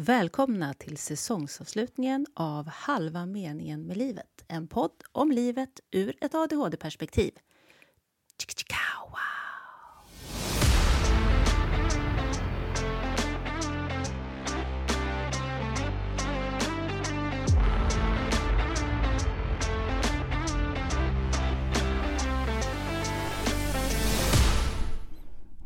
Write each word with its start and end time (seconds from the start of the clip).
Välkomna 0.00 0.74
till 0.74 0.96
säsongsavslutningen 0.96 2.26
av 2.34 2.68
Halva 2.68 3.26
meningen 3.26 3.86
med 3.86 3.96
livet. 3.96 4.44
En 4.48 4.68
podd 4.68 5.02
om 5.12 5.30
livet 5.30 5.80
ur 5.90 6.16
ett 6.20 6.34
ADHD-perspektiv. 6.34 7.32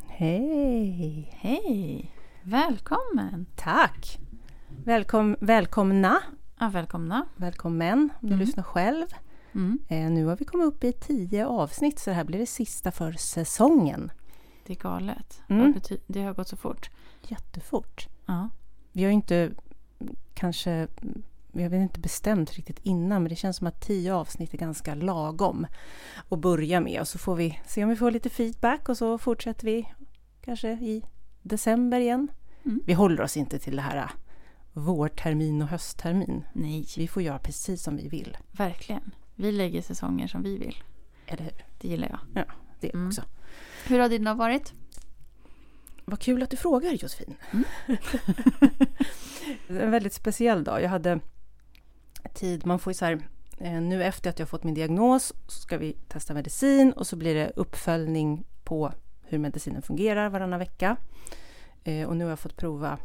Hej! 0.08 1.30
Hej! 1.32 2.14
Välkommen! 2.42 3.46
Tack! 3.56 4.21
Välkom, 4.84 5.36
välkomna! 5.40 6.18
Ja, 6.60 6.68
välkomna. 6.68 7.26
Välkommen 7.36 7.98
om 7.98 8.28
du 8.28 8.34
Mm. 8.34 8.38
lyssnar 8.38 8.64
själv. 8.64 9.06
Mm. 9.54 9.78
Eh, 9.88 10.10
nu 10.10 10.26
har 10.26 10.36
vi 10.36 10.44
kommit 10.44 10.66
upp 10.66 10.84
i 10.84 10.92
tio 10.92 11.46
avsnitt 11.46 11.98
så 11.98 12.10
det 12.10 12.16
här 12.16 12.24
blir 12.24 12.38
det 12.38 12.46
sista 12.46 12.90
för 12.92 13.12
säsongen. 13.12 14.12
Det 14.66 14.72
är 14.72 14.76
galet. 14.76 15.42
Mm. 15.48 15.74
Det 16.06 16.22
har 16.22 16.34
gått 16.34 16.48
så 16.48 16.56
fort. 16.56 16.90
Jättefort. 17.22 18.08
Ja. 18.26 18.48
Vi 18.92 19.04
har 19.04 19.10
inte 19.10 19.50
kanske 20.34 20.88
har 21.54 21.68
väl 21.68 21.80
inte 21.80 22.00
bestämt 22.00 22.52
riktigt 22.52 22.78
innan 22.82 23.22
men 23.22 23.30
det 23.30 23.36
känns 23.36 23.56
som 23.56 23.66
att 23.66 23.80
tio 23.80 24.14
avsnitt 24.14 24.54
är 24.54 24.58
ganska 24.58 24.94
lagom 24.94 25.66
att 26.28 26.38
börja 26.38 26.80
med 26.80 27.00
och 27.00 27.08
så 27.08 27.18
får 27.18 27.36
vi 27.36 27.60
se 27.66 27.82
om 27.84 27.90
vi 27.90 27.96
får 27.96 28.10
lite 28.10 28.30
feedback 28.30 28.88
och 28.88 28.96
så 28.96 29.18
fortsätter 29.18 29.64
vi 29.66 29.92
kanske 30.44 30.68
i 30.72 31.02
december 31.42 32.00
igen. 32.00 32.28
Mm. 32.64 32.80
Vi 32.86 32.92
håller 32.92 33.22
oss 33.22 33.36
inte 33.36 33.58
till 33.58 33.76
det 33.76 33.82
här 33.82 34.10
vårtermin 34.72 35.62
och 35.62 35.68
hösttermin. 35.68 36.44
Nej, 36.52 36.86
Vi 36.96 37.08
får 37.08 37.22
göra 37.22 37.38
precis 37.38 37.82
som 37.82 37.96
vi 37.96 38.08
vill, 38.08 38.36
verkligen. 38.52 39.14
Vi 39.34 39.52
lägger 39.52 39.82
säsonger 39.82 40.26
som 40.26 40.42
vi 40.42 40.58
vill. 40.58 40.76
eller 41.26 41.42
hur? 41.44 41.64
Det 41.80 41.88
gillar 41.88 42.08
jag. 42.08 42.44
Det 42.80 42.94
Mm. 42.94 43.06
också. 43.08 43.22
Hur 43.86 43.98
har 43.98 44.08
din 44.08 44.24
dag 44.24 44.34
varit? 44.34 44.72
Vad 46.04 46.20
kul 46.20 46.42
att 46.42 46.50
du 46.50 46.56
frågar 46.56 46.90
Josefin. 46.92 47.34
Mm. 47.52 47.64
En 49.68 49.90
väldigt 49.90 50.12
speciell 50.12 50.64
dag. 50.64 50.82
Jag 50.82 50.88
hade 50.88 51.20
tid, 52.34 52.66
man 52.66 52.78
får 52.78 52.90
ju 52.90 52.94
så 52.94 53.04
här, 53.04 53.28
eh, 53.58 53.80
nu 53.80 54.04
efter 54.04 54.30
att 54.30 54.38
jag 54.38 54.48
fått 54.48 54.64
min 54.64 54.74
diagnos 54.74 55.32
så 55.48 55.60
ska 55.60 55.78
vi 55.78 55.92
testa 56.08 56.34
medicin 56.34 56.92
och 56.92 57.06
så 57.06 57.16
blir 57.16 57.34
det 57.34 57.52
uppföljning 57.56 58.44
på 58.64 58.92
hur 59.22 59.38
medicinen 59.38 59.82
fungerar 59.82 60.28
varannan 60.28 60.58
vecka. 60.58 60.96
Eh, 61.84 62.08
Och 62.08 62.16
nu 62.16 62.24
har 62.24 62.30
jag 62.30 62.38
fått 62.38 62.56
prova 62.56 62.98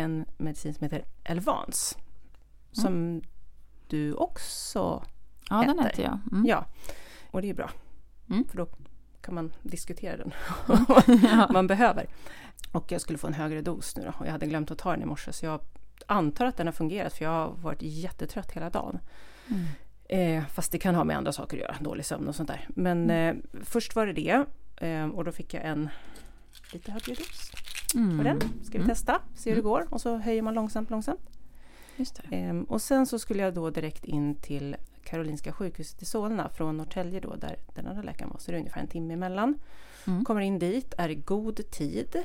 en 0.00 0.24
medicin 0.38 0.74
som 0.74 0.84
heter 0.84 1.04
Elvans. 1.24 1.98
Som 2.72 3.22
du 3.88 4.14
också 4.14 5.04
Ja, 5.50 5.56
den 5.66 5.78
Äter. 5.78 5.90
äter 5.90 6.04
jag. 6.04 6.18
Mm. 6.32 6.46
Ja, 6.46 6.66
och 7.30 7.42
det 7.42 7.50
är 7.50 7.54
bra. 7.54 7.70
Mm. 8.30 8.44
För 8.48 8.56
då 8.56 8.66
kan 9.20 9.34
man 9.34 9.52
diskutera 9.62 10.16
den 10.16 10.32
Ja. 11.22 11.48
man 11.52 11.66
behöver. 11.66 12.06
Och 12.72 12.92
jag 12.92 13.00
skulle 13.00 13.18
få 13.18 13.26
en 13.26 13.34
högre 13.34 13.60
dos 13.62 13.96
nu 13.96 14.02
då. 14.04 14.12
Och 14.18 14.26
jag 14.26 14.32
hade 14.32 14.46
glömt 14.46 14.70
att 14.70 14.78
ta 14.78 14.90
den 14.90 15.02
i 15.02 15.06
morse. 15.06 15.32
Så 15.32 15.46
jag 15.46 15.60
antar 16.06 16.46
att 16.46 16.56
den 16.56 16.66
har 16.66 16.72
fungerat 16.72 17.12
för 17.12 17.24
jag 17.24 17.30
har 17.32 17.48
varit 17.52 17.82
jättetrött 17.82 18.52
hela 18.52 18.70
dagen. 18.70 18.98
Mm. 19.48 19.66
Eh, 20.38 20.46
fast 20.46 20.72
det 20.72 20.78
kan 20.78 20.94
ha 20.94 21.04
med 21.04 21.16
andra 21.16 21.32
saker 21.32 21.56
att 21.56 21.60
göra, 21.62 21.76
dålig 21.80 22.04
sömn 22.04 22.28
och 22.28 22.34
sånt 22.34 22.48
där. 22.48 22.66
Men 22.68 23.10
eh, 23.10 23.34
först 23.64 23.94
var 23.96 24.06
det 24.06 24.12
det. 24.12 24.44
Eh, 24.86 25.06
och 25.08 25.24
då 25.24 25.32
fick 25.32 25.54
jag 25.54 25.64
en 25.64 25.88
lite 26.72 26.92
högre 26.92 27.14
dos 27.14 27.52
Mm. 27.94 28.18
på 28.18 28.24
den. 28.24 28.38
Ska 28.40 28.72
vi 28.72 28.78
Mm. 28.84 28.88
testa, 28.88 29.20
se 29.34 29.50
hur 29.50 29.56
det 29.56 29.62
går. 29.62 29.86
Och 29.90 30.00
så 30.00 30.16
höjer 30.16 30.42
man 30.42 30.54
långsamt, 30.54 30.90
långsamt. 30.90 31.20
Just 31.96 32.14
det. 32.30 32.36
Ehm, 32.36 32.64
och 32.64 32.82
sen 32.82 33.06
så 33.06 33.18
skulle 33.18 33.42
jag 33.42 33.54
då 33.54 33.70
direkt 33.70 34.04
in 34.04 34.34
till 34.34 34.76
Karolinska 35.04 35.52
sjukhuset 35.52 36.02
i 36.02 36.04
Solna 36.04 36.48
från 36.48 36.76
Norrtälje 36.76 37.20
då, 37.20 37.34
där 37.34 37.56
den 37.74 37.86
andra 37.86 38.02
läkaren 38.02 38.30
var. 38.30 38.38
Så 38.38 38.50
det 38.50 38.56
är 38.56 38.58
ungefär 38.58 38.80
en 38.80 38.86
timme 38.86 39.14
emellan. 39.14 39.54
Mm. 40.06 40.24
Kommer 40.24 40.40
in 40.40 40.58
dit, 40.58 40.94
är 40.98 41.08
i 41.08 41.14
god 41.14 41.70
tid. 41.70 42.16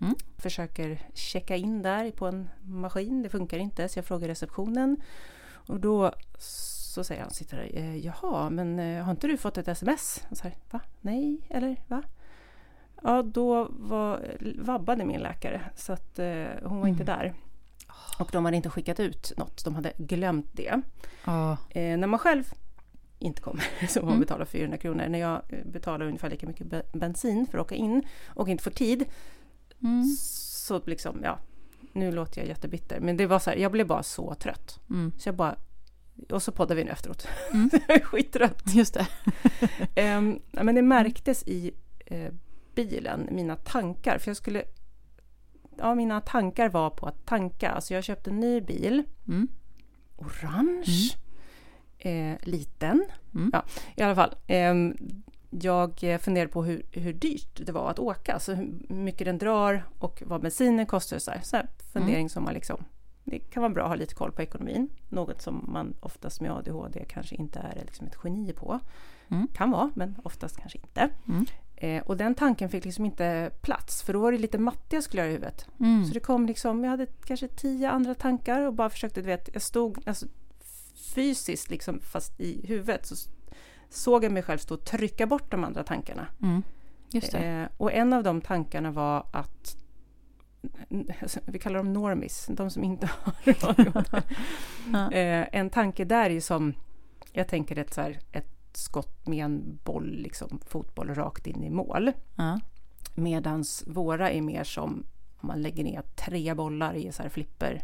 Mm. 0.00 0.14
Försöker 0.38 0.98
checka 1.14 1.56
in 1.56 1.82
där 1.82 2.10
på 2.10 2.26
en 2.26 2.48
maskin, 2.62 3.22
det 3.22 3.28
funkar 3.28 3.58
inte. 3.58 3.88
Så 3.88 3.98
jag 3.98 4.04
frågar 4.06 4.28
receptionen. 4.28 4.96
Och 5.66 5.80
då 5.80 6.12
så 6.38 7.04
säger 7.04 7.22
han, 7.22 7.30
sitter 7.30 7.56
där, 7.56 7.70
eh, 7.78 7.96
jaha, 7.96 8.50
men 8.50 8.78
eh, 8.78 9.04
har 9.04 9.10
inte 9.10 9.26
du 9.26 9.36
fått 9.36 9.58
ett 9.58 9.68
sms? 9.68 10.22
Och 10.30 10.36
så 10.36 10.42
här, 10.42 10.54
va? 10.70 10.80
Nej, 11.00 11.38
eller 11.48 11.76
va? 11.88 12.02
Ja, 13.06 13.22
då 13.22 13.68
var, 13.70 14.36
vabbade 14.58 15.04
min 15.04 15.20
läkare, 15.20 15.60
så 15.76 15.92
att 15.92 16.18
eh, 16.18 16.44
hon 16.62 16.80
var 16.80 16.88
inte 16.88 17.02
Mm. 17.02 17.16
där. 17.18 17.34
Och 18.18 18.28
de 18.32 18.44
hade 18.44 18.56
inte 18.56 18.70
skickat 18.70 19.00
ut 19.00 19.32
något, 19.36 19.64
de 19.64 19.74
hade 19.74 19.92
glömt 19.98 20.46
det. 20.52 20.80
Ja. 21.24 21.56
Eh, 21.70 21.98
när 21.98 22.06
man 22.06 22.18
själv 22.18 22.52
inte 23.18 23.42
kommer 23.42 23.64
så 23.88 24.00
man 24.00 24.08
Mm. 24.08 24.20
betala 24.20 24.46
400 24.46 24.78
kronor. 24.78 25.06
När 25.08 25.18
jag 25.18 25.42
eh, 25.48 25.64
betalar 25.64 26.06
ungefär 26.06 26.30
lika 26.30 26.46
mycket 26.46 26.66
be- 26.66 26.86
bensin 26.92 27.46
för 27.46 27.58
att 27.58 27.64
åka 27.64 27.74
in 27.74 28.02
och 28.26 28.48
inte 28.48 28.64
får 28.64 28.70
tid 28.70 29.04
Mm. 29.82 30.04
så 30.50 30.80
liksom, 30.86 31.20
ja, 31.22 31.38
nu 31.92 32.12
låter 32.12 32.40
jag 32.40 32.48
jättebitter. 32.48 33.00
Men 33.00 33.16
det 33.16 33.26
var 33.26 33.38
så 33.38 33.50
här, 33.50 33.56
jag 33.56 33.72
blev 33.72 33.86
bara 33.86 34.02
så 34.02 34.34
trött. 34.34 34.80
Mm. 34.90 35.12
Så 35.18 35.28
jag 35.28 35.36
bara, 35.36 35.56
och 36.30 36.42
så 36.42 36.52
poddade 36.52 36.74
vi 36.74 36.84
nu 36.84 36.90
efteråt. 36.90 37.26
Mm. 37.52 37.70
jag 37.88 37.96
är 38.00 38.04
skittrött. 38.04 38.62
Just 38.74 38.94
det. 38.94 39.06
Ja, 40.52 40.62
men 40.64 40.74
det 40.74 40.82
märktes 40.82 41.42
i 41.46 41.72
eh, 42.06 42.32
bilen, 42.74 43.28
mina 43.30 43.56
tankar. 43.56 44.18
För 44.18 44.30
jag 44.30 44.36
skulle... 44.36 44.62
Ja, 45.78 45.94
mina 45.94 46.20
tankar 46.20 46.68
var 46.68 46.90
på 46.90 47.06
att 47.06 47.26
tanka. 47.26 47.70
Alltså 47.70 47.94
jag 47.94 48.04
köpte 48.04 48.30
en 48.30 48.40
ny 48.40 48.60
bil. 48.60 49.02
Mm. 49.28 49.48
Orange. 50.16 51.16
Eh, 51.98 52.36
liten. 52.42 53.04
Mm. 53.34 53.50
Ja, 53.52 53.64
i 53.96 54.02
alla 54.02 54.14
fall. 54.14 54.34
ehm, 54.46 54.96
jag 55.50 56.04
eh, 56.04 56.18
funderade 56.18 56.52
på 56.52 56.64
hur, 56.64 56.82
hur 56.92 57.12
dyrt 57.12 57.66
det 57.66 57.72
var 57.72 57.90
att 57.90 57.98
åka. 57.98 58.38
Så 58.38 58.54
hur 58.54 58.72
mycket 58.88 59.24
den 59.24 59.38
drar 59.38 59.84
och 59.98 60.22
vad 60.26 60.40
bensinen 60.40 60.86
kostar. 60.86 61.18
Så 61.18 61.30
här, 61.30 61.40
så 61.42 61.56
här 61.56 61.68
fundering 61.92 62.30
som 62.30 62.44
man 62.44 62.54
liksom... 62.54 62.84
Det 63.26 63.38
kan 63.38 63.62
vara 63.62 63.72
bra 63.72 63.82
att 63.82 63.88
ha 63.88 63.96
lite 63.96 64.14
koll 64.14 64.32
på 64.32 64.42
ekonomin. 64.42 64.88
Något 65.08 65.42
som 65.42 65.64
man 65.72 65.94
oftast 66.00 66.40
med 66.40 66.50
ADHD 66.50 67.04
kanske 67.08 67.34
inte 67.34 67.58
är 67.58 67.84
liksom 67.84 68.06
ett 68.06 68.16
geni 68.24 68.52
på. 68.52 68.80
Mm. 69.28 69.48
Kan 69.48 69.70
vara, 69.70 69.90
men 69.94 70.16
oftast 70.22 70.56
kanske 70.56 70.78
inte. 70.78 71.10
Mm. 71.28 71.46
Eh, 71.84 72.02
och 72.02 72.16
den 72.16 72.34
tanken 72.34 72.68
fick 72.68 72.84
liksom 72.84 73.04
inte 73.04 73.50
plats. 73.62 74.02
För 74.02 74.12
då 74.12 74.18
var 74.20 74.32
det 74.32 74.38
lite 74.38 74.58
matte 74.58 74.96
jag 74.96 75.02
skulle 75.04 75.22
göra 75.22 75.30
i 75.30 75.34
huvudet. 75.34 75.66
Mm. 75.80 76.04
Så 76.04 76.14
det 76.14 76.20
kom 76.20 76.46
liksom, 76.46 76.84
jag 76.84 76.90
hade 76.90 77.06
kanske 77.24 77.48
tio 77.48 77.90
andra 77.90 78.14
tankar 78.14 78.60
och 78.60 78.74
bara 78.74 78.90
försökte, 78.90 79.20
du 79.20 79.26
vet, 79.26 79.48
jag 79.52 79.62
stod 79.62 79.98
alltså, 80.06 80.26
fysiskt 81.14 81.70
liksom, 81.70 82.00
fast 82.00 82.40
i 82.40 82.66
huvudet 82.66 83.06
så 83.06 83.14
såg 83.90 84.24
jag 84.24 84.32
mig 84.32 84.42
själv 84.42 84.58
stå 84.58 84.74
och 84.74 84.84
trycka 84.84 85.26
bort 85.26 85.50
de 85.50 85.64
andra 85.64 85.82
tankarna. 85.82 86.26
Mm. 86.42 86.62
Eh, 87.62 87.68
och 87.76 87.92
en 87.92 88.12
av 88.12 88.22
de 88.22 88.40
tankarna 88.40 88.90
var 88.90 89.26
att 89.32 89.76
alltså, 91.22 91.40
vi 91.46 91.58
kallar 91.58 91.76
dem 91.76 91.92
normis, 91.92 92.46
de 92.50 92.70
som 92.70 92.84
inte 92.84 93.06
har. 93.22 93.34
Ja. 94.92 95.12
eh, 95.12 95.46
En 95.52 95.70
tanke 95.70 96.04
där 96.04 96.24
är 96.24 96.30
ju 96.30 96.40
som, 96.40 96.74
jag 97.32 97.48
tänker 97.48 97.78
ett, 97.78 97.94
så 97.94 98.00
här, 98.00 98.18
ett 98.32 98.53
skott 98.76 99.26
med 99.26 99.44
en 99.44 99.78
boll, 99.84 100.10
liksom, 100.10 100.60
fotboll 100.66 101.14
rakt 101.14 101.46
in 101.46 101.64
i 101.64 101.70
mål. 101.70 102.12
Ja. 102.36 102.60
Medans 103.14 103.84
våra 103.86 104.30
är 104.30 104.42
mer 104.42 104.64
som 104.64 105.04
om 105.40 105.48
man 105.48 105.62
lägger 105.62 105.84
ner 105.84 106.02
tre 106.16 106.54
bollar 106.54 106.94
i 106.94 107.12
så 107.12 107.22
här 107.22 107.28
flipper 107.30 107.82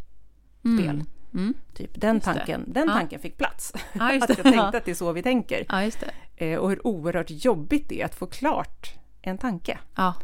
Mm. 0.64 1.04
Mm. 1.34 1.54
Typ. 1.74 2.00
Den, 2.00 2.14
Just 2.14 2.26
det. 2.26 2.34
tanken, 2.34 2.64
den 2.72 2.88
Ja. 2.88 2.94
tanken 2.94 3.20
fick 3.20 3.36
plats. 3.38 3.72
Ja, 3.92 4.16
att 4.22 4.28
jag 4.28 4.42
tänkte 4.42 4.78
att 4.78 4.84
det 4.84 4.90
är 4.90 4.94
så 4.94 5.12
vi 5.12 5.22
tänker. 5.22 5.66
Ja. 5.68 5.90
Eh, 6.36 6.58
och 6.58 6.68
hur 6.70 6.86
oerhört 6.86 7.30
jobbigt 7.30 7.88
det 7.88 8.00
är 8.00 8.04
att 8.04 8.14
få 8.14 8.26
klart 8.26 8.94
en 9.22 9.38
tanke. 9.38 9.78
Ja. 9.94 10.14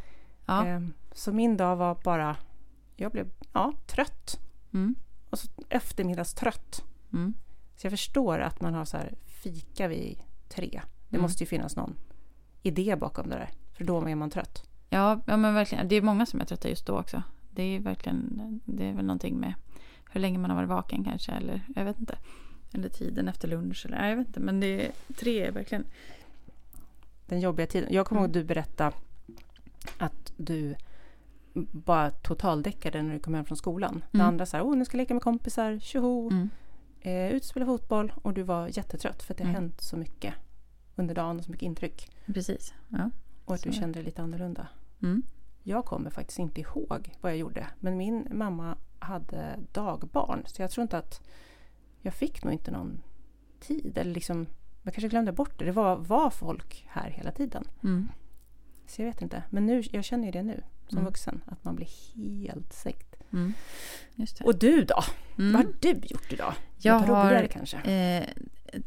Ja. 0.46 0.66
Eh, 0.66 0.80
så 1.12 1.32
min 1.32 1.56
dag 1.56 1.76
var 1.76 1.94
bara, 2.04 2.36
jag 2.96 3.12
blev 3.12 3.30
ja, 3.52 3.72
trött. 3.86 4.40
Mm. 4.74 4.94
Och 5.30 5.38
så 5.38 5.48
eftermiddagstrött. 5.68 6.84
Mm. 7.12 7.34
Så 7.76 7.86
jag 7.86 7.92
förstår 7.92 8.38
att 8.38 8.60
man 8.60 8.74
har 8.74 8.84
så 8.84 8.96
här 8.96 9.14
fika 9.26 9.88
vid 9.88 10.18
tre. 10.48 10.80
Det 11.08 11.16
Mm. 11.16 11.22
måste 11.22 11.42
ju 11.42 11.46
finnas 11.48 11.76
någon 11.76 11.94
idé 12.62 12.96
bakom 12.96 13.28
det 13.28 13.36
där. 13.36 13.50
För 13.72 13.84
då 13.84 14.06
är 14.08 14.14
man 14.14 14.30
trött. 14.30 14.64
Ja, 14.90 15.20
ja, 15.26 15.36
men 15.36 15.54
verkligen. 15.54 15.88
Det 15.88 15.94
är 15.96 16.02
många 16.02 16.26
som 16.26 16.40
är 16.40 16.44
trötta 16.44 16.68
just 16.68 16.86
då 16.86 16.98
också. 16.98 17.22
Det 17.50 17.62
är 17.62 17.80
verkligen, 17.80 18.60
det 18.64 18.84
är 18.88 18.92
väl 18.92 19.04
någonting 19.04 19.36
med 19.36 19.54
hur 20.10 20.20
länge 20.20 20.38
man 20.38 20.50
har 20.50 20.56
varit 20.56 20.68
vaken 20.68 21.04
kanske, 21.04 21.32
eller 21.32 21.62
jag 21.76 21.84
vet 21.84 22.00
inte. 22.00 22.18
Eller 22.72 22.88
tiden 22.88 23.28
efter 23.28 23.48
lunch, 23.48 23.86
eller 23.86 24.08
jag 24.08 24.16
vet 24.16 24.26
inte. 24.26 24.40
Men 24.40 24.60
det 24.60 24.86
är, 24.86 24.92
tre 25.16 25.46
är 25.46 25.52
verkligen... 25.52 25.84
Den 27.26 27.40
jobbiga 27.40 27.66
tiden. 27.66 27.92
Jag 27.92 28.06
kommer 28.06 28.20
Mm. 28.20 28.30
ihåg 28.30 28.34
du 28.42 28.44
berätta 28.44 28.92
att 29.98 30.32
du 30.36 30.74
bara 31.72 32.10
totaldäckade 32.10 33.02
när 33.02 33.12
du 33.14 33.18
kom 33.20 33.34
hem 33.34 33.44
från 33.44 33.56
skolan. 33.56 34.04
Mm. 34.12 34.26
andra 34.26 34.46
sa 34.46 34.62
åh 34.62 34.76
nu 34.76 34.84
ska 34.84 34.96
jag 34.96 35.02
leka 35.02 35.14
med 35.14 35.22
kompisar, 35.22 35.78
tjoho, 35.78 36.30
Mm. 36.30 36.50
Eh, 37.06 37.30
ut 37.32 37.42
och 37.42 37.48
spela 37.48 37.66
fotboll. 37.66 38.12
Och 38.22 38.34
du 38.34 38.42
var 38.42 38.68
jättetrött 38.68 39.22
för 39.22 39.34
att 39.34 39.38
det 39.38 39.44
har 39.44 39.50
Mm. 39.50 39.62
hänt 39.62 39.80
så 39.80 39.96
mycket 39.96 40.34
under 40.96 41.14
dagen 41.14 41.38
och 41.38 41.44
så 41.44 41.50
mycket 41.50 41.66
intryck. 41.66 42.10
Precis. 42.26 42.74
Ja. 42.88 43.10
Och 43.44 43.54
att 43.54 43.60
Så 43.60 43.68
du 43.68 43.74
kände 43.74 43.98
dig 43.98 44.04
lite 44.04 44.22
annorlunda. 44.22 44.68
Mm. 45.02 45.22
Jag 45.62 45.84
kommer 45.84 46.10
faktiskt 46.10 46.38
inte 46.38 46.60
ihåg 46.60 47.14
vad 47.20 47.32
jag 47.32 47.38
gjorde. 47.38 47.66
Men 47.80 47.96
min 47.96 48.28
mamma 48.30 48.76
hade 48.98 49.58
dagbarn. 49.72 50.42
Så 50.46 50.62
jag 50.62 50.70
tror 50.70 50.82
inte 50.82 50.98
att 50.98 51.20
jag 52.00 52.14
fick 52.14 52.44
nog 52.44 52.52
inte 52.52 52.70
någon 52.70 53.02
tid. 53.60 53.98
Eller 53.98 54.12
liksom, 54.14 54.46
jag 54.82 54.94
kanske 54.94 55.08
glömde 55.08 55.32
bort 55.32 55.58
det. 55.58 55.64
Det 55.64 55.72
var, 55.72 55.96
var 55.96 56.30
folk 56.30 56.84
här 56.88 57.10
hela 57.10 57.30
tiden. 57.32 57.64
Mm. 57.84 58.08
Så 58.86 59.02
jag 59.02 59.06
vet 59.06 59.22
inte. 59.22 59.42
Men 59.50 59.66
nu, 59.66 59.82
jag 59.92 60.04
känner 60.04 60.24
ju 60.24 60.30
det 60.30 60.42
nu 60.42 60.62
som 60.88 60.98
Mm. 60.98 61.04
vuxen. 61.04 61.40
Att 61.46 61.64
man 61.64 61.74
blir 61.76 61.88
helt 62.16 62.72
sänkt. 62.72 63.15
Mm. 63.36 63.54
Och 64.44 64.58
du 64.58 64.84
då? 64.84 65.02
Mm. 65.38 65.52
Vad 65.52 65.64
har 65.64 65.72
du 65.80 65.88
gjort 65.90 66.32
idag? 66.32 66.54
Jag 66.78 67.00
Något 67.00 67.08
har- 67.08 67.24
roligare 67.26 67.48
kanske? 67.48 67.76
Eh, 67.80 68.24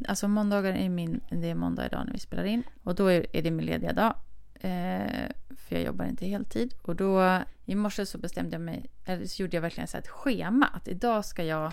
alltså 0.07 0.27
måndagar 0.27 0.73
är 0.73 0.89
min, 0.89 1.21
det 1.29 1.49
är 1.49 1.55
måndag 1.55 1.85
idag 1.85 2.05
när 2.05 2.13
vi 2.13 2.19
spelar 2.19 2.43
in. 2.43 2.63
Och 2.83 2.95
då 2.95 3.07
är, 3.07 3.25
är 3.35 3.41
det 3.41 3.51
min 3.51 3.65
lediga 3.65 3.93
dag. 3.93 4.13
Eh, 4.61 5.29
för 5.57 5.75
jag 5.75 5.83
jobbar 5.83 6.05
inte 6.05 6.25
heltid. 6.25 6.73
Och 6.81 6.95
då 6.95 7.39
i 7.65 7.75
morse 7.75 8.05
så 8.05 8.17
bestämde 8.17 8.51
jag 8.55 8.61
mig, 8.61 8.85
eller 9.05 9.25
så 9.25 9.41
gjorde 9.41 9.57
jag 9.57 9.61
verkligen 9.61 9.87
så 9.87 9.97
här 9.97 10.01
ett 10.01 10.07
schema. 10.09 10.65
Att 10.65 10.87
idag 10.87 11.25
ska 11.25 11.43
jag 11.43 11.71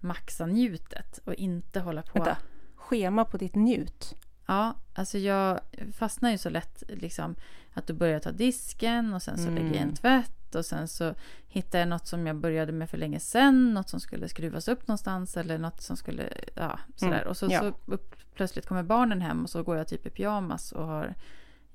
maxa 0.00 0.46
njutet 0.46 1.18
och 1.24 1.34
inte 1.34 1.80
hålla 1.80 2.02
på. 2.02 2.12
Vänta. 2.18 2.36
Schema 2.76 3.24
på 3.24 3.36
ditt 3.36 3.54
njut. 3.54 4.14
Ja, 4.46 4.74
alltså 4.94 5.18
jag 5.18 5.60
fastnar 5.92 6.30
ju 6.30 6.38
så 6.38 6.50
lätt 6.50 6.82
liksom 6.88 7.34
att 7.74 7.86
då 7.86 7.94
börjar 7.94 8.18
ta 8.20 8.30
disken 8.32 9.14
och 9.14 9.22
sen 9.22 9.36
så 9.38 9.48
Mm. 9.48 9.54
lägger 9.54 9.74
jag 9.74 9.82
en 9.82 9.94
tvätt 9.94 10.32
och 10.54 10.64
sen 10.66 10.88
så 10.88 11.14
hittar 11.48 11.78
jag 11.78 11.88
något 11.88 12.06
som 12.06 12.26
jag 12.26 12.36
började 12.36 12.72
med 12.72 12.90
för 12.90 12.98
länge 12.98 13.20
sedan, 13.20 13.74
något 13.74 13.88
som 13.88 14.00
skulle 14.00 14.28
skruvas 14.28 14.68
upp 14.68 14.88
någonstans 14.88 15.36
eller 15.36 15.58
något 15.58 15.80
som 15.80 15.96
skulle, 15.96 16.28
ja 16.54 16.78
sådär. 16.96 17.16
Mm, 17.16 17.28
Och 17.28 17.36
så, 17.36 17.46
ja. 17.50 17.60
så 17.60 17.74
upp, 17.92 18.16
plötsligt 18.34 18.66
kommer 18.66 18.82
barnen 18.82 19.20
hem 19.20 19.42
och 19.44 19.50
så 19.50 19.62
går 19.62 19.76
jag 19.76 19.88
typ 19.88 20.06
i 20.06 20.10
pyjamas 20.10 20.72
och 20.72 20.86
har 20.86 21.14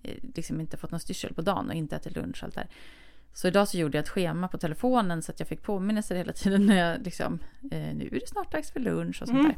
eh, 0.04 0.16
liksom 0.36 0.62
inte 0.62 0.78
fått 0.78 0.92
någon 0.92 1.00
styrsel 1.00 1.34
på 1.34 1.42
dagen 1.42 1.68
och 1.68 1.74
inte 1.76 1.96
ätit 1.96 2.16
lunch 2.16 2.38
och 2.38 2.44
allt 2.44 2.56
där. 2.56 2.68
Så 3.34 3.48
idag 3.48 3.68
så 3.68 3.78
gjorde 3.78 3.98
jag 3.98 4.04
ett 4.04 4.10
schema 4.10 4.48
på 4.48 4.58
telefonen 4.58 5.22
så 5.22 5.32
att 5.32 5.40
jag 5.40 5.48
fick 5.50 5.62
påminnelser 5.64 6.16
hela 6.16 6.34
tiden 6.34 6.66
när 6.66 6.78
jag 6.92 7.02
liksom, 7.02 7.40
eh, 7.72 7.96
nu 7.96 8.10
är 8.12 8.20
det 8.20 8.28
snart 8.28 8.52
dags 8.52 8.72
för 8.72 8.80
lunch 8.80 9.22
och 9.22 9.28
sånt 9.28 9.40
Mm. 9.40 9.54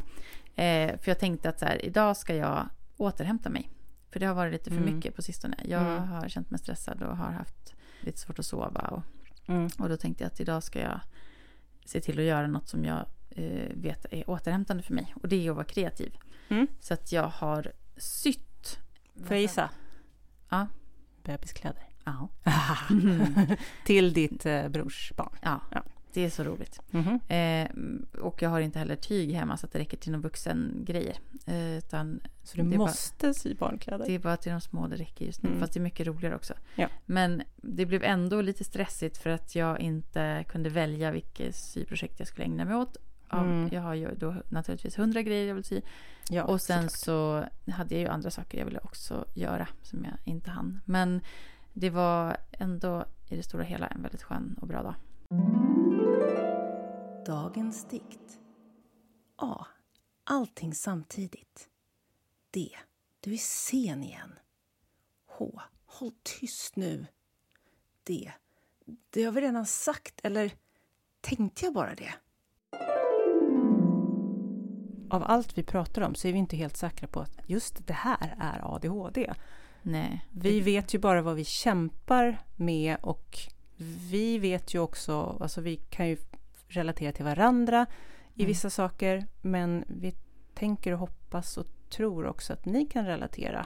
där. 0.55 0.91
Eh, 0.93 0.97
för 0.99 1.11
jag 1.11 1.19
tänkte 1.19 1.49
att 1.49 1.59
så 1.59 1.65
här, 1.65 1.85
idag 1.85 2.17
ska 2.17 2.35
jag 2.35 2.69
återhämta 2.97 3.49
mig. 3.49 3.69
För 4.11 4.19
det 4.19 4.25
har 4.25 4.33
varit 4.35 4.53
lite 4.53 4.69
för 4.69 4.77
Mm. 4.77 4.95
mycket 4.95 5.15
på 5.15 5.21
sistone. 5.21 5.55
Jag 5.63 5.81
Mm. 5.81 6.07
har 6.07 6.27
känt 6.29 6.49
mig 6.51 6.59
stressad 6.59 7.03
och 7.03 7.17
har 7.17 7.31
haft 7.31 7.73
lite 8.05 8.19
svårt 8.19 8.39
att 8.39 8.45
sova. 8.45 8.81
Och, 8.81 9.03
Mm. 9.47 9.69
och 9.79 9.89
då 9.89 9.97
tänkte 9.97 10.23
jag 10.23 10.31
att 10.31 10.39
idag 10.39 10.63
ska 10.63 10.79
jag 10.81 10.99
se 11.85 12.01
till 12.01 12.19
att 12.19 12.25
göra 12.25 12.47
något 12.47 12.67
som 12.69 12.85
jag 12.85 13.05
eh, 13.29 13.69
vet 13.75 14.05
är 14.11 14.29
återhämtande 14.29 14.83
för 14.83 14.93
mig. 14.93 15.13
Och 15.21 15.27
det 15.29 15.35
är 15.35 15.49
att 15.49 15.55
vara 15.55 15.65
kreativ. 15.65 16.17
Mm. 16.49 16.67
Så 16.79 16.93
att 16.93 17.11
jag 17.11 17.27
har 17.27 17.71
sytt. 17.97 18.79
Får 19.15 19.31
jag 19.31 19.41
gissa? 19.41 19.69
Ja. 20.49 20.67
Bebiskläder. 21.23 21.83
Ja. 22.03 22.29
Till 23.85 24.13
ditt 24.13 24.45
eh, 24.45 24.67
brors 24.69 25.11
barn. 25.17 25.35
ja. 25.41 25.61
Ja. 25.71 25.83
Det 26.13 26.21
är 26.25 26.29
så 26.29 26.43
roligt. 26.43 26.81
Mhm. 26.91 27.19
Eh, 27.27 27.67
och 28.21 28.41
jag 28.41 28.49
har 28.49 28.59
inte 28.61 28.79
heller 28.79 28.95
tyg 28.95 29.31
hemma 29.33 29.57
så 29.57 29.65
att 29.65 29.71
det 29.71 29.79
räcker 29.79 29.97
till 29.97 30.11
någon 30.11 30.21
vuxen 30.21 30.81
grejer. 30.85 31.17
Eh, 31.45 31.77
utan 31.77 32.19
Så 32.43 32.55
du 32.57 32.61
är 32.61 32.65
bara- 32.65 32.77
måste 32.77 33.33
sy 33.33 33.53
barnkläder? 33.55 34.05
Det 34.05 34.15
är 34.15 34.19
bara 34.19 34.37
till 34.37 34.51
de 34.51 34.61
små 34.61 34.87
det 34.87 34.95
räcker 34.95 35.25
just 35.25 35.43
nu. 35.43 35.49
Mm. 35.49 35.59
Fast 35.59 35.73
det 35.73 35.79
är 35.79 35.81
mycket 35.81 36.07
roligare 36.07 36.35
också. 36.35 36.53
Ja. 36.75 36.87
Men 37.05 37.41
det 37.55 37.85
blev 37.85 38.03
ändå 38.03 38.41
lite 38.41 38.63
stressigt 38.63 39.17
för 39.17 39.29
att 39.29 39.55
jag 39.55 39.79
inte 39.79 40.45
kunde 40.49 40.69
välja 40.69 41.11
vilket 41.11 41.55
syprojekt 41.55 42.19
jag 42.19 42.27
skulle 42.27 42.45
ägna 42.45 42.65
mig 42.65 42.75
åt. 42.75 42.97
Mm. 43.33 43.69
Jag 43.71 43.81
har 43.81 43.93
ju 43.93 44.15
då 44.15 44.35
naturligtvis 44.49 44.97
hundra 44.99 45.21
grejer 45.21 45.47
jag 45.47 45.55
vill 45.55 45.63
sy. 45.63 45.81
Ja, 46.29 46.43
och 46.43 46.61
sen 46.61 46.89
såklart. 46.89 47.47
så 47.65 47.71
hade 47.71 47.95
jag 47.95 48.01
ju 48.01 48.07
andra 48.07 48.29
saker 48.31 48.57
jag 48.57 48.65
ville 48.65 48.79
också 48.79 49.25
göra 49.35 49.67
som 49.83 50.03
jag 50.05 50.13
inte 50.23 50.49
hann. 50.49 50.79
Men 50.85 51.21
det 51.73 51.89
var 51.89 52.37
ändå 52.51 53.05
i 53.29 53.35
det 53.35 53.43
stora 53.43 53.63
hela 53.63 53.87
en 53.87 54.01
väldigt 54.01 54.23
skön 54.23 54.57
och 54.61 54.67
bra 54.67 54.83
dag. 54.83 54.95
Dagens 57.25 57.85
dikt. 57.85 58.39
A. 59.35 59.65
Allting 60.23 60.73
samtidigt. 60.73 61.69
D. 62.51 62.69
Du 63.19 63.33
är 63.33 63.37
sen 63.37 64.03
igen. 64.03 64.33
H. 65.27 65.61
Håll 65.85 66.11
tyst 66.23 66.75
nu. 66.75 67.05
D. 68.03 68.31
Det 69.09 69.23
har 69.23 69.31
vi 69.31 69.41
redan 69.41 69.65
sagt, 69.65 70.19
eller 70.23 70.51
tänkte 71.21 71.65
jag 71.65 71.73
bara 71.73 71.95
det? 71.95 72.13
Av 75.09 75.23
allt 75.23 75.57
vi 75.57 75.63
pratar 75.63 76.01
om 76.01 76.15
så 76.15 76.27
är 76.27 76.33
vi 76.33 76.39
inte 76.39 76.57
helt 76.57 76.77
säkra 76.77 77.07
på 77.07 77.19
att 77.19 77.39
just 77.45 77.87
det 77.87 77.93
här 77.93 78.35
är 78.39 78.75
ADHD. 78.75 79.33
Nej. 79.81 80.27
Vi 80.31 80.59
vet 80.59 80.93
ju 80.93 80.99
bara 80.99 81.21
vad 81.21 81.35
vi 81.35 81.45
kämpar 81.45 82.45
med 82.55 82.97
och 83.01 83.37
vi 84.11 84.39
vet 84.39 84.73
ju 84.73 84.79
också, 84.79 85.37
alltså 85.41 85.61
vi 85.61 85.75
kan 85.75 86.07
ju 86.09 86.17
relatera 86.71 87.11
till 87.11 87.25
varandra 87.25 87.85
i 88.35 88.41
Mm. 88.41 88.47
vissa 88.47 88.69
saker, 88.69 89.25
men 89.41 89.83
vi 89.87 90.13
tänker 90.53 90.91
och 90.93 90.99
hoppas 90.99 91.57
och 91.57 91.67
tror 91.89 92.25
också 92.25 92.53
att 92.53 92.65
ni 92.65 92.85
kan 92.85 93.05
relatera. 93.05 93.65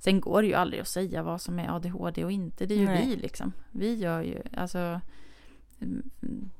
Sen 0.00 0.20
går 0.20 0.42
det 0.42 0.48
ju 0.48 0.54
aldrig 0.54 0.80
att 0.80 0.88
säga 0.88 1.22
vad 1.22 1.40
som 1.40 1.58
är 1.58 1.76
ADHD 1.76 2.24
och 2.24 2.32
inte. 2.32 2.66
Det 2.66 2.74
är 2.74 2.78
ju 2.78 2.84
Nej. 2.86 3.06
vi 3.06 3.16
liksom. 3.16 3.52
Vi 3.70 3.94
gör 3.94 4.22
ju, 4.22 4.42
alltså. 4.56 5.00
mm, 5.80 6.10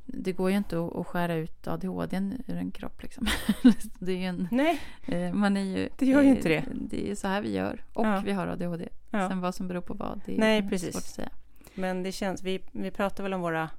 Det 0.04 0.32
går 0.32 0.50
ju 0.50 0.56
inte 0.56 0.78
att 0.94 1.06
skära 1.06 1.34
ut 1.34 1.66
ADHD 1.68 2.16
ur 2.46 2.56
en 2.56 2.70
kropp 2.70 3.02
liksom. 3.02 3.26
Det 3.98 4.12
är 4.12 4.16
ju 4.16 4.24
en, 4.24 4.48
Nej, 4.50 4.80
eh, 5.08 5.32
man 5.32 5.56
är 5.56 5.60
ju, 5.60 5.88
Det 5.98 6.06
gör 6.06 6.22
ju 6.22 6.28
eh, 6.30 6.36
inte 6.36 6.48
det. 6.48 6.64
Det 6.74 7.10
är 7.10 7.14
så 7.14 7.28
här 7.28 7.42
vi 7.42 7.52
gör. 7.52 7.84
Och 7.92 8.06
Ja. 8.06 8.22
vi 8.24 8.32
har 8.32 8.46
ADHD. 8.46 8.88
Ja. 9.10 9.28
Sen 9.28 9.40
vad 9.40 9.54
som 9.54 9.68
beror 9.68 9.80
på 9.80 9.94
vad, 9.94 10.20
det 10.26 10.34
är 10.34 10.38
Nej, 10.38 10.68
precis. 10.68 10.92
svårt 10.92 10.98
att 11.02 11.04
säga. 11.04 11.30
men 11.74 12.02
det 12.02 12.12
känns, 12.12 12.42
vi, 12.42 12.60
vi 12.72 12.90
pratar 12.90 13.22
väl 13.22 13.34
om 13.34 13.40
våra, 13.40 13.62
Eh, 13.62 13.70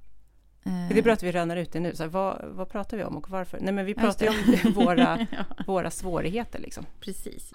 det 0.64 0.98
är 1.00 1.02
bra 1.04 1.14
att 1.14 1.24
vi 1.24 1.32
rönar 1.32 1.56
ut 1.58 1.72
det 1.72 1.80
nu, 1.80 1.96
så 1.96 2.04
här, 2.04 2.10
vad, 2.10 2.46
vad 2.46 2.70
pratar 2.70 2.98
vi 2.98 3.04
om 3.04 3.18
och 3.18 3.30
varför? 3.30 3.60
Nej 3.62 3.74
men 3.74 3.86
vi 3.86 3.94
pratar 3.94 4.26
ju 4.26 4.32
om 4.32 4.74
våra, 4.86 5.20
ja, 5.32 5.44
våra 5.68 5.92
svårigheter 5.92 6.60
liksom. 6.60 6.86
precis. 7.00 7.54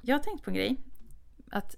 Jag 0.00 0.14
har 0.16 0.22
tänkt 0.22 0.44
på 0.44 0.50
en 0.50 0.54
grej. 0.56 0.76
Att 1.50 1.76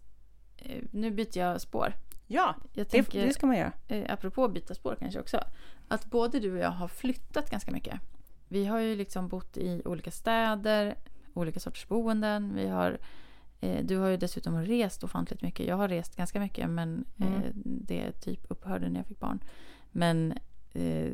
eh, 0.57 0.83
nu 0.91 1.11
byter 1.11 1.39
jag 1.39 1.61
spår. 1.61 1.95
Ja, 2.27 2.55
Jag 2.73 2.87
det, 2.87 2.91
tänker, 2.91 3.27
det 3.27 3.33
ska 3.35 3.47
man 3.47 3.57
göra. 3.57 3.73
eh, 3.89 4.13
apropå 4.13 4.45
att 4.45 4.53
byta 4.55 4.75
spår 4.75 4.97
kanske 5.01 5.21
också, 5.21 5.45
att 5.89 6.07
både 6.07 6.41
du 6.41 6.53
och 6.53 6.59
jag 6.59 6.71
har 6.71 6.89
flyttat 6.89 7.51
ganska 7.51 7.71
mycket. 7.73 8.01
Vi 8.49 8.65
har 8.67 8.79
ju 8.79 8.97
liksom 8.97 9.29
bott 9.29 9.57
i 9.57 9.83
olika 9.85 10.11
städer, 10.11 10.95
olika 11.35 11.61
sorters 11.61 11.87
boenden. 11.89 12.55
Vi 12.55 12.69
har, 12.69 12.91
eh, 12.91 12.97
du 13.83 13.97
har 13.99 14.09
ju 14.09 14.17
dessutom 14.17 14.61
rest 14.63 15.05
ofantligt 15.05 15.43
mycket. 15.43 15.67
Jag 15.67 15.77
har 15.77 15.89
rest 15.89 16.17
ganska 16.17 16.41
mycket 16.41 16.71
men 16.71 17.05
Mm. 17.19 17.33
eh, 17.35 17.41
det 17.65 18.13
typ 18.13 18.41
upphörde 18.49 18.89
när 18.89 19.01
jag 19.01 19.07
fick 19.07 19.19
barn. 19.21 19.41
Men 19.91 20.33
eh, 20.73 21.11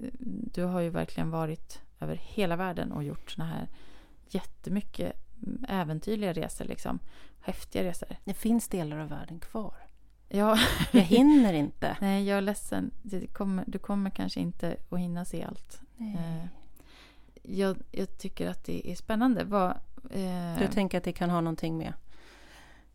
du 0.52 0.64
har 0.64 0.80
ju 0.80 0.90
verkligen 0.90 1.30
varit 1.30 1.80
över 2.00 2.14
hela 2.22 2.56
världen 2.56 2.92
och 2.92 3.04
gjort 3.04 3.30
såna 3.30 3.46
här 3.46 3.68
jättemycket 4.30 5.12
mm, 5.46 5.64
äventyrliga 5.68 6.32
resor. 6.32 6.64
Liksom. 6.64 6.98
Häftiga 7.40 7.84
resor. 7.84 8.08
Det 8.24 8.34
finns 8.34 8.68
delar 8.68 8.96
av 8.98 9.08
världen 9.08 9.38
kvar. 9.40 9.74
Ja, 10.28 10.58
Jag 10.92 11.00
hinner 11.00 11.52
inte. 11.64 11.96
Nej, 12.00 12.24
jag 12.28 12.38
är 12.38 12.42
ledsen. 12.42 12.90
Det 13.02 13.26
kommer, 13.26 13.64
du 13.66 13.78
kommer 13.78 14.10
kanske 14.10 14.40
inte 14.40 14.76
att 14.90 14.98
hinna 14.98 15.24
se 15.24 15.42
allt. 15.44 15.80
Eh, 15.98 16.44
jag, 17.42 17.76
jag 17.92 18.18
tycker 18.18 18.50
att 18.50 18.64
det 18.64 18.90
är 18.90 18.94
spännande. 18.94 19.44
Vad, 19.44 19.70
eh, 20.10 20.58
Du 20.58 20.66
tänker 20.72 20.98
att 20.98 21.04
det 21.04 21.12
kan 21.12 21.30
ha 21.30 21.40
någonting 21.40 21.78
med 21.78 21.92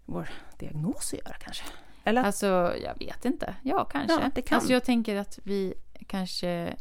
vår 0.05 0.29
diagnos 0.59 1.13
att 1.13 1.19
göra 1.19 1.33
kanske? 1.39 1.63
Eller? 2.03 2.23
Alltså, 2.23 2.45
jag 2.83 2.99
vet 2.99 3.25
inte. 3.25 3.55
Ja, 3.63 3.85
kanske. 3.85 4.13
Ja, 4.21 4.31
det 4.35 4.41
kan. 4.41 4.55
Alltså, 4.55 4.73
jag 4.73 4.83
tänker 4.83 5.15
att 5.15 5.39
vi 5.43 5.73
kanske... 6.07 6.75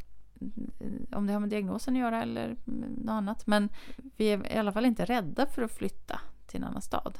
Om 1.12 1.26
det 1.26 1.32
har 1.32 1.40
med 1.40 1.48
diagnosen 1.48 1.94
att 1.94 2.00
göra 2.00 2.22
eller 2.22 2.56
något 2.64 3.10
annat. 3.10 3.46
Men 3.46 3.68
vi 4.16 4.28
är 4.32 4.52
i 4.52 4.58
alla 4.58 4.72
fall 4.72 4.84
inte 4.84 5.04
rädda 5.04 5.46
för 5.46 5.62
att 5.62 5.72
flytta 5.72 6.20
till 6.46 6.60
en 6.62 6.68
annan 6.68 6.82
stad. 6.82 7.18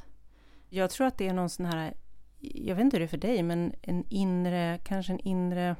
Jag 0.68 0.90
tror 0.90 1.06
att 1.06 1.18
det 1.18 1.28
är 1.28 1.32
någon 1.32 1.48
sån 1.50 1.66
här, 1.66 1.94
jag 2.40 2.74
vet 2.76 2.84
inte 2.84 2.96
hur 2.96 3.00
det 3.00 3.06
är 3.06 3.08
för 3.08 3.16
dig, 3.16 3.42
men 3.42 3.74
en 3.82 4.04
inre, 4.08 4.78
kanske 4.84 5.12
en 5.12 5.18
inre, 5.20 5.76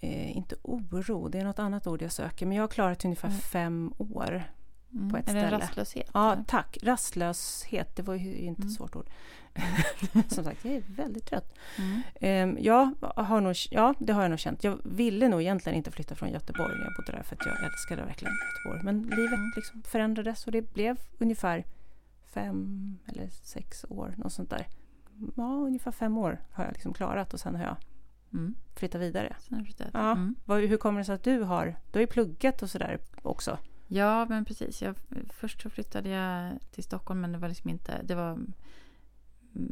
eh, 0.00 0.36
inte 0.36 0.56
oro, 0.62 1.28
det 1.28 1.38
är 1.38 1.44
något 1.44 1.58
annat 1.58 1.86
ord 1.86 2.02
jag 2.02 2.12
söker, 2.12 2.46
men 2.46 2.56
jag 2.56 2.62
har 2.62 2.68
klarat 2.68 3.04
ungefär 3.04 3.28
Mm. 3.28 3.40
fem 3.40 3.92
år. 3.98 4.44
Mm. 4.92 5.10
På 5.10 5.16
ett 5.16 5.28
en 5.28 5.30
ställe. 5.34 5.58
rastlöshet? 5.58 6.10
Ja, 6.14 6.32
eller? 6.32 6.44
tack. 6.44 6.78
Rastlöshet, 6.82 7.96
det 7.96 8.02
var 8.02 8.14
ju 8.14 8.34
inte 8.36 8.62
Mm. 8.62 8.68
ett 8.68 8.74
svårt 8.76 8.96
ord. 8.96 9.06
Som 10.28 10.44
sagt, 10.44 10.64
jag 10.64 10.74
är 10.74 10.82
väldigt 10.96 11.26
trött. 11.26 11.54
Mm. 11.78 12.00
Ehm, 12.20 12.58
jag 12.60 12.90
har 13.00 13.40
nog, 13.40 13.54
ja, 13.70 13.94
det 13.98 14.12
har 14.12 14.22
jag 14.22 14.30
nog 14.30 14.38
känt. 14.38 14.64
Jag 14.64 14.78
ville 14.84 15.28
nog 15.28 15.40
egentligen 15.42 15.76
inte 15.76 15.90
flytta 15.90 16.14
från 16.14 16.30
Göteborg 16.30 16.78
när 16.78 16.84
jag 16.84 16.92
bodde 16.96 17.12
där, 17.12 17.22
för 17.22 17.36
att 17.36 17.46
jag 17.46 17.64
älskade 17.64 18.02
verkligen 18.04 18.34
Göteborg. 18.34 18.84
Men 18.84 19.02
livet 19.16 19.38
Mm. 19.38 19.52
liksom 19.56 19.82
förändrades 19.82 20.46
och 20.46 20.52
det 20.52 20.74
blev 20.74 20.96
ungefär 21.18 21.64
fem 22.30 22.98
eller 23.06 23.28
sex 23.30 23.84
år, 23.88 24.14
något 24.16 24.32
sånt 24.32 24.50
där. 24.50 24.66
Ja, 25.36 25.42
ungefär 25.66 25.90
fem 25.90 26.18
år 26.18 26.40
har 26.52 26.64
jag 26.64 26.72
liksom 26.72 26.92
klarat 26.94 27.34
och 27.34 27.40
sen 27.40 27.54
har 27.56 27.62
jag 27.64 27.76
Mm. 28.32 28.54
flyttat 28.76 29.00
vidare. 29.00 29.36
Ja. 29.92 30.12
Mm. 30.12 30.34
Vad, 30.44 30.60
hur 30.60 30.76
kommer 30.76 30.98
det 31.00 31.04
sig 31.04 31.14
att 31.14 31.22
du 31.24 31.42
har, 31.42 31.66
du 31.66 31.98
har 31.98 32.00
ju 32.00 32.06
pluggat 32.06 32.62
och 32.62 32.70
sådär 32.70 32.98
också? 33.22 33.58
Ja, 33.88 34.26
men 34.28 34.44
precis. 34.44 34.82
Jag, 34.82 34.94
först 35.30 35.62
så 35.62 35.70
flyttade 35.70 36.08
jag 36.08 36.58
till 36.70 36.84
Stockholm 36.84 37.20
men 37.20 37.32
det 37.32 37.38
var 37.38 37.48
liksom 37.48 37.70
inte... 37.70 38.02
Det 38.02 38.14
var 38.14 38.30
mm, 38.30 38.52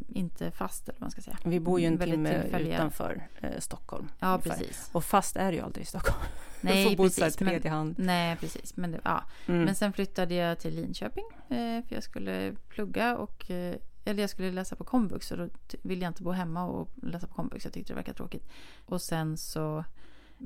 inte 0.09 0.51
fast 0.51 0.89
eller 0.89 1.01
vad 1.01 1.01
man 1.01 1.11
ska 1.11 1.21
säga. 1.21 1.39
Vi 1.45 1.61
bor 1.61 1.81
ju 1.81 1.87
en 1.87 1.99
timme 1.99 2.43
utanför 2.59 3.29
eh, 3.41 3.59
Stockholm. 3.59 4.09
Ja, 4.19 4.29
ungefär. 4.29 4.51
precis. 4.51 4.91
Och 4.93 5.05
fast 5.05 5.37
är 5.37 5.51
det 5.51 5.57
ju 5.57 5.63
aldrig 5.63 5.83
i 5.83 5.87
Stockholm. 5.87 6.19
Nej, 6.61 6.85
du 6.85 6.91
får 6.91 6.97
bo 6.97 7.05
precis, 7.05 7.41
men- 7.41 7.49
tredje 7.49 7.71
hand. 7.71 7.95
Nej, 7.99 8.37
precis. 8.37 8.77
Men, 8.77 8.93
det, 8.93 9.01
ja. 9.05 9.25
Mm. 9.47 9.65
men 9.65 9.75
sen 9.75 9.93
flyttade 9.93 10.35
jag 10.35 10.59
till 10.59 10.75
Linköping 10.75 11.25
eh, 11.49 11.85
för 11.87 11.95
jag 11.95 12.03
skulle 12.03 12.55
plugga 12.69 13.17
och 13.17 13.51
eh, 13.51 13.77
eller 14.05 14.23
jag 14.23 14.31
skulle 14.31 14.53
läsa 14.53 14.77
på 14.77 14.85
komvux 14.85 15.31
och 15.31 15.39
då 15.39 15.49
ville 15.83 16.03
jag 16.03 16.11
inte 16.11 16.23
bo 16.23 16.31
hemma 16.31 16.65
och 16.65 16.89
läsa 17.03 17.27
på 17.27 17.35
komvux. 17.35 17.65
Jag 17.65 17.73
tyckte 17.75 17.93
det 17.93 17.97
verkade 17.97 18.17
tråkigt. 18.17 18.49
Och 18.87 19.03
sen 19.03 19.37
så 19.37 19.85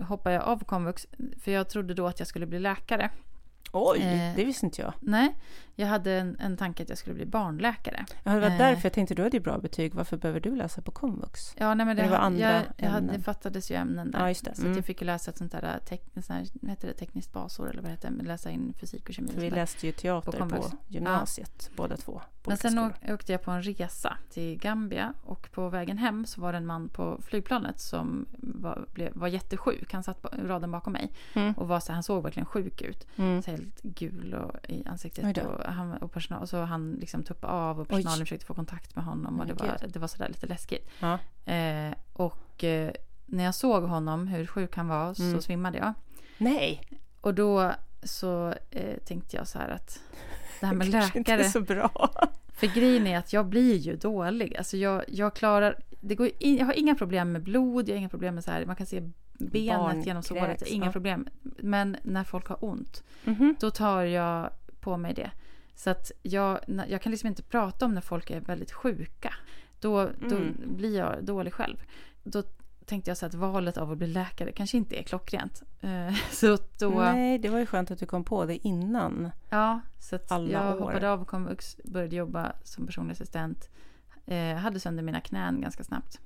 hoppade 0.00 0.34
jag 0.34 0.44
av 0.44 0.64
komvux 0.64 1.06
för 1.38 1.50
jag 1.50 1.68
trodde 1.68 1.94
då 1.94 2.06
att 2.06 2.18
jag 2.18 2.28
skulle 2.28 2.46
bli 2.46 2.58
läkare. 2.58 3.10
Oj, 3.72 3.98
eh, 4.00 4.36
det 4.36 4.44
visste 4.44 4.66
inte 4.66 4.82
jag. 4.82 4.92
Nej, 5.00 5.34
jag 5.74 5.86
hade 5.86 6.12
en, 6.12 6.36
en 6.40 6.56
tanke 6.56 6.82
att 6.82 6.88
jag 6.88 6.98
skulle 6.98 7.14
bli 7.14 7.26
barnläkare. 7.26 8.04
Ja, 8.22 8.32
det 8.32 8.40
var 8.40 8.50
eh. 8.50 8.58
därför 8.58 8.86
jag 8.86 8.92
tänkte 8.92 9.14
du 9.14 9.22
hade 9.22 9.36
ju 9.36 9.42
bra 9.42 9.58
betyg. 9.58 9.94
Varför 9.94 10.16
behöver 10.16 10.40
du 10.40 10.56
läsa 10.56 10.82
på 10.82 10.90
komvux? 10.90 11.40
Ja, 11.56 11.74
nej, 11.74 11.86
men 11.86 11.96
det, 11.96 12.02
Det 12.02 12.08
var 12.08 12.16
andra 12.16 12.52
jag, 12.52 12.62
jag 12.76 12.90
hade, 12.90 13.12
det 13.12 13.20
fattades 13.22 13.70
ju 13.70 13.74
ämnen 13.74 14.10
där. 14.10 14.28
Ja, 14.28 14.34
det. 14.44 14.54
Så 14.54 14.60
Mm. 14.60 14.72
att 14.72 14.76
jag 14.76 14.84
fick 14.84 15.00
läsa 15.00 15.30
ett 15.30 15.36
sånt 15.36 15.52
där, 15.52 15.80
tek, 15.88 16.02
en 16.14 16.22
sån 16.22 16.36
här 16.36 16.46
heter 16.68 16.88
det, 16.88 16.94
tekniskt 16.94 17.32
basår 17.32 17.70
eller 17.70 17.82
vad 17.82 17.90
heter 17.90 18.10
det, 18.10 18.24
läsa 18.24 18.50
in 18.50 18.74
fysik 18.80 19.08
och 19.08 19.14
kemi. 19.14 19.28
För 19.32 19.40
vi 19.40 19.50
läste 19.50 19.86
ju 19.86 19.92
teater 19.92 20.32
På 20.32 20.48
på, 20.48 20.70
gymnasiet, 20.88 21.70
båda 21.76 21.96
två. 21.96 22.22
Men 22.50 22.92
sen 22.92 22.92
åkte 23.14 23.32
jag 23.32 23.42
på 23.42 23.50
en 23.50 23.62
resa 23.62 24.16
till 24.30 24.58
Gambia 24.58 25.12
och 25.22 25.48
på 25.52 25.68
vägen 25.68 25.98
hem 25.98 26.26
så 26.26 26.40
var 26.40 26.52
det 26.52 26.58
en 26.58 26.66
man 26.66 26.88
på 26.88 27.20
flygplanet 27.22 27.80
som 27.80 28.26
var, 28.38 28.86
blev, 28.92 29.12
var 29.14 29.28
jättesjuk. 29.28 29.92
Han 29.92 30.02
satt 30.02 30.22
på 30.22 30.28
raden 30.46 30.70
bakom 30.70 30.92
mig 30.92 31.12
Mm. 31.34 31.52
och 31.52 31.68
var 31.68 31.80
så, 31.80 31.92
han 31.92 32.02
såg 32.02 32.22
verkligen 32.22 32.46
sjuk 32.46 32.82
ut. 32.82 33.06
Mm. 33.16 33.42
Så 33.42 33.50
helt 33.50 33.82
gul 33.82 34.34
och, 34.34 34.56
i 34.70 34.74
Oj 34.76 34.86
ansiktet 34.86 35.46
och, 35.46 35.64
han, 35.72 35.92
och, 35.92 36.12
personal, 36.12 36.42
och 36.42 36.48
så 36.48 36.62
han 36.62 36.92
liksom 36.92 37.22
tuppade 37.22 37.52
av 37.52 37.80
och 37.80 37.86
Oj. 37.90 37.96
personalen 37.96 38.26
försökte 38.26 38.46
få 38.46 38.54
kontakt 38.54 38.96
med 38.96 39.04
honom 39.04 39.40
och 39.40 39.46
det 39.46 39.54
var, 39.54 39.78
det 39.88 39.98
var 39.98 40.08
sådär 40.08 40.28
lite 40.28 40.46
läskigt. 40.46 40.90
Ja. 41.00 41.18
Eh, 41.52 41.94
och 42.12 42.64
eh, 42.64 42.92
när 43.26 43.44
jag 43.44 43.54
såg 43.54 43.82
honom, 43.84 44.26
hur 44.26 44.46
sjuk 44.46 44.76
han 44.76 44.88
var, 44.88 45.14
så 45.14 45.22
Mm. 45.22 45.40
svimmade 45.40 45.78
jag. 45.78 45.92
Nej, 46.38 46.80
Och 47.20 47.34
då 47.34 47.72
så 48.02 48.54
eh, 48.70 48.96
tänkte 49.04 49.36
jag 49.36 49.48
så 49.48 49.58
här 49.58 49.68
att 49.68 50.00
det 50.60 50.66
här 50.66 50.74
med 50.74 50.90
kanske 50.92 51.18
inte 51.18 51.32
är 51.32 51.36
läkare. 51.36 51.50
så 51.52 51.60
bra. 51.60 52.10
För 52.52 52.66
grejen 52.66 53.06
är 53.06 53.18
att 53.18 53.32
jag 53.32 53.46
blir 53.46 53.76
ju 53.76 53.96
dålig. 53.96 54.56
Alltså 54.56 54.76
jag, 54.76 55.04
jag 55.08 55.34
klarar, 55.34 55.76
det 56.00 56.14
går 56.14 56.30
in, 56.38 56.56
jag 56.56 56.66
har 56.66 56.78
inga 56.78 56.94
problem 56.94 57.32
med 57.32 57.42
blod, 57.42 57.88
jag 57.88 57.94
har 57.94 57.98
inga 57.98 58.08
problem 58.08 58.34
med 58.34 58.44
så 58.44 58.50
här, 58.50 58.66
man 58.66 58.76
kan 58.76 58.86
se 58.86 59.02
benet 59.38 59.78
Barn 59.78 60.02
genom 60.02 60.22
såret, 60.22 60.62
inga 60.66 60.86
ja. 60.86 60.92
problem. 60.92 61.28
Men 61.58 61.96
när 62.02 62.24
folk 62.24 62.46
har 62.46 62.64
ont, 62.64 63.04
Mhm. 63.24 63.56
då 63.60 63.70
tar 63.70 64.02
jag 64.02 64.50
på 64.80 64.96
mig 64.96 65.14
det. 65.14 65.30
Så 65.74 65.90
att 65.90 66.12
jag, 66.22 66.58
jag 66.88 67.02
kan 67.02 67.10
liksom 67.12 67.26
inte 67.26 67.42
prata 67.42 67.84
om 67.84 67.94
när 67.94 68.00
folk 68.00 68.30
är 68.30 68.40
väldigt 68.40 68.72
sjuka. 68.72 69.34
Då, 69.80 70.08
då 70.28 70.36
Mm. 70.36 70.54
blir 70.76 70.98
jag 70.98 71.24
dålig 71.24 71.52
själv. 71.54 71.76
Då 72.22 72.42
tänkte 72.90 73.10
jag 73.10 73.18
så 73.18 73.26
att 73.26 73.34
valet 73.34 73.76
av 73.76 73.92
att 73.92 73.98
bli 73.98 74.06
läkare 74.06 74.52
kanske 74.52 74.76
inte 74.76 74.96
är 75.00 75.02
klockrent. 75.02 75.62
Eh, 75.80 76.14
Så 76.30 76.58
då, 76.78 76.90
Nej, 76.90 77.38
det 77.38 77.48
var 77.48 77.58
ju 77.58 77.66
skönt 77.66 77.90
att 77.90 77.98
du 77.98 78.06
kom 78.06 78.24
på 78.24 78.44
det 78.44 78.66
innan. 78.66 79.30
ja, 79.50 79.80
så 79.98 80.16
att 80.16 80.32
Alla 80.32 80.50
jag 80.50 80.76
år. 80.76 80.80
hoppade 80.80 81.10
av 81.10 81.24
komvux, 81.24 81.76
började 81.84 82.16
jobba 82.16 82.52
som 82.64 82.86
personlig 82.86 83.12
assistent. 83.12 83.68
Eh, 84.26 84.54
hade 84.56 84.80
sönder 84.80 85.02
mina 85.02 85.20
knän 85.20 85.60
ganska 85.60 85.84
snabbt. 85.84 86.20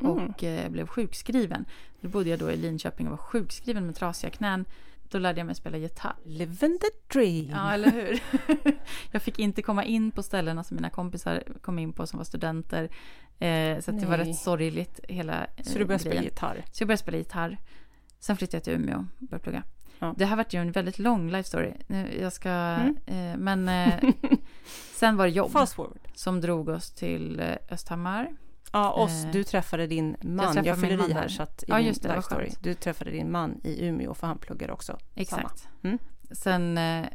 Mm. 0.00 0.10
Och 0.10 0.44
eh, 0.44 0.70
blev 0.70 0.86
sjukskriven. 0.86 1.64
Då 2.00 2.08
bodde 2.08 2.30
jag 2.30 2.38
då 2.38 2.50
i 2.50 2.56
Linköping 2.56 3.06
och 3.06 3.10
var 3.10 3.16
sjukskriven 3.16 3.86
med 3.86 3.94
trasiga 3.94 4.30
knän. 4.30 4.64
Då 5.10 5.18
lärde 5.18 5.40
jag 5.40 5.46
mig 5.46 5.54
spela 5.54 5.76
gitarr. 5.78 6.16
Living 6.24 6.78
the 6.78 6.86
dream. 7.18 7.50
Ja, 7.50 7.72
eller 7.72 7.90
hur? 7.90 8.22
jag 9.12 9.22
fick 9.22 9.38
inte 9.38 9.62
komma 9.62 9.84
in 9.84 10.10
på 10.10 10.22
ställena 10.22 10.64
som 10.64 10.74
mina 10.74 10.90
kompisar 10.90 11.42
kom 11.60 11.78
in 11.78 11.92
på 11.92 12.06
som 12.06 12.16
var 12.16 12.24
studenter. 12.24 12.84
Eh, 13.38 13.78
så 13.80 13.90
det 13.90 14.06
var 14.06 14.18
rätt 14.18 14.36
sorgligt 14.36 15.00
hela 15.08 15.44
eh, 15.44 15.62
så 15.64 15.78
du 15.78 15.84
började 15.84 15.98
spela 15.98 16.14
grejen. 16.14 16.24
gitarr? 16.24 16.64
Så 16.72 16.82
jag 16.82 16.88
började 16.88 17.02
spela 17.02 17.16
gitarr. 17.18 17.58
Sen 18.20 18.36
flyttade 18.36 18.56
jag 18.56 18.64
till 18.64 18.72
Umeå 18.72 18.98
och 18.98 19.26
började 19.28 19.42
plugga. 19.42 19.62
Ja. 19.98 20.14
Det 20.16 20.24
här 20.24 20.36
vart 20.36 20.54
ju 20.54 20.60
en 20.60 20.72
väldigt 20.72 20.98
lång 20.98 21.30
life 21.30 21.48
story. 21.48 21.72
Jag 22.20 22.32
ska, 22.32 22.48
Mm. 22.50 22.96
eh, 23.06 23.36
men 23.38 23.68
eh, 23.68 24.10
sen 24.94 25.16
var 25.16 25.24
det 25.26 25.32
jobb 25.32 25.50
Fast 25.50 25.74
forward. 25.74 25.98
som 26.14 26.40
drog 26.40 26.68
oss 26.68 26.90
till 26.90 27.40
eh, 27.40 27.46
Östhammar. 27.70 28.28
Ja, 28.72 28.90
och 28.90 29.08
Eh, 29.10 29.30
du 29.32 29.44
träffade 29.44 29.86
din 29.86 30.16
man. 30.22 30.64
Jag, 30.64 30.78
min 30.78 30.90
fyller 30.90 31.10
i 31.10 31.12
här 31.12 31.28
så 31.28 31.42
att 31.42 31.62
i 31.62 31.66
Ja, 31.68 31.80
just 31.80 32.02
det, 32.02 32.22
story. 32.22 32.50
Du 32.60 32.74
träffade 32.74 33.10
din 33.10 33.30
man 33.30 33.60
i 33.64 33.86
Umeå 33.86 34.14
för 34.14 34.26
han 34.26 34.38
pluggar 34.38 34.70
också. 34.70 34.98
Exakt. 35.14 35.68
Mm. 35.82 35.98
Sen 36.30 36.78
eh, 36.78 37.06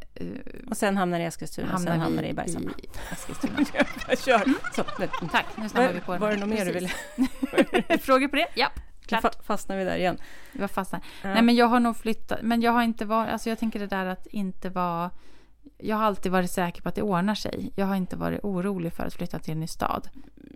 Och 0.70 0.78
sen 0.78 0.98
hamnar 0.98 1.20
i 1.20 1.24
Eskilstuna, 1.24 1.68
hamnade 1.68 1.92
sen 1.92 2.02
hamnar 2.02 2.24
i 2.24 2.30
i 2.30 2.34
Bergshamra. 2.34 2.74
Eskilstuna. 3.12 3.66
Kör! 4.26 4.74
Så, 4.76 4.84
nu. 5.00 5.10
Tack, 5.32 5.46
nu 5.58 5.70
snabbar 5.70 5.94
vi 5.94 6.00
på 6.00 6.18
var, 6.18 6.30
det 6.32 6.38
något 6.38 6.50
mer 6.50 6.66
du 6.66 6.72
ville? 6.72 6.90
Frågor 8.02 8.28
på 8.28 8.36
det? 8.36 8.48
Ja, 8.54 8.68
klart. 9.06 9.24
fa- 9.24 9.44
fastnar 9.44 9.78
vi 9.78 9.84
där 9.84 9.96
igen. 9.98 10.18
Vi 10.52 10.60
var 10.60 10.68
fast 10.68 10.92
där. 10.92 11.02
Ja. 11.24 11.34
Nej 11.34 11.42
men 11.42 11.56
jag 11.56 11.66
har 11.66 11.80
nog 11.80 11.98
flyttat, 11.98 12.40
men 12.42 12.62
jag 12.62 12.72
har 12.72 12.84
inte 12.84 13.06
varit, 13.06 13.32
alltså 13.32 13.50
jag 13.50 13.60
tänker 13.60 13.80
det 13.80 13.88
där 13.88 14.06
att 14.06 14.28
inte 14.28 14.70
vara, 14.70 15.12
jag 15.78 15.96
har 15.98 16.04
alltid 16.04 16.32
varit 16.32 16.52
säker 16.52 16.82
på 16.82 16.90
att 16.90 16.96
det 16.96 17.02
ordnar 17.02 17.36
sig. 17.36 17.72
Jag 17.76 17.86
har 17.86 17.96
inte 17.96 18.16
varit 18.16 18.40
orolig 18.44 18.94
för 18.94 19.06
att 19.06 19.14
flytta 19.14 19.40
till 19.40 19.52
en 19.54 19.60
ny 19.60 19.68
stad. 19.68 20.10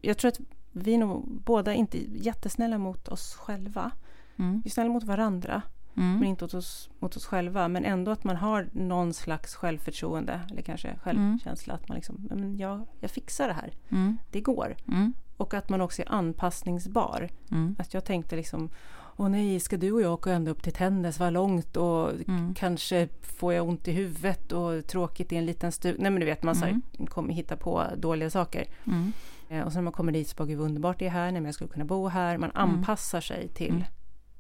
Jag 0.08 0.18
tror 0.18 0.30
att 0.30 0.40
vi 0.72 0.94
är 0.94 0.98
nog 0.98 1.42
båda 1.46 1.74
inte 1.74 1.98
jättesnälla 2.14 2.78
mot 2.78 3.08
oss 3.08 3.34
själva. 3.34 3.92
Mm. 4.38 4.62
Vi 4.64 4.68
är 4.70 4.72
snälla 4.72 4.90
mot 4.90 5.04
varandra, 5.04 5.62
Mm. 5.98 6.20
men 6.20 6.24
inte 6.28 6.44
mot 6.44 6.54
oss, 6.54 6.90
mot 7.00 7.16
oss 7.16 7.26
själva. 7.26 7.68
Men 7.68 7.86
ändå 7.86 8.12
att 8.12 8.24
man 8.24 8.36
har 8.36 8.70
någon 8.72 9.14
slags 9.14 9.56
självförtroende, 9.56 10.42
eller 10.52 10.62
kanske 10.62 11.00
självkänsla. 11.04 11.74
Att 11.74 11.88
man 11.90 11.96
liksom, 11.96 12.28
men 12.30 12.58
jag, 12.58 12.88
jag 13.00 13.12
fixar 13.12 13.48
det 13.48 13.54
här. 13.54 13.72
Mm. 13.90 14.18
Det 14.32 14.42
går. 14.42 14.76
Mm. 14.88 15.14
Och 15.38 15.54
att 15.54 15.70
man 15.70 15.82
också 15.82 16.02
är 16.02 16.12
anpassningsbar. 16.12 17.30
Mm. 17.52 17.76
Att 17.80 17.94
jag 17.94 18.06
tänkte 18.06 18.36
liksom, 18.36 18.70
åh 19.18 19.30
nej, 19.30 19.60
ska 19.60 19.78
du 19.78 19.92
och 19.92 20.02
jag 20.02 20.14
åka 20.14 20.32
ända 20.34 20.52
upp 20.52 20.64
till 20.64 20.74
Tännäs, 20.74 21.20
vad 21.20 21.34
långt 21.34 21.78
och 21.78 22.12
Mm. 22.28 22.54
kanske 22.54 23.08
får 23.22 23.54
jag 23.54 23.68
ont 23.70 23.88
i 23.88 23.92
huvudet 23.92 24.52
och 24.52 24.86
tråkigt 24.88 25.32
i 25.32 25.36
en 25.36 25.46
liten 25.46 25.72
stuga. 25.72 25.98
Nej 26.02 26.12
men 26.12 26.20
du 26.20 26.26
vet, 26.26 26.44
man 26.44 26.56
så 26.56 26.66
här, 26.66 26.72
Mm. 26.72 27.08
kommer 27.08 27.34
hitta 27.34 27.56
på 27.58 27.84
dåliga 27.98 28.30
saker. 28.30 28.66
Mm. 29.50 29.60
Eh, 29.62 29.66
och 29.66 29.72
sen 29.74 29.78
när 29.80 29.84
man 29.84 29.94
kommer 29.94 30.12
dit 30.12 30.28
så 30.28 30.36
bara, 30.36 30.48
gud 30.48 30.58
vad 30.58 30.66
underbart 30.68 31.00
det 31.00 31.06
är 31.06 31.10
här, 31.10 31.24
nej 31.32 31.34
men 31.42 31.46
jag 31.46 31.54
skulle 31.56 31.70
kunna 31.70 31.86
bo 31.86 32.08
här. 32.08 32.38
Man 32.38 32.52
anpassar 32.54 33.22
sig 33.22 33.48
till 33.48 33.70
Mm. 33.76 33.84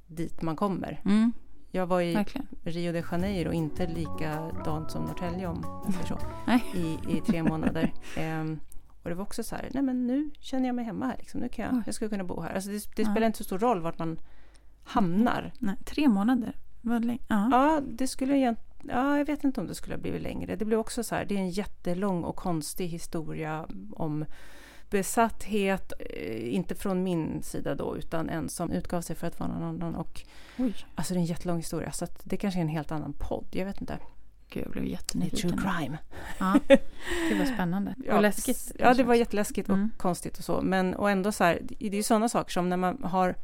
dit 0.07 0.41
man 0.41 0.55
kommer. 0.55 1.01
Mm. 1.05 1.33
Jag 1.71 1.87
var 1.87 2.01
i 2.01 2.13
Verkligen. 2.13 2.47
Rio 2.63 2.91
de 2.93 3.03
Janeiro, 3.11 3.51
inte 3.53 3.87
likadant 3.87 4.91
som 4.91 5.03
Norrtälje 5.05 5.47
om 5.47 5.65
jag 5.99 6.07
så, 6.07 6.17
i, 6.77 6.97
i 7.17 7.21
tre 7.21 7.43
månader. 7.43 7.93
Ehm, 8.17 8.59
och 9.03 9.09
det 9.09 9.15
var 9.15 9.23
också 9.23 9.43
så 9.43 9.55
här, 9.55 9.69
nej 9.73 9.83
men 9.83 10.07
nu 10.07 10.29
känner 10.39 10.65
jag 10.67 10.75
mig 10.75 10.85
hemma 10.85 11.05
här. 11.05 11.15
Liksom. 11.17 11.41
Nu 11.41 11.49
kan 11.49 11.65
jag, 11.65 11.83
jag 11.85 11.95
skulle 11.95 12.09
kunna 12.09 12.23
bo 12.23 12.41
här. 12.41 12.53
Alltså 12.53 12.69
det, 12.69 12.95
det 12.95 13.01
Ja. 13.01 13.11
spelar 13.11 13.27
inte 13.27 13.37
så 13.37 13.43
stor 13.43 13.59
roll 13.59 13.81
vart 13.81 13.99
man 13.99 14.19
hamnar. 14.83 15.53
Nej, 15.59 15.75
tre 15.85 16.07
månader. 16.07 16.55
Länge? 16.81 17.19
Ja. 17.27 17.49
Ja, 17.51 17.81
det 17.87 18.07
skulle 18.07 18.33
egent- 18.33 18.59
ja, 18.83 19.17
jag 19.17 19.25
vet 19.25 19.43
inte 19.43 19.61
om 19.61 19.67
det 19.67 19.75
skulle 19.75 19.95
ha 19.95 20.01
blivit 20.01 20.21
längre. 20.21 20.55
Det 20.55 20.65
blev 20.65 20.79
också 20.79 21.03
så 21.03 21.15
här, 21.15 21.25
det 21.25 21.35
är 21.35 21.39
en 21.39 21.49
jättelång 21.49 22.23
och 22.23 22.35
konstig 22.35 22.87
historia 22.87 23.67
om 23.91 24.25
besatthet, 24.89 25.93
eh, 25.99 26.53
inte 26.55 26.75
från 26.75 27.03
min 27.03 27.43
sida 27.43 27.75
då, 27.75 27.97
utan 27.97 28.29
en 28.29 28.49
som 28.49 28.71
utgav 28.71 29.01
sig 29.01 29.15
för 29.15 29.27
att 29.27 29.39
vara 29.39 29.49
någon 29.49 29.63
annan. 29.63 29.95
Och, 29.95 30.21
Oj, 30.57 30.73
alltså 30.95 31.13
det 31.13 31.17
är 31.17 31.21
en 31.21 31.25
jättelång 31.25 31.57
historia, 31.57 31.91
så 31.91 32.07
det 32.23 32.37
kanske 32.37 32.59
är 32.59 32.61
en 32.61 32.67
helt 32.67 32.91
annan 32.91 33.13
podd, 33.13 33.45
jag 33.51 33.65
vet 33.65 33.81
inte. 33.81 33.97
gud 34.49 34.63
jag 34.65 34.71
blev 34.71 34.85
jättenyfiken. 34.85 35.49
true 35.49 35.61
crime. 35.61 35.97
Ja, 36.39 36.59
det 37.29 37.35
var 37.39 37.45
spännande. 37.45 37.95
och 38.11 38.21
läskigt. 38.21 38.71
Ja, 38.79 38.93
det 38.93 39.03
var 39.03 39.15
jätteläskigt 39.15 39.69
och 39.69 39.75
Mm. 39.75 39.89
konstigt 39.97 40.37
och 40.37 40.43
så. 40.43 40.61
Men 40.61 40.93
och 40.95 41.09
ändå 41.11 41.31
så 41.31 41.43
här, 41.43 41.59
det 41.61 41.85
är 41.87 41.93
ju 41.95 42.03
sådana 42.03 42.29
saker 42.29 42.51
som 42.51 42.69
när 42.69 42.77
man 42.77 43.03
har 43.03 43.35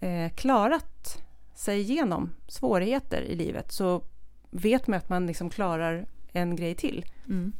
eh, 0.00 0.30
klarat 0.32 1.22
sig 1.54 1.80
igenom 1.80 2.30
svårigheter 2.48 3.22
i 3.22 3.34
livet 3.34 3.72
så 3.72 4.02
vet 4.50 4.86
man 4.86 4.98
att 4.98 5.08
man 5.08 5.26
liksom 5.26 5.50
klarar 5.50 6.06
en 6.32 6.56
grej 6.56 6.74
till. 6.74 7.04
Mm. 7.26 7.52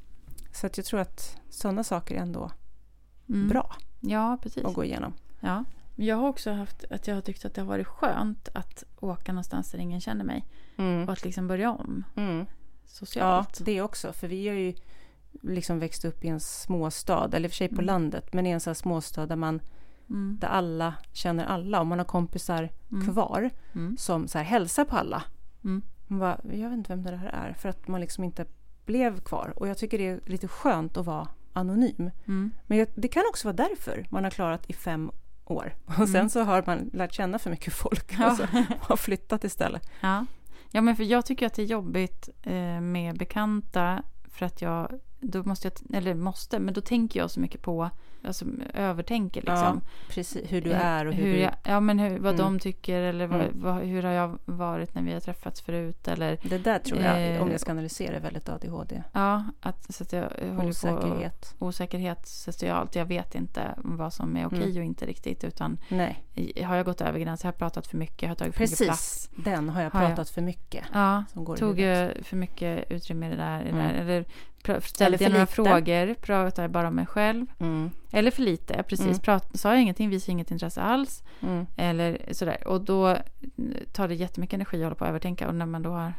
Så 0.53 0.67
att 0.67 0.77
jag 0.77 0.87
tror 0.87 1.01
att 1.01 1.37
sådana 1.51 1.85
saker 1.85 2.15
ändå 2.15 2.51
Mm. 3.33 3.49
bra 3.49 3.77
Ja, 4.01 4.39
precis. 4.43 4.65
att 4.65 4.75
gå 4.75 4.85
igenom. 4.85 5.13
Ja. 5.41 5.65
Jag 5.97 6.17
har 6.17 6.29
också 6.29 6.53
haft 6.53 6.85
att 6.91 7.07
jag 7.07 7.15
har 7.15 7.21
tyckt 7.23 7.45
att 7.45 7.55
det 7.55 7.61
har 7.61 7.69
varit 7.69 7.87
skönt 7.87 8.49
att 8.53 8.85
åka 9.01 9.33
någonstans 9.33 9.71
där 9.71 9.79
ingen 9.79 10.01
känner 10.01 10.25
mig. 10.25 10.45
Mm. 10.77 11.03
Och 11.07 11.13
att 11.13 11.25
liksom 11.25 11.49
börja 11.49 11.71
om 11.73 12.05
Mm. 12.17 12.39
Ja, 12.39 12.45
socialt. 12.87 13.61
det 13.65 13.83
också. 13.83 14.13
För 14.13 14.29
vi 14.29 14.49
har 14.49 14.55
ju 14.55 14.75
liksom 15.43 15.79
växt 15.79 16.05
upp 16.05 16.25
i 16.25 16.29
en 16.29 16.41
småstad, 16.41 17.31
eller 17.33 17.45
i 17.45 17.47
och 17.47 17.51
för 17.51 17.57
sig 17.57 17.69
på 17.69 17.75
Mm. 17.75 17.85
landet, 17.87 18.33
men 18.33 18.47
i 18.47 18.51
en 18.51 18.61
sån 18.61 18.71
här 18.71 18.75
småstad 18.75 19.27
där 19.27 19.37
man 19.37 19.61
Mm. 20.11 20.39
där 20.41 20.49
alla 20.49 20.95
känner 21.13 21.45
alla 21.45 21.81
och 21.81 21.87
man 21.87 21.99
har 21.99 22.07
kompisar 22.07 22.69
Mm. 22.93 23.13
kvar 23.13 23.51
Mm. 23.75 23.97
som 23.97 24.29
så 24.29 24.39
här 24.39 24.45
hälsar 24.45 24.85
på 24.85 24.97
alla. 24.97 25.23
Man 26.07 26.19
bara, 26.19 26.41
jag 26.45 26.69
vet 26.71 26.77
inte 26.79 26.93
vem 26.97 27.03
det 27.03 27.17
här 27.17 27.29
är 27.29 27.53
för 27.53 27.69
att 27.69 27.89
man 27.89 28.01
liksom 28.01 28.25
inte 28.25 28.47
blev 28.87 29.21
kvar. 29.21 29.53
Och 29.57 29.69
jag 29.69 29.79
tycker 29.79 29.99
det 29.99 30.07
är 30.09 30.21
lite 30.27 30.49
skönt 30.49 30.97
att 30.97 31.07
vara 31.07 31.29
anonym. 31.53 32.11
Mm. 32.27 32.51
Men 32.67 32.87
det 32.95 33.09
kan 33.09 33.23
också 33.29 33.49
vara 33.49 33.57
därför 33.57 34.07
man 34.11 34.25
har 34.25 34.31
klarat 34.31 34.71
i 34.71 34.73
fem 34.73 35.11
år. 35.45 35.75
Och 35.87 36.09
sen 36.09 36.17
Mm. 36.17 36.29
så 36.29 36.43
har 36.43 36.63
man 36.67 36.91
lärt 36.93 37.13
känna 37.13 37.39
för 37.39 37.51
mycket 37.51 37.73
folk 37.73 38.15
Ja. 38.19 38.31
och 38.31 38.37
så 38.37 38.47
har 38.81 38.97
flyttat 38.97 39.45
istället. 39.45 39.91
Ja. 40.01 40.27
ja, 40.71 40.81
men 40.81 40.97
för 40.97 41.05
jag 41.05 41.27
tycker 41.27 41.47
att 41.47 41.55
det 41.55 41.63
är 41.63 41.67
jobbigt 41.67 42.29
eh, 42.43 42.81
med 42.81 43.19
bekanta 43.19 44.03
för 44.25 44.47
att 44.47 44.63
jag 44.63 45.01
då 45.21 45.43
måste 45.43 45.69
jag, 45.69 45.97
eller 45.97 46.15
måste, 46.15 46.59
men 46.59 46.75
då 46.75 46.81
tänker 46.81 47.21
jag 47.21 47.31
så 47.31 47.41
mycket 47.41 47.63
på, 47.63 47.91
alltså 48.25 48.45
övertänker 48.75 49.41
liksom. 49.41 49.57
Ja, 49.85 49.91
precis. 50.09 50.53
Hur 50.53 50.61
du 50.61 50.73
är 50.73 51.07
och 51.07 51.13
hur, 51.15 51.25
hur 51.27 51.37
jag, 51.37 51.55
Ja, 51.65 51.81
men 51.81 51.99
hur, 51.99 52.19
vad 52.19 52.35
Mm. 52.35 52.37
de 52.37 52.59
tycker 52.59 53.01
eller 53.03 53.27
vad, 53.27 53.41
Mm. 53.41 53.53
vad, 53.61 53.75
hur 53.83 54.03
har 54.03 54.13
jag 54.13 54.39
varit 54.45 54.95
när 54.95 55.03
vi 55.03 55.13
har 55.13 55.21
träffats 55.21 55.61
förut 55.61 56.09
eller 56.09 56.39
Det 56.43 56.59
där 56.59 56.79
tror 56.79 57.01
jag, 57.01 57.35
Eh, 57.37 57.43
om 57.43 57.51
jag 57.51 57.61
ska 57.61 57.71
analysera, 57.71 58.17
är 58.17 58.21
väldigt 58.21 58.49
ADHD. 58.49 59.03
ja, 59.13 59.45
att, 59.61 59.95
så 59.95 60.03
att 60.05 60.13
jag 60.13 60.23
håller 60.23 60.57
på 60.59 60.67
Osäkerhet. 60.67 61.55
osäkerhet 61.59 62.27
socialt. 62.27 62.97
Jag 62.97 63.05
vet 63.07 63.35
inte 63.35 63.75
vad 63.77 64.13
som 64.13 64.37
är 64.37 64.47
okej 64.47 64.63
Mm. 64.63 64.77
och 64.77 64.85
inte 64.85 65.07
riktigt 65.07 65.45
utan 65.45 65.79
Nej, 65.89 66.25
har 66.67 66.77
jag 66.77 66.85
gått 66.87 67.01
över 67.01 67.19
gränsen, 67.19 67.47
har 67.49 67.53
jag 67.53 67.59
pratat 67.59 67.87
för 67.87 67.97
mycket, 67.99 68.23
har 68.23 68.29
jag 68.29 68.39
tagit 68.39 68.55
för 68.55 68.61
mycket 68.63 68.79
plats. 68.79 69.29
precis. 69.29 69.45
Den 69.45 69.69
har 69.69 69.83
jag 69.83 69.91
Har 69.91 70.01
jag- 70.03 70.09
pratat 70.09 70.31
för 70.31 70.43
mycket. 70.43 70.85
Ja, 70.93 71.25
tog 71.59 71.81
jag 71.81 72.11
för 72.23 72.37
mycket 72.37 72.91
utrymme 72.91 73.27
i 73.27 73.31
det 73.31 73.37
där, 73.37 73.61
i 73.61 73.65
det 73.65 73.71
Mm. 73.71 73.87
där 73.93 73.95
eller 74.03 74.25
ställde 74.81 75.19
jag 75.25 75.31
några 75.31 75.43
lite. 75.43 75.53
frågor, 75.55 76.15
pratade 76.15 76.69
bara 76.69 76.89
om 76.89 76.95
mig 76.95 77.07
själv. 77.07 77.47
Mm, 77.59 77.91
Eller 78.15 78.31
för 78.31 78.43
lite, 78.43 78.83
precis. 78.83 79.07
Mm. 79.07 79.19
Prat, 79.19 79.51
sa 79.59 79.73
jag 79.73 79.83
ingenting, 79.83 80.11
visade 80.11 80.33
inget 80.33 80.51
intresse 80.51 80.81
alls. 80.83 81.23
mm. 81.41 81.67
Eller 81.77 82.19
sådär. 82.33 82.67
Och 82.69 82.81
då 82.85 83.07
mm, 83.07 83.23
tar 83.93 84.09
det 84.09 84.15
jättemycket 84.15 84.55
energi 84.55 84.77
att 84.77 84.83
hålla 84.83 84.95
på 84.95 85.05
och 85.05 85.09
övertänka. 85.09 85.49
Och 85.49 85.55
när 85.55 85.67
man 85.67 85.83
då 85.83 85.91
har... 85.91 86.13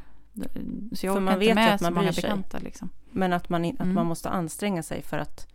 Så 0.94 1.06
jag 1.06 1.14
För 1.16 1.22
man 1.22 1.40
vet 1.40 1.56
med 1.56 1.74
att 1.74 1.80
så 1.80 1.86
man 1.86 1.94
många 1.94 2.04
bryr 2.04 2.14
sig. 2.14 2.22
bekanta. 2.22 2.58
Liksom. 2.60 2.90
Men 3.12 3.34
att 3.34 3.50
man, 3.50 3.66
att 3.66 3.80
Mm. 3.80 3.94
man 3.94 4.06
måste 4.06 4.30
anstränga 4.30 4.84
sig 4.84 5.02
för 5.02 5.18
att 5.18 5.48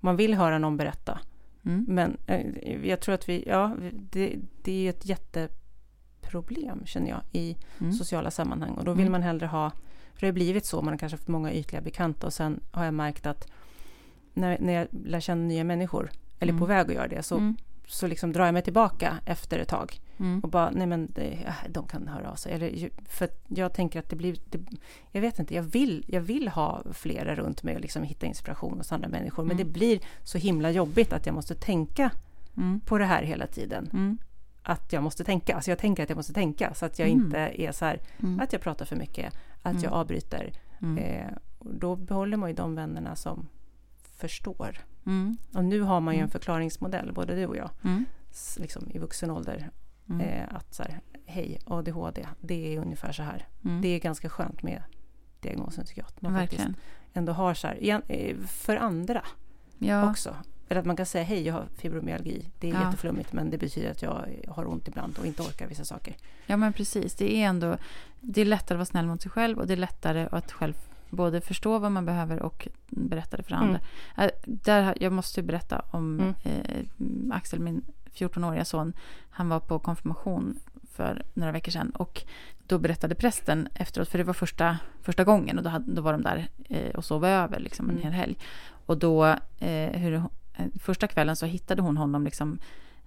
man 0.00 0.16
vill 0.16 0.34
höra 0.34 0.58
någon 0.58 0.76
berätta. 0.76 1.18
Mm. 1.64 1.84
Men 1.88 2.16
eh, 2.26 2.86
jag 2.88 3.00
tror 3.00 3.14
att 3.14 3.28
vi, 3.28 3.44
ja, 3.46 3.76
det, 3.92 4.36
det 4.62 4.86
är 4.86 4.90
ett 4.90 5.06
jätteproblem 5.06 6.86
känner 6.86 7.08
jag 7.10 7.20
i 7.32 7.56
Mm. 7.80 7.92
sociala 7.92 8.30
sammanhang. 8.30 8.70
Och 8.70 8.84
då 8.84 8.92
vill 8.92 9.00
Mm. 9.06 9.12
man 9.12 9.22
hellre 9.22 9.46
ha, 9.46 9.70
för 10.14 10.20
det 10.20 10.26
har 10.26 10.32
blivit 10.32 10.66
så, 10.66 10.82
man 10.82 10.92
har 10.94 10.98
kanske 10.98 11.16
haft 11.16 11.28
många 11.28 11.52
ytliga 11.52 11.80
bekanta 11.82 12.26
och 12.26 12.32
sen 12.32 12.60
har 12.70 12.84
jag 12.84 12.94
märkt 12.94 13.26
att 13.26 13.48
när, 14.34 14.58
när 14.60 14.72
jag 14.72 14.88
lär 15.04 15.20
känna 15.20 15.42
nya 15.42 15.64
människor, 15.64 16.10
eller 16.40 16.52
Mm. 16.52 16.60
på 16.60 16.66
väg 16.66 16.86
att 16.88 16.94
göra 16.94 17.08
det, 17.08 17.22
så, 17.22 17.36
Mm. 17.36 17.56
så 17.86 18.06
liksom 18.06 18.32
drar 18.32 18.44
jag 18.44 18.52
mig 18.52 18.62
tillbaka 18.62 19.18
efter 19.26 19.58
ett 19.58 19.68
tag. 19.68 20.00
Mm. 20.18 20.40
Och 20.40 20.48
bara, 20.50 20.70
nej 20.70 20.86
men 20.86 21.06
det, 21.14 21.54
de 21.68 21.86
kan 21.86 22.08
höra 22.08 22.30
av 22.30 22.34
sig. 22.34 22.52
Eller, 22.52 22.90
för 23.08 23.28
jag 23.48 23.74
tänker 23.74 23.98
att 23.98 24.08
det 24.08 24.16
blir, 24.16 24.36
det, 24.50 24.58
jag 25.10 25.20
vet 25.20 25.38
inte, 25.38 25.54
jag 25.54 25.62
vill, 25.62 26.04
jag 26.08 26.20
vill 26.20 26.48
ha 26.48 26.82
flera 26.92 27.34
runt 27.34 27.62
mig 27.62 27.74
och 27.74 27.80
liksom 27.80 28.02
hitta 28.02 28.26
inspiration 28.26 28.78
hos 28.78 28.92
andra 28.92 29.08
människor. 29.08 29.42
Men 29.44 29.56
Mm. 29.56 29.66
det 29.66 29.72
blir 29.72 30.00
så 30.22 30.38
himla 30.38 30.70
jobbigt 30.70 31.12
att 31.12 31.26
jag 31.26 31.34
måste 31.34 31.54
tänka 31.54 32.10
Mm. 32.56 32.80
på 32.80 32.98
det 32.98 33.04
här 33.04 33.22
hela 33.22 33.46
tiden. 33.46 33.88
Mm. 33.92 34.18
Att 34.62 34.92
jag 34.92 35.02
måste 35.02 35.24
tänka, 35.24 35.54
alltså 35.54 35.70
jag 35.70 35.78
tänker 35.78 36.02
att 36.02 36.08
jag 36.08 36.16
måste 36.16 36.32
tänka 36.32 36.74
så 36.74 36.86
att 36.86 36.98
jag 36.98 37.08
Mm. 37.08 37.24
inte 37.24 37.38
är 37.38 37.72
så 37.72 37.84
här, 37.84 38.00
Mm. 38.22 38.40
att 38.40 38.52
jag 38.52 38.62
pratar 38.62 38.84
för 38.84 38.96
mycket, 38.96 39.34
att 39.62 39.70
Mm. 39.72 39.82
jag 39.82 39.92
avbryter. 39.92 40.52
Mm. 40.82 40.98
Eh, 40.98 41.26
då 41.60 41.96
behåller 41.96 42.36
man 42.36 42.48
ju 42.50 42.54
de 42.54 42.74
vännerna 42.74 43.16
som 43.16 43.48
förstår. 44.22 44.78
Mm. 45.06 45.36
Och 45.54 45.64
nu 45.64 45.80
har 45.80 46.00
man 46.00 46.14
ju 46.14 46.18
en 46.18 46.22
Mm. 46.24 46.30
förklaringsmodell, 46.30 47.12
både 47.12 47.34
du 47.34 47.46
och 47.46 47.56
jag, 47.56 47.70
Mm. 47.84 48.04
liksom 48.56 48.90
i 48.90 48.98
vuxen 48.98 49.30
ålder. 49.30 49.70
Mm. 50.10 50.20
Eh, 50.20 50.54
att 50.56 50.74
så 50.74 50.82
här, 50.82 51.00
hej, 51.26 51.58
ADHD, 51.66 52.26
det 52.40 52.74
är 52.74 52.78
ungefär 52.80 53.12
så 53.12 53.22
här. 53.22 53.46
Mm. 53.64 53.80
Det 53.82 53.88
är 53.88 53.98
ganska 54.00 54.28
skönt 54.28 54.62
med 54.62 54.82
diagnosen 55.40 55.84
tycker 55.86 56.00
jag. 56.02 56.08
Att 56.08 56.22
man 56.22 56.32
Verkligen. 56.32 56.66
faktiskt 56.66 56.86
ändå 57.14 57.32
har 57.32 57.54
så 57.54 57.66
här, 57.66 58.02
eh, 58.08 58.36
för 58.46 58.76
andra 58.76 59.22
Ja. 59.78 60.10
också. 60.10 60.36
Eller 60.68 60.80
att 60.80 60.86
man 60.86 60.96
kan 60.96 61.06
säga 61.06 61.24
hej, 61.24 61.42
jag 61.46 61.54
har 61.54 61.66
fibromyalgi. 61.76 62.50
Det 62.58 62.70
är 62.70 62.74
Ja. 62.74 62.84
jätteflummigt 62.84 63.32
men 63.32 63.50
det 63.50 63.58
betyder 63.58 63.90
att 63.90 64.02
jag 64.02 64.26
har 64.48 64.66
ont 64.68 64.88
ibland 64.88 65.18
och 65.18 65.26
inte 65.26 65.42
orkar 65.42 65.66
vissa 65.66 65.84
saker. 65.84 66.16
ja, 66.46 66.56
men 66.56 66.72
precis. 66.72 67.14
Det 67.14 67.34
är 67.36 67.46
ändå... 67.48 67.76
Det 68.20 68.40
är 68.40 68.44
lättare 68.44 68.76
att 68.76 68.78
vara 68.78 68.84
snäll 68.86 69.06
mot 69.06 69.22
sig 69.22 69.30
själv 69.30 69.58
och 69.58 69.66
det 69.66 69.72
är 69.72 69.76
lättare 69.76 70.28
att 70.32 70.52
själv 70.52 70.74
både 71.12 71.40
förstå 71.40 71.78
vad 71.78 71.92
man 71.92 72.04
behöver 72.04 72.42
och 72.42 72.68
berätta 72.88 73.36
det 73.36 73.42
för 73.42 73.54
andra. 73.54 73.80
Äh, 74.18 74.30
Där, 74.44 74.94
jag 75.00 75.12
måste 75.12 75.42
berätta 75.42 75.82
om 75.90 76.20
Mm. 76.20 76.34
eh, 76.42 77.36
Axel, 77.36 77.60
min 77.60 77.82
14-åriga 78.14 78.64
son. 78.64 78.92
Han 79.30 79.48
var 79.48 79.60
på 79.60 79.78
konfirmation 79.78 80.58
för 80.92 81.22
några 81.34 81.52
veckor 81.52 81.72
sedan 81.72 81.90
och 81.90 82.22
då 82.66 82.78
berättade 82.78 83.14
prästen 83.14 83.68
efteråt, 83.74 84.08
för 84.08 84.18
det 84.18 84.24
var 84.24 84.34
första, 84.34 84.78
första 85.02 85.24
gången 85.24 85.58
och 85.58 85.64
då, 85.64 85.70
hade, 85.70 85.92
då 85.94 86.02
var 86.02 86.12
de 86.12 86.22
där 86.22 86.48
eh, 86.68 86.90
och 86.94 87.04
sov 87.04 87.24
över 87.24 87.60
liksom 87.60 87.86
en 87.90 87.96
Mm. 87.96 88.02
hel 88.02 88.12
helg. 88.12 88.36
Och 88.86 88.98
då, 88.98 89.26
eh, 89.58 89.90
hur, 90.00 90.14
eh, 90.14 90.22
första 90.80 91.06
kvällen 91.06 91.36
så 91.36 91.46
hittade 91.46 91.82
hon 91.82 91.96
honom 91.96 92.24
liksom 92.24 92.58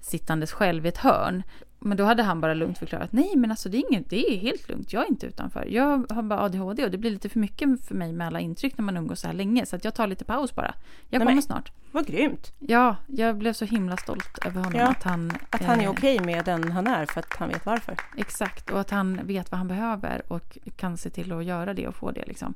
sittandes 0.01 0.51
själv 0.51 0.85
i 0.85 0.89
ett 0.89 0.97
hörn. 0.97 1.43
Men 1.85 1.97
då 1.97 2.03
hade 2.03 2.23
han 2.23 2.41
bara 2.41 2.53
lugnt 2.53 2.77
förklarat, 2.77 3.11
nej 3.11 3.31
men 3.35 3.51
alltså 3.51 3.69
det 3.69 3.77
är, 3.77 3.83
inget, 3.89 4.09
det 4.09 4.33
är 4.33 4.37
helt 4.37 4.69
lugnt, 4.69 4.93
jag 4.93 5.03
är 5.03 5.07
inte 5.09 5.25
utanför. 5.27 5.65
Jag 5.69 6.11
har 6.11 6.21
bara 6.21 6.39
ADHD 6.39 6.85
och 6.85 6.91
det 6.91 6.97
blir 6.97 7.11
lite 7.11 7.29
för 7.29 7.39
mycket 7.39 7.85
för 7.85 7.95
mig 7.95 8.13
med 8.13 8.27
alla 8.27 8.39
intryck 8.39 8.77
när 8.77 8.85
man 8.85 8.97
umgås 8.97 9.19
så 9.19 9.27
här 9.27 9.33
länge. 9.33 9.65
Så 9.65 9.77
jag 9.81 9.95
tar 9.95 10.07
lite 10.07 10.25
paus 10.25 10.55
bara. 10.55 10.73
Jag 11.09 11.19
Nej, 11.19 11.27
kommer 11.27 11.41
snart. 11.41 11.71
Vad 11.91 12.07
grymt! 12.07 12.53
Ja, 12.59 12.95
jag 13.07 13.37
blev 13.37 13.53
så 13.53 13.65
himla 13.65 13.97
stolt 13.97 14.45
över 14.45 14.63
honom. 14.63 14.79
Ja, 14.79 14.87
att 14.87 15.03
han, 15.03 15.31
Att 15.49 15.61
han 15.61 15.79
är 15.79 15.83
eh, 15.83 15.89
okej 15.89 16.19
med 16.19 16.45
den 16.45 16.71
han 16.71 16.87
är 16.87 17.05
för 17.05 17.19
att 17.19 17.33
han 17.37 17.49
vet 17.49 17.65
varför. 17.65 17.95
Exakt, 18.17 18.71
och 18.71 18.79
att 18.79 18.89
han 18.89 19.19
vet 19.23 19.51
vad 19.51 19.57
han 19.57 19.67
behöver 19.67 20.21
och 20.27 20.57
kan 20.75 20.97
se 20.97 21.09
till 21.09 21.31
att 21.31 21.45
göra 21.45 21.73
det 21.73 21.87
och 21.87 21.95
få 21.95 22.11
det. 22.11 22.25
Liksom. 22.25 22.53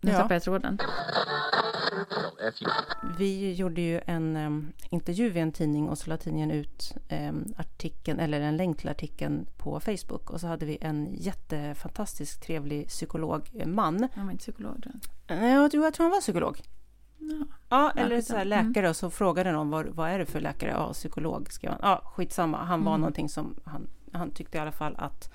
Nu 0.00 0.10
Ja. 0.10 0.16
tappade 0.16 0.34
jag 0.34 0.42
tråden. 0.42 0.78
Vi 3.18 3.52
gjorde 3.54 3.80
ju 3.80 4.00
en 4.06 4.36
um, 4.36 4.72
intervju 4.90 5.32
i 5.36 5.38
en 5.40 5.52
tidning 5.52 5.88
och 5.88 5.98
så 5.98 6.10
la 6.10 6.16
tidningen 6.16 6.50
ut 6.50 6.92
um, 7.10 7.54
artikeln, 7.56 8.20
eller 8.20 8.40
en 8.40 8.56
länk 8.56 8.78
till 8.78 8.88
artikeln 8.88 9.46
på 9.56 9.80
Facebook. 9.80 10.30
Och 10.30 10.40
så 10.40 10.46
hade 10.46 10.66
vi 10.66 10.78
en 10.80 11.14
jättefantastisk 11.14 12.40
trevlig 12.40 12.88
psykologman. 12.88 14.08
Han 14.14 14.24
var 14.26 14.32
inte 14.32 14.42
psykolog. 14.42 14.86
jag. 15.26 15.36
Nej, 15.38 15.52
Jag 15.52 15.70
tror, 15.70 15.84
jag 15.84 15.94
tror 15.94 16.04
han 16.04 16.10
var 16.10 16.20
psykolog. 16.20 16.60
Ja. 17.18 17.46
Ja, 17.68 17.90
eller 17.96 18.20
så 18.20 18.36
här 18.36 18.44
läkare 18.44 18.88
och 18.88 18.96
så 18.96 19.10
frågade 19.10 19.52
någon 19.52 19.70
vad, 19.70 19.86
vad 19.88 20.10
är 20.10 20.18
det 20.18 20.26
för 20.26 20.40
läkare? 20.40 20.70
Ja, 20.70 20.92
psykolog 20.92 21.52
skrev 21.52 21.70
han. 21.70 21.80
Ja, 21.82 22.02
skitsamma. 22.04 22.58
Han 22.64 22.84
var 22.84 22.92
Mm. 22.92 23.00
någonting 23.00 23.28
som 23.28 23.54
han, 23.64 23.88
han 24.12 24.30
tyckte 24.30 24.58
i 24.58 24.60
alla 24.60 24.72
fall 24.72 24.94
att 24.98 25.30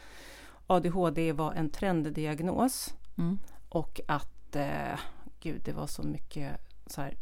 ADHD 0.68 1.32
var 1.32 1.54
en 1.54 1.70
trenddiagnos 1.70 2.94
Mm. 3.18 3.38
och 3.70 4.02
att 4.08 4.33
eh, 4.56 5.00
gud, 5.40 5.62
det 5.66 5.72
var 5.74 5.88
så 5.88 6.04
mycket 6.04 6.52
så 6.88 7.02
här, 7.02 7.18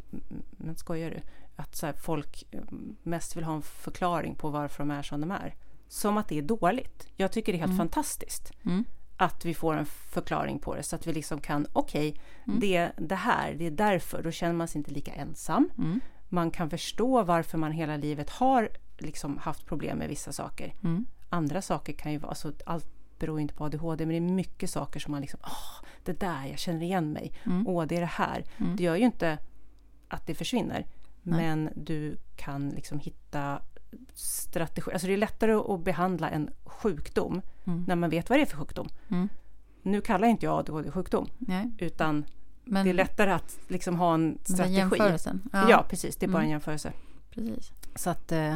men 0.52 0.76
skojar 0.76 1.10
du? 1.10 1.22
Att 1.56 1.76
så 1.76 1.86
här, 1.86 1.94
folk 1.94 2.44
eh, 2.52 2.62
mest 3.04 3.38
vill 3.38 3.44
ha 3.44 3.56
en 3.56 3.62
förklaring 3.62 4.36
på 4.36 4.50
varför 4.50 4.80
de 4.84 4.92
är 4.92 5.02
som 5.04 5.22
de 5.22 5.32
är. 5.32 5.56
Som 5.88 6.18
att 6.18 6.28
det 6.28 6.38
är 6.38 6.42
dåligt. 6.42 7.08
Jag 7.16 7.32
tycker 7.32 7.52
det 7.52 7.58
är 7.58 7.60
helt 7.60 7.70
Mm. 7.70 7.78
fantastiskt 7.78 8.52
Mm. 8.66 8.86
att 9.18 9.46
vi 9.46 9.54
får 9.54 9.78
en 9.78 9.86
förklaring 9.86 10.60
på 10.60 10.76
det 10.76 10.84
så 10.84 10.96
att 10.96 11.08
vi 11.08 11.14
liksom 11.14 11.42
kan, 11.42 11.68
okej, 11.74 12.22
Mm. 12.48 12.60
det, 12.60 12.92
det 12.98 13.16
här, 13.16 13.54
det 13.54 13.66
är 13.68 13.72
därför, 13.72 14.24
då 14.24 14.32
känner 14.32 14.54
man 14.54 14.68
sig 14.68 14.80
inte 14.80 14.92
lika 14.92 15.12
ensam. 15.14 15.70
Mm. 15.78 16.00
Man 16.30 16.52
kan 16.52 16.70
förstå 16.70 17.24
varför 17.24 17.58
man 17.58 17.72
hela 17.72 17.98
livet 17.98 18.30
har 18.30 18.70
liksom 18.98 19.38
haft 19.38 19.66
problem 19.66 19.98
med 19.98 20.10
vissa 20.10 20.32
saker. 20.32 20.74
Mm. 20.84 21.06
Andra 21.30 21.62
saker 21.62 21.94
kan 21.94 22.12
ju 22.12 22.18
vara, 22.18 22.30
alltså 22.30 22.54
allt 22.66 22.88
beror 23.22 23.40
inte 23.40 23.54
på 23.54 23.66
ADHD, 23.66 24.06
men 24.06 24.10
det 24.10 24.18
är 24.32 24.36
mycket 24.36 24.70
saker 24.70 25.00
som 25.00 25.12
man 25.12 25.22
liksom, 25.22 25.40
åh, 25.44 25.88
det 26.04 26.20
där, 26.20 26.46
jag 26.46 26.60
känner 26.60 26.82
igen 26.84 27.12
mig. 27.14 27.34
Mm. 27.46 27.68
Åh, 27.68 27.86
det 27.86 27.96
är 27.96 28.00
det 28.00 28.06
här. 28.06 28.44
Mm. 28.58 28.76
Det 28.76 28.84
gör 28.84 28.96
ju 28.96 29.06
inte 29.06 29.38
att 30.08 30.28
det 30.28 30.36
försvinner, 30.36 30.86
Nej. 31.24 31.40
men 31.48 31.70
du 31.76 32.18
kan 32.36 32.70
liksom 32.70 33.00
hitta 33.00 33.62
strategi. 34.14 34.92
Alltså 34.92 35.08
det 35.08 35.14
är 35.14 35.18
lättare 35.18 35.52
att 35.54 35.84
behandla 35.84 36.30
en 36.30 36.50
sjukdom 36.66 37.42
Mm. 37.66 37.84
när 37.88 37.96
man 37.96 38.10
vet 38.10 38.30
vad 38.30 38.40
det 38.40 38.44
är 38.44 38.46
för 38.46 38.58
sjukdom. 38.58 38.88
Mm. 39.10 39.30
Nu 39.82 40.02
kallar 40.02 40.28
inte 40.28 40.46
jag 40.46 40.60
ADHD 40.60 40.92
sjukdom, 40.92 41.28
Nej, 41.38 41.72
utan 41.78 42.26
men 42.64 42.84
det 42.86 42.90
är 42.90 42.94
lättare 42.94 43.32
att 43.32 43.60
liksom 43.68 43.96
ha 44.00 44.14
en 44.14 44.38
strategi. 44.44 44.76
jämförelsen. 44.78 45.42
Ja. 45.54 45.86
precis. 45.90 46.16
Det 46.16 46.26
är 46.26 46.28
bara 46.28 46.38
en 46.38 46.44
Mm. 46.44 46.52
jämförelse. 46.52 46.94
precis. 47.32 47.72
Så 47.96 48.10
att 48.10 48.32
eh, 48.32 48.54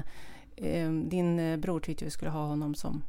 eh, 0.55 0.91
din 0.91 1.39
eh, 1.39 1.57
bror 1.57 1.79
tyckte 1.79 2.05
vi 2.05 2.11
skulle 2.11 2.31
ha 2.31 2.45
honom 2.47 2.75
som, 2.75 3.01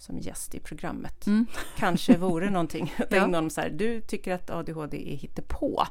som 0.00 0.18
gäst 0.18 0.54
i 0.54 0.60
programmet. 0.60 1.26
Mm. 1.26 1.46
Kanske 1.76 2.16
vore 2.16 2.50
någonting. 2.50 2.92
Ja. 2.98 3.04
tänkte 3.04 3.20
honom 3.20 3.50
så 3.50 3.60
här, 3.60 3.70
du 3.70 4.00
tycker 4.00 4.34
att 4.34 4.50
ADHD 4.50 5.12
är 5.12 5.16
hittepå. 5.16 5.82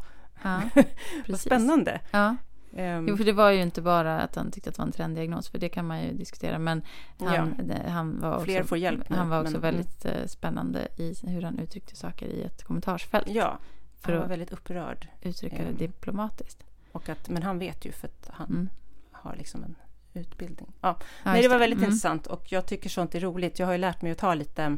Ja, 0.43 0.61
Vad 1.27 1.39
spännande. 1.39 2.01
Ja. 2.11 2.35
Ehm, 2.75 3.07
Jo, 3.09 3.17
för 3.17 3.23
det 3.23 3.31
var 3.33 3.49
ju 3.51 3.61
inte 3.61 3.81
bara 3.81 4.19
att 4.21 4.35
han 4.35 4.51
tyckte 4.51 4.69
att 4.69 4.75
det 4.75 4.79
var 4.81 4.85
en 4.87 4.91
trenddiagnos, 4.91 5.49
för 5.49 5.57
det 5.59 5.69
kan 5.69 5.87
man 5.87 6.01
ju 6.03 6.13
diskutera. 6.13 6.59
Men 6.59 6.81
han, 7.19 7.55
Ja. 7.57 7.63
det, 7.63 7.89
han 7.89 8.19
var 8.21 8.33
också, 8.33 8.45
Fler 8.45 8.63
får 8.63 8.77
hjälp 8.77 9.09
nu, 9.09 9.15
han 9.15 9.29
var 9.29 9.39
också 9.41 9.51
men- 9.51 9.61
väldigt 9.61 10.05
eh, 10.05 10.25
spännande 10.27 10.87
i 10.97 11.13
hur 11.27 11.41
han 11.41 11.59
uttryckte 11.59 11.95
saker 11.95 12.25
i 12.27 12.43
ett 12.43 12.63
kommentarsfält. 12.63 13.27
ja, 13.29 13.57
för 13.99 14.11
han 14.11 14.17
var 14.19 14.25
att 14.25 14.31
väldigt 14.31 14.51
upprörd. 14.53 15.07
uttrycka 15.21 15.55
det 15.57 15.63
ehm, 15.63 15.77
diplomatiskt. 15.77 16.63
Och 16.91 17.09
att, 17.09 17.29
men 17.29 17.43
han 17.43 17.59
vet 17.59 17.85
ju 17.85 17.91
för 17.91 18.07
att 18.07 18.29
han 18.33 18.47
Mm. 18.49 18.69
har 19.11 19.35
liksom 19.35 19.63
en 19.63 19.75
utbildning. 20.13 20.67
Ja, 20.81 20.95
Ja, 20.99 21.31
Nej, 21.31 21.41
det 21.41 21.47
var 21.47 21.57
väldigt 21.59 21.77
Mm. 21.79 21.89
intressant 21.89 22.27
och 22.27 22.51
jag 22.51 22.65
tycker 22.65 22.89
sånt 22.89 23.15
är 23.15 23.19
roligt. 23.19 23.59
Jag 23.59 23.65
har 23.65 23.73
ju 23.73 23.77
lärt 23.79 24.01
mig 24.01 24.11
att 24.11 24.17
ta 24.17 24.33
lite 24.33 24.77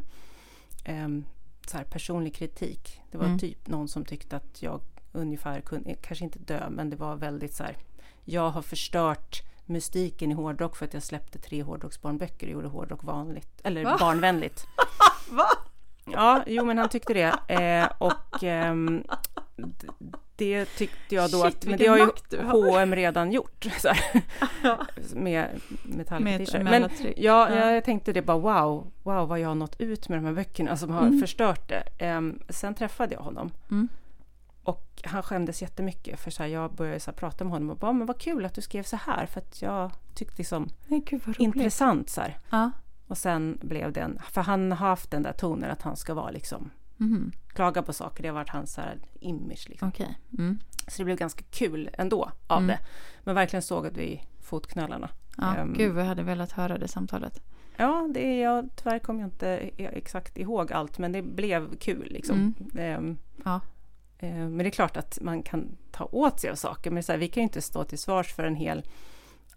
um, 0.89 1.26
så 1.67 1.78
här 1.78 1.84
personlig 1.84 2.36
kritik. 2.36 3.02
Det 3.12 3.17
var 3.17 3.26
Mm. 3.26 3.39
typ 3.39 3.67
någon 3.67 3.88
som 3.88 4.06
tyckte 4.06 4.36
att 4.36 4.62
jag 4.62 4.82
ungefär 5.12 5.62
kunde, 5.62 5.94
kanske 6.02 6.26
inte 6.26 6.39
dö, 6.39 6.70
men 6.70 6.89
det 6.89 6.96
var 6.96 7.15
väldigt 7.15 7.54
så 7.56 7.63
här. 7.63 7.78
Jag 8.26 8.50
har 8.50 8.62
förstört 8.62 9.41
mystiken 9.65 10.32
i 10.32 10.34
hårdrock 10.34 10.76
för 10.76 10.86
att 10.86 10.94
jag 10.94 11.04
släppte 11.04 11.39
tre 11.39 11.63
hårdrocksbarnböcker 11.63 12.48
och 12.48 12.54
gjorde 12.54 12.67
hårdrock 12.67 13.04
vanligt, 13.04 13.62
eller 13.63 13.84
Va? 13.84 13.98
barnvänligt. 14.00 14.65
Va? 15.32 15.48
Ja, 16.06 16.44
jo 16.48 16.65
men 16.65 16.78
han 16.78 16.89
tyckte 16.89 17.13
det. 17.13 17.54
Eh, 17.54 17.91
och 17.98 18.13
d- 18.41 19.04
det 20.36 20.65
tyckte 20.65 21.15
jag 21.15 21.32
då 21.32 21.41
Shit, 21.43 21.56
att, 21.56 21.65
men 21.65 21.78
det 21.78 21.88
har 21.88 21.97
ju. 21.97 22.08
H&M 22.43 22.95
redan 22.95 23.32
gjort. 23.32 23.65
Så 23.80 23.88
här, 23.88 24.24
Ja. 24.63 24.86
med 25.15 25.47
Men 26.63 26.89
ja, 27.17 27.50
Ja. 27.56 27.71
jag 27.71 27.84
tänkte 27.84 28.13
det 28.13 28.21
bara 28.21 28.38
wow, 28.38 28.91
wow 29.04 29.28
vad 29.28 29.39
jag 29.39 29.47
har 29.47 29.56
nått 29.56 29.76
ut 29.82 30.10
med 30.10 30.17
de 30.17 30.26
här 30.26 30.34
böckerna 30.34 30.78
som 30.78 30.89
har 30.91 31.02
Mm. 31.08 31.19
förstört 31.19 31.69
det. 31.69 31.84
Ehm, 31.97 32.39
sen 32.50 32.76
träffade 32.76 33.13
jag 33.15 33.21
honom 33.21 33.52
Mm. 33.71 33.88
och 34.63 35.02
han 35.06 35.24
skämdes 35.24 35.62
jättemycket 35.62 36.19
för 36.19 36.32
så 36.32 36.43
här, 36.43 36.50
jag 36.50 36.74
började 36.74 37.00
så 37.00 37.12
här, 37.12 37.15
prata 37.17 37.43
med 37.43 37.54
honom 37.54 37.69
och 37.69 37.78
bara, 37.78 37.93
men 37.93 38.08
vad 38.08 38.19
kul 38.19 38.45
att 38.45 38.54
du 38.54 38.62
skrev 38.62 38.84
så 38.84 38.95
här 38.97 39.26
för 39.26 39.39
att 39.41 39.62
jag 39.62 39.91
tyckte 40.15 40.36
liksom 40.38 40.69
Nej, 40.88 41.04
gud 41.06 41.21
intressant 41.39 42.10
så 42.10 42.21
här. 42.21 42.38
Ja. 42.50 42.71
Och 43.08 43.17
sen 43.17 43.58
blev 43.62 43.91
det 43.91 44.00
en, 44.02 44.19
för 44.32 44.41
han 44.41 44.71
har 44.71 44.88
haft 44.88 45.12
den 45.12 45.24
där 45.24 45.34
tonen 45.34 45.71
att 45.71 45.82
han 45.82 45.95
ska 45.97 46.13
vara 46.13 46.32
liksom 46.32 46.69
Mhm. 47.01 47.31
klaga 47.47 47.81
på 47.81 47.93
saker, 47.93 48.23
det 48.23 48.29
har 48.29 48.35
varit 48.35 48.49
hans 48.49 48.77
här 48.77 48.97
image 49.19 49.65
liksom. 49.69 49.87
Okej. 49.87 50.17
Mm. 50.37 50.59
Så 50.87 50.97
det 50.97 51.05
blev 51.05 51.17
ganska 51.17 51.43
kul 51.51 51.89
ändå 51.93 52.31
av 52.47 52.57
Mm. 52.57 52.67
det. 52.67 52.79
Men 53.23 53.35
verkligen 53.35 53.61
sågade 53.63 53.99
vi 53.99 54.23
fotknölarna. 54.41 55.09
Ja, 55.37 55.55
Ehm. 55.55 55.73
gud 55.73 55.93
vad 55.93 56.03
jag 56.03 56.07
hade 56.07 56.23
velat 56.23 56.51
höra 56.51 56.77
det 56.77 56.87
samtalet. 56.87 57.41
Ja, 57.77 58.09
det 58.13 58.19
är 58.25 58.43
jag, 58.43 58.69
tyvärr 58.75 58.99
kommer 58.99 59.19
jag 59.21 59.27
inte 59.27 59.47
exakt 59.77 60.37
ihåg 60.37 60.71
allt, 60.73 60.97
men 60.97 61.11
det 61.11 61.21
blev 61.21 61.77
kul 61.77 62.07
liksom. 62.11 62.53
Ehm, 62.77 63.17
Ja. 63.45 63.61
eh, 64.19 64.29
men 64.33 64.57
det 64.57 64.65
är 64.65 64.69
klart 64.69 64.97
att 64.97 65.17
man 65.21 65.43
kan 65.43 65.77
ta 65.91 66.05
åt 66.11 66.39
sig 66.39 66.49
av 66.49 66.55
saker, 66.55 66.91
men 66.91 67.03
så 67.03 67.11
här, 67.11 67.19
vi 67.19 67.27
kan 67.27 67.41
ju 67.41 67.43
inte 67.43 67.61
stå 67.61 67.83
till 67.83 67.97
svars 67.99 68.33
för 68.33 68.43
en 68.43 68.55
hel 68.55 68.83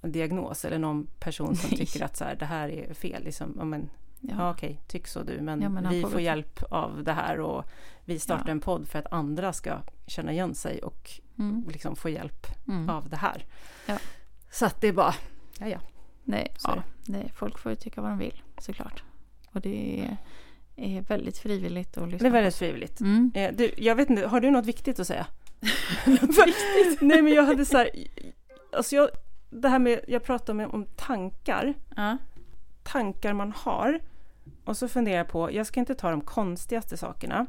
diagnos 0.02 0.64
eller 0.64 0.78
någon 0.78 1.06
person 1.18 1.56
som 1.56 1.70
Nej. 1.70 1.78
tycker 1.86 2.04
att 2.04 2.16
så 2.16 2.24
här, 2.24 2.36
det 2.36 2.44
här 2.46 2.68
är 2.68 2.94
fel. 2.94 3.24
Liksom, 3.24 3.50
men, 3.70 3.90
ja. 4.28 4.34
Ja. 4.38 4.50
okej, 4.50 4.80
tyck 4.86 5.06
så 5.06 5.22
du, 5.22 5.40
men, 5.40 5.62
Ja, 5.62 5.68
men 5.68 5.88
vi 5.90 6.02
får 6.02 6.20
hjälp 6.20 6.62
av 6.70 7.04
det 7.04 7.12
här 7.12 7.40
och 7.40 7.64
vi 8.04 8.18
startar 8.18 8.44
Ja. 8.46 8.50
en 8.52 8.60
podd 8.60 8.88
för 8.88 8.98
att 8.98 9.12
andra 9.12 9.52
ska 9.52 9.78
känna 10.06 10.32
igen 10.32 10.54
sig 10.54 10.82
och 10.82 11.10
Mm. 11.38 11.64
liksom 11.68 11.96
få 11.96 12.08
hjälp 12.08 12.46
Mm. 12.68 12.88
av 12.90 13.08
det 13.08 13.16
här. 13.16 13.44
Ja. 13.86 13.98
Så 14.50 14.66
att 14.66 14.80
det 14.80 14.88
är 14.88 14.92
bara, 14.92 15.14
ja 15.58 15.66
ja. 15.68 15.78
Nej, 16.24 16.52
ja, 16.64 16.82
nej, 17.06 17.32
folk 17.36 17.58
får 17.58 17.72
ju 17.72 17.76
tycka 17.76 18.00
vad 18.00 18.10
de 18.10 18.18
vill 18.18 18.42
såklart. 18.58 19.02
Och 19.52 19.60
det 19.60 20.00
är, 20.00 20.16
är 20.76 21.00
väldigt 21.02 21.38
frivilligt 21.38 21.96
att 21.98 22.08
lyssna 22.08 22.18
Det 22.18 22.26
är 22.28 22.30
på. 22.30 22.34
väldigt 22.34 22.54
frivilligt. 22.54 23.00
Mm. 23.00 23.32
Eh, 23.34 23.52
du, 23.54 23.70
jag 23.76 23.94
vet 23.94 24.10
inte, 24.10 24.26
har 24.26 24.40
du 24.40 24.50
något 24.50 24.66
viktigt 24.66 25.00
att 25.00 25.06
säga? 25.06 25.26
Nej 27.00 27.22
men 27.22 27.28
jag 27.32 27.42
hade 27.44 27.64
så 27.64 27.76
här, 27.78 27.90
alltså 28.72 28.96
jag, 28.96 29.08
det 29.50 29.68
här 29.68 29.78
med, 29.78 30.00
jag 30.08 30.24
pratade 30.24 30.64
om, 30.64 30.70
om 30.74 30.86
tankar, 30.96 31.74
Ja. 31.96 32.16
tankar 32.82 33.32
man 33.32 33.52
har. 33.56 34.00
Och 34.64 34.76
så 34.76 34.88
funderar 34.88 35.16
jag 35.18 35.28
på, 35.28 35.52
jag 35.52 35.66
ska 35.66 35.80
inte 35.80 35.94
ta 35.94 36.10
de 36.10 36.20
konstigaste 36.20 36.96
sakerna. 36.96 37.46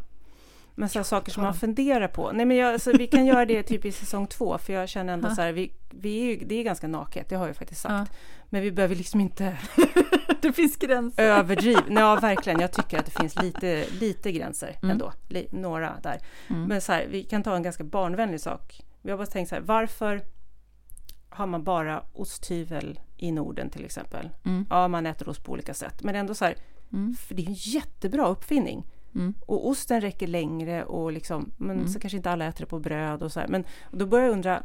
Men 0.78 0.90
så 0.90 1.04
saker 1.04 1.32
som 1.32 1.44
man 1.44 1.54
funderar 1.54 2.08
på. 2.08 2.32
Nej 2.32 2.46
men 2.46 2.58
jag, 2.58 2.74
alltså, 2.74 2.92
vi 2.92 3.08
kan 3.08 3.26
göra 3.26 3.46
det 3.46 3.64
typ 3.64 3.86
i 3.86 3.92
säsong 3.92 4.28
två, 4.28 4.58
för 4.58 4.74
jag 4.74 4.90
känner 4.90 5.14
ändå 5.14 5.28
Ja. 5.30 5.36
så 5.36 5.42
här, 5.42 5.52
vi, 5.52 5.72
vi 5.90 6.20
är 6.22 6.26
ju, 6.26 6.46
det 6.46 6.56
är 6.56 6.64
ganska 6.64 6.88
naket, 6.88 7.30
det 7.30 7.36
har 7.36 7.48
jag 7.48 7.56
faktiskt 7.56 7.82
sagt. 7.82 8.12
Ja. 8.12 8.18
Men 8.50 8.62
vi 8.62 8.72
behöver 8.72 8.96
liksom 8.96 9.22
inte 9.22 9.58
det 10.42 10.54
finns 10.54 10.76
gränser. 10.78 11.24
överdriva. 11.24 11.82
Ja, 11.90 12.16
verkligen. 12.16 12.60
Jag 12.60 12.72
tycker 12.72 13.00
att 13.00 13.06
det 13.06 13.12
finns 13.20 13.42
lite, 13.42 13.86
lite 14.00 14.32
gränser 14.32 14.76
Mm. 14.82 14.90
ändå. 14.92 15.12
Li, 15.28 15.48
några 15.52 15.94
där. 16.04 16.20
Mm. 16.50 16.64
Men 16.64 16.82
så 16.82 16.92
här, 16.92 17.06
vi 17.10 17.24
kan 17.24 17.44
ta 17.44 17.56
en 17.56 17.64
ganska 17.64 17.84
barnvänlig 17.84 18.42
sak. 18.42 18.82
Vi 19.02 19.12
har 19.12 19.18
bara 19.18 19.28
tänkt 19.28 19.50
så 19.50 19.56
här, 19.56 19.62
varför 19.62 20.22
har 21.30 21.48
man 21.48 21.64
bara 21.64 22.04
osthyvel 22.14 23.00
i 23.18 23.32
Norden 23.32 23.70
till 23.70 23.86
exempel? 23.86 24.30
Mm. 24.46 24.66
Ja, 24.70 24.88
man 24.88 25.06
äter 25.06 25.30
ost 25.30 25.44
på 25.44 25.52
olika 25.52 25.74
sätt. 25.74 26.04
Men 26.04 26.16
ändå 26.16 26.34
så 26.36 26.46
här, 26.46 26.56
Mm. 26.96 27.14
för 27.16 27.36
det 27.36 27.42
är 27.44 27.48
en 27.48 27.54
jättebra 27.54 28.28
uppfinning. 28.28 28.84
Mm. 29.16 29.34
Och 29.46 29.68
osten 29.70 30.02
räcker 30.02 30.28
längre 30.28 30.84
och 30.84 31.12
liksom, 31.12 31.52
men 31.58 31.76
Mm. 31.78 31.88
så 31.88 32.00
kanske 32.00 32.18
inte 32.18 32.32
alla 32.32 32.46
äter 32.46 32.60
det 32.60 32.66
på 32.70 32.80
bröd 32.80 33.24
och 33.24 33.32
så 33.32 33.40
här. 33.40 33.48
Men 33.48 33.64
då 33.92 34.06
börjar 34.06 34.26
jag 34.26 34.34
undra, 34.34 34.64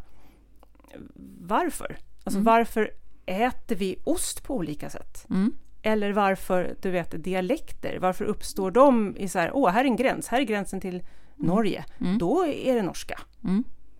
varför? 1.40 1.96
Alltså 2.24 2.38
Mm. 2.40 2.44
varför 2.44 2.90
äter 3.26 3.76
vi 3.76 3.96
ost 4.04 4.42
på 4.44 4.54
olika 4.56 4.90
sätt? 4.90 5.26
Mm. 5.30 5.52
Eller 5.82 6.12
varför, 6.12 6.74
du 6.82 6.90
vet, 6.90 7.24
dialekter, 7.24 7.98
varför 8.00 8.24
uppstår 8.24 8.70
de 8.70 9.16
i 9.16 9.28
så 9.28 9.38
här, 9.38 9.50
åh, 9.54 9.70
här 9.70 9.80
är 9.80 9.88
en 9.88 9.96
gräns, 9.96 10.28
här 10.28 10.40
är 10.40 10.44
gränsen 10.44 10.80
till 10.80 11.02
Norge, 11.36 11.84
Mm. 12.00 12.18
då 12.18 12.46
är 12.46 12.74
det 12.74 12.82
norska. 12.82 13.20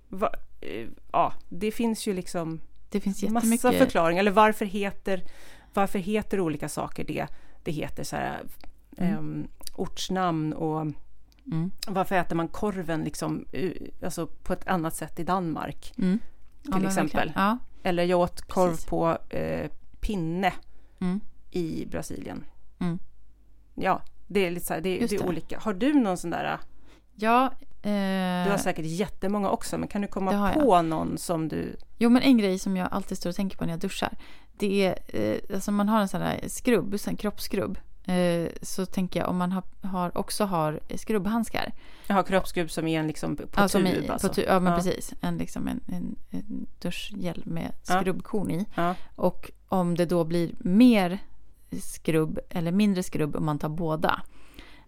Va, 0.09 0.31
eh, 0.61 0.89
ja, 1.13 1.33
det 1.49 1.71
finns 1.71 2.07
ju 2.07 2.15
liksom 2.15 2.61
Det 2.91 3.01
finns 3.01 3.23
massa 3.29 3.73
förklaringar, 3.73 4.21
eller 4.21 4.31
varför 4.31 4.65
heter, 4.65 5.23
varför 5.75 5.99
heter 5.99 6.41
olika 6.41 6.69
saker 6.69 7.05
det 7.05 7.27
det 7.63 7.73
heter 7.73 8.05
så 8.05 8.17
här, 8.17 8.41
Mm. 8.97 9.15
ehm, 9.19 9.49
ortsnamn 9.75 10.53
och 10.53 10.81
Mm. 11.47 11.71
varför 11.87 12.15
äter 12.15 12.37
man 12.37 12.49
korven 12.49 13.05
liksom, 13.05 13.45
alltså 14.03 14.27
på 14.27 14.53
ett 14.53 14.67
annat 14.69 14.95
sätt 14.97 15.19
i 15.21 15.25
Danmark? 15.25 15.93
Mm. 15.99 16.19
Ja, 16.63 16.73
Till 16.73 16.81
men 16.81 16.87
exempel. 16.87 17.33
Ja. 17.35 17.59
Eller 17.83 18.05
jag 18.05 18.21
åt 18.21 18.41
korv 18.43 18.71
Precis. 18.71 18.87
på 18.87 19.19
eh, 19.31 19.71
pinne 20.01 20.53
Mm. 21.01 21.21
i 21.51 21.87
Brasilien. 21.87 22.45
Mm. 22.79 22.99
Ja, 23.75 24.03
det 24.27 24.47
är 24.47 24.51
lite 24.51 24.67
så 24.67 24.75
här, 24.75 24.81
det, 24.81 24.99
det 24.99 25.13
är 25.17 25.27
olika. 25.27 25.59
Har 25.59 25.75
du 25.75 25.95
någon 25.95 26.17
sån 26.17 26.31
där, 26.31 26.59
Ja, 27.15 27.53
du 27.83 27.89
har 27.91 28.51
eh, 28.51 28.57
säkert 28.57 28.85
jättemånga 28.87 29.51
också, 29.51 29.79
men 29.79 29.89
kan 29.89 30.01
du 30.03 30.09
komma 30.09 30.53
på 30.55 30.83
någon 30.83 31.19
som 31.19 31.49
du, 31.49 31.77
jo 31.99 32.11
men 32.11 32.23
en 32.23 32.39
grej 32.39 32.59
som 32.59 32.77
jag 32.77 32.89
alltid 32.93 33.19
står 33.19 33.31
och 33.31 33.37
tänker 33.37 33.57
på 33.59 33.65
när 33.65 33.73
jag 33.73 33.81
duschar. 33.81 34.19
Det 34.61 34.85
är, 34.87 34.99
eh, 35.33 35.55
alltså 35.55 35.73
man 35.73 35.89
har 35.89 36.01
en 36.01 36.09
sån 36.09 36.21
här 36.23 36.41
skrubb, 36.49 36.97
en 37.07 37.17
kroppsskrubb. 37.17 37.79
Eh, 38.05 38.49
så 38.63 38.87
tänker 38.87 39.21
jag 39.21 39.29
om 39.29 39.37
man 39.37 39.53
har, 39.53 39.63
har, 39.83 40.19
också 40.19 40.45
har 40.45 40.81
skrubbhandskar. 40.95 41.73
jag 42.07 42.15
har 42.15 42.23
kroppsskrubb 42.23 42.71
som 42.71 42.87
är 42.87 43.01
en 43.01 43.07
liksom 43.07 43.37
på 43.37 43.43
Ja, 43.57 43.69
tub 43.69 43.87
i, 43.87 44.09
alltså. 44.09 44.29
på 44.29 44.35
tu- 44.35 44.45
ja 44.47 44.61
men 44.61 44.73
Ja. 44.73 44.79
precis. 44.79 45.15
En, 45.21 45.39
liksom 45.39 45.69
en, 45.69 45.81
en, 45.87 46.17
en 46.31 46.67
duschgel 46.79 47.43
med 47.47 47.73
skrubbkorn 47.83 48.51
i. 48.51 48.67
Ja. 48.75 48.95
Och 49.17 49.51
om 49.69 49.97
det 49.97 50.07
då 50.07 50.25
blir 50.25 50.51
mer 50.59 51.19
skrubb 51.83 52.39
eller 52.51 52.73
mindre 52.73 53.03
skrubb 53.03 53.37
om 53.37 53.45
man 53.45 53.59
tar 53.59 53.69
båda. 53.69 54.23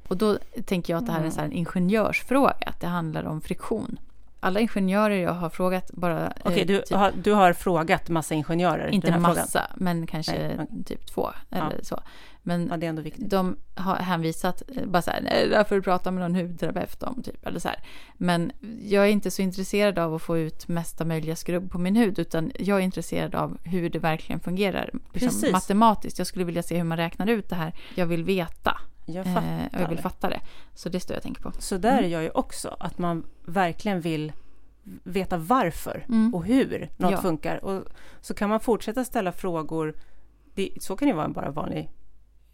Och 0.08 0.16
då 0.16 0.38
tänker 0.64 0.92
jag 0.92 1.00
att 1.00 1.06
det 1.06 1.12
här 1.12 1.18
är 1.18 1.22
Mm. 1.24 1.32
så 1.32 1.40
här 1.40 1.46
en 1.46 1.52
ingenjörsfråga. 1.52 2.54
Att 2.66 2.80
det 2.80 2.86
handlar 2.86 3.24
om 3.24 3.40
friktion. 3.40 3.98
Alla 4.44 4.60
ingenjörer 4.60 5.16
jag 5.16 5.32
har 5.32 5.50
frågat 5.50 5.90
bara... 5.92 6.32
Okej, 6.44 6.60
eh, 6.60 6.66
du, 6.66 6.82
typ, 6.82 6.96
har, 6.96 7.12
du 7.22 7.32
har 7.32 7.52
frågat 7.52 8.08
massa 8.08 8.34
ingenjörer 8.34 8.88
inte 8.88 9.10
här 9.10 9.18
frågan? 9.18 9.36
massa, 9.36 9.70
men 9.76 10.06
kanske 10.06 10.56
Nej, 10.56 10.84
typ 10.86 11.06
två. 11.06 11.30
Eller 11.50 11.80
så. 11.82 12.02
Men 12.42 12.68
Ja, 12.70 12.76
det 12.76 12.86
är 12.86 12.88
ändå 12.88 13.02
viktigt. 13.02 13.30
de 13.30 13.56
har 13.74 13.96
hänvisat, 13.96 14.62
eh, 14.76 14.86
bara 14.86 15.02
så 15.02 15.10
här, 15.10 15.20
nej, 15.20 15.48
där 15.48 15.64
får 15.64 15.74
du 15.74 15.82
prata 15.82 16.10
med 16.10 16.22
någon 16.22 16.34
hudterapeut 16.34 17.02
om, 17.02 17.22
typ, 17.22 17.46
eller 17.46 17.58
så 17.58 17.68
här. 17.68 17.78
Men 18.14 18.52
jag 18.82 19.04
är 19.04 19.10
inte 19.10 19.30
så 19.30 19.42
intresserad 19.42 19.98
av 19.98 20.14
att 20.14 20.22
få 20.22 20.38
ut 20.38 20.68
mesta 20.68 21.04
möjliga 21.04 21.36
skrubb 21.36 21.70
på 21.70 21.78
min 21.78 21.96
hud, 21.96 22.18
utan 22.18 22.52
jag 22.58 22.78
är 22.78 22.82
intresserad 22.82 23.34
av 23.34 23.58
hur 23.64 23.90
det 23.90 23.98
verkligen 23.98 24.40
fungerar 24.40 24.90
liksom, 25.12 25.52
matematiskt. 25.52 26.18
Jag 26.18 26.26
skulle 26.26 26.44
vilja 26.44 26.62
se 26.62 26.76
hur 26.76 26.84
man 26.84 26.98
räknar 26.98 27.26
ut 27.26 27.48
det 27.48 27.56
här. 27.56 27.72
Jag 27.94 28.06
vill 28.06 28.24
veta, 28.24 28.80
Jag 29.04 29.26
eh, 29.26 29.34
fattar. 29.34 29.68
och 29.72 29.80
jag 29.80 29.88
vill 29.88 29.98
fatta 29.98 30.28
det. 30.30 30.40
Så 30.74 30.88
det 30.88 31.00
står 31.00 31.14
jag 31.14 31.18
och 31.18 31.22
tänker 31.22 31.42
på. 31.42 31.52
Så 31.58 31.76
där 31.78 31.92
Mm. 31.92 32.04
är 32.04 32.08
jag 32.08 32.22
ju 32.22 32.30
också, 32.30 32.76
att 32.80 32.98
man 32.98 33.24
verkligen 33.44 34.00
vill 34.00 34.32
veta 35.04 35.36
varför 35.36 36.04
Mm. 36.08 36.34
och 36.34 36.44
hur 36.44 36.88
något 36.96 37.10
Ja. 37.10 37.20
funkar. 37.22 37.64
Och 37.64 37.84
så 38.20 38.34
kan 38.34 38.48
man 38.48 38.60
fortsätta 38.60 39.04
ställa 39.04 39.32
frågor, 39.32 39.94
det, 40.54 40.68
så 40.80 40.96
kan 40.96 41.08
det 41.08 41.14
vara 41.14 41.24
en 41.24 41.32
bara 41.32 41.50
vanlig 41.50 41.90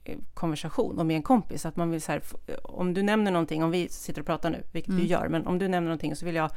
eh, 0.04 0.18
konversation 0.34 0.98
och 0.98 1.06
med 1.06 1.16
en 1.16 1.22
kompis. 1.22 1.66
Att 1.66 1.76
man 1.76 1.90
vill 1.90 2.02
så 2.02 2.12
här, 2.12 2.20
f- 2.24 2.54
om 2.62 2.94
du 2.94 3.02
nämner 3.02 3.30
någonting, 3.30 3.64
om 3.64 3.70
vi 3.70 3.88
sitter 3.88 4.20
och 4.20 4.26
pratar 4.26 4.50
nu, 4.50 4.62
vilket 4.72 4.88
Mm. 4.88 5.02
du 5.02 5.08
gör, 5.08 5.28
men 5.28 5.46
om 5.46 5.58
du 5.58 5.68
nämner 5.68 5.88
någonting 5.88 6.16
så 6.16 6.26
vill 6.26 6.34
jag, 6.34 6.50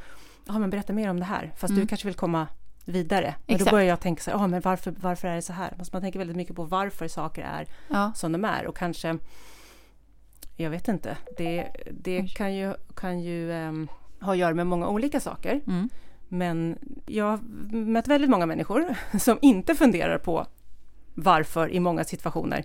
ja 0.46 0.58
men 0.58 0.70
berätta 0.70 0.92
mer 0.92 1.10
om 1.10 1.18
det 1.18 1.24
här, 1.24 1.52
fast 1.56 1.70
Mm. 1.70 1.80
du 1.80 1.86
kanske 1.86 2.08
vill 2.08 2.14
komma 2.16 2.46
vidare. 2.84 3.34
Men 3.46 3.54
Exakt. 3.54 3.70
då 3.70 3.74
börjar 3.76 3.88
jag 3.88 4.00
tänka 4.00 4.22
så 4.22 4.30
här, 4.30 4.38
ja 4.38 4.46
men 4.46 4.60
varför, 4.60 4.94
varför 5.00 5.28
är 5.28 5.34
det 5.34 5.42
så 5.42 5.52
här? 5.52 5.74
Man 5.92 6.02
tänker 6.02 6.18
väldigt 6.18 6.36
mycket 6.36 6.56
på 6.56 6.64
varför 6.64 7.08
saker 7.08 7.42
är 7.42 7.66
Ja, 7.88 8.12
som 8.14 8.32
de 8.32 8.44
är 8.44 8.66
och 8.66 8.76
kanske 8.76 9.18
jag 10.56 10.70
vet 10.70 10.88
inte, 10.88 11.16
det, 11.36 11.68
det 11.90 12.34
kan 12.34 12.54
ju, 12.54 12.74
kan 12.94 13.20
ju 13.20 13.52
ehm, 13.52 13.88
ha 14.20 14.32
att 14.32 14.38
göra 14.38 14.54
med 14.54 14.66
många 14.66 14.88
olika 14.88 15.20
saker. 15.20 15.60
mm. 15.66 15.88
Men 16.28 16.78
jag 17.06 17.24
har 17.24 17.38
mött 17.76 18.08
väldigt 18.08 18.30
många 18.30 18.46
människor 18.46 18.94
som 19.18 19.38
inte 19.42 19.74
funderar 19.74 20.18
på 20.18 20.46
varför 21.14 21.70
i 21.70 21.80
många 21.80 22.04
situationer. 22.04 22.64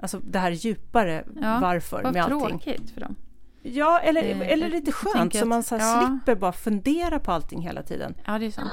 Alltså 0.00 0.20
det 0.20 0.38
här 0.38 0.50
djupare 0.50 1.24
Ja, 1.42 1.58
varför 1.60 2.02
vad 2.02 2.12
med 2.12 2.22
allting. 2.24 2.58
tråkigt 2.58 2.90
för 2.90 3.00
dem. 3.00 3.16
Ja, 3.62 3.98
eller, 4.00 4.22
Eh, 4.22 4.52
eller 4.52 4.68
lite 4.68 4.92
skönt 4.92 5.36
så 5.36 5.46
man 5.46 5.62
så 5.62 5.76
här 5.76 6.00
ja. 6.02 6.06
slipper 6.06 6.34
bara 6.40 6.52
fundera 6.52 7.18
på 7.18 7.32
allting 7.32 7.62
hela 7.62 7.82
tiden. 7.82 8.14
Ja, 8.26 8.38
det 8.38 8.46
är 8.46 8.50
sant. 8.50 8.70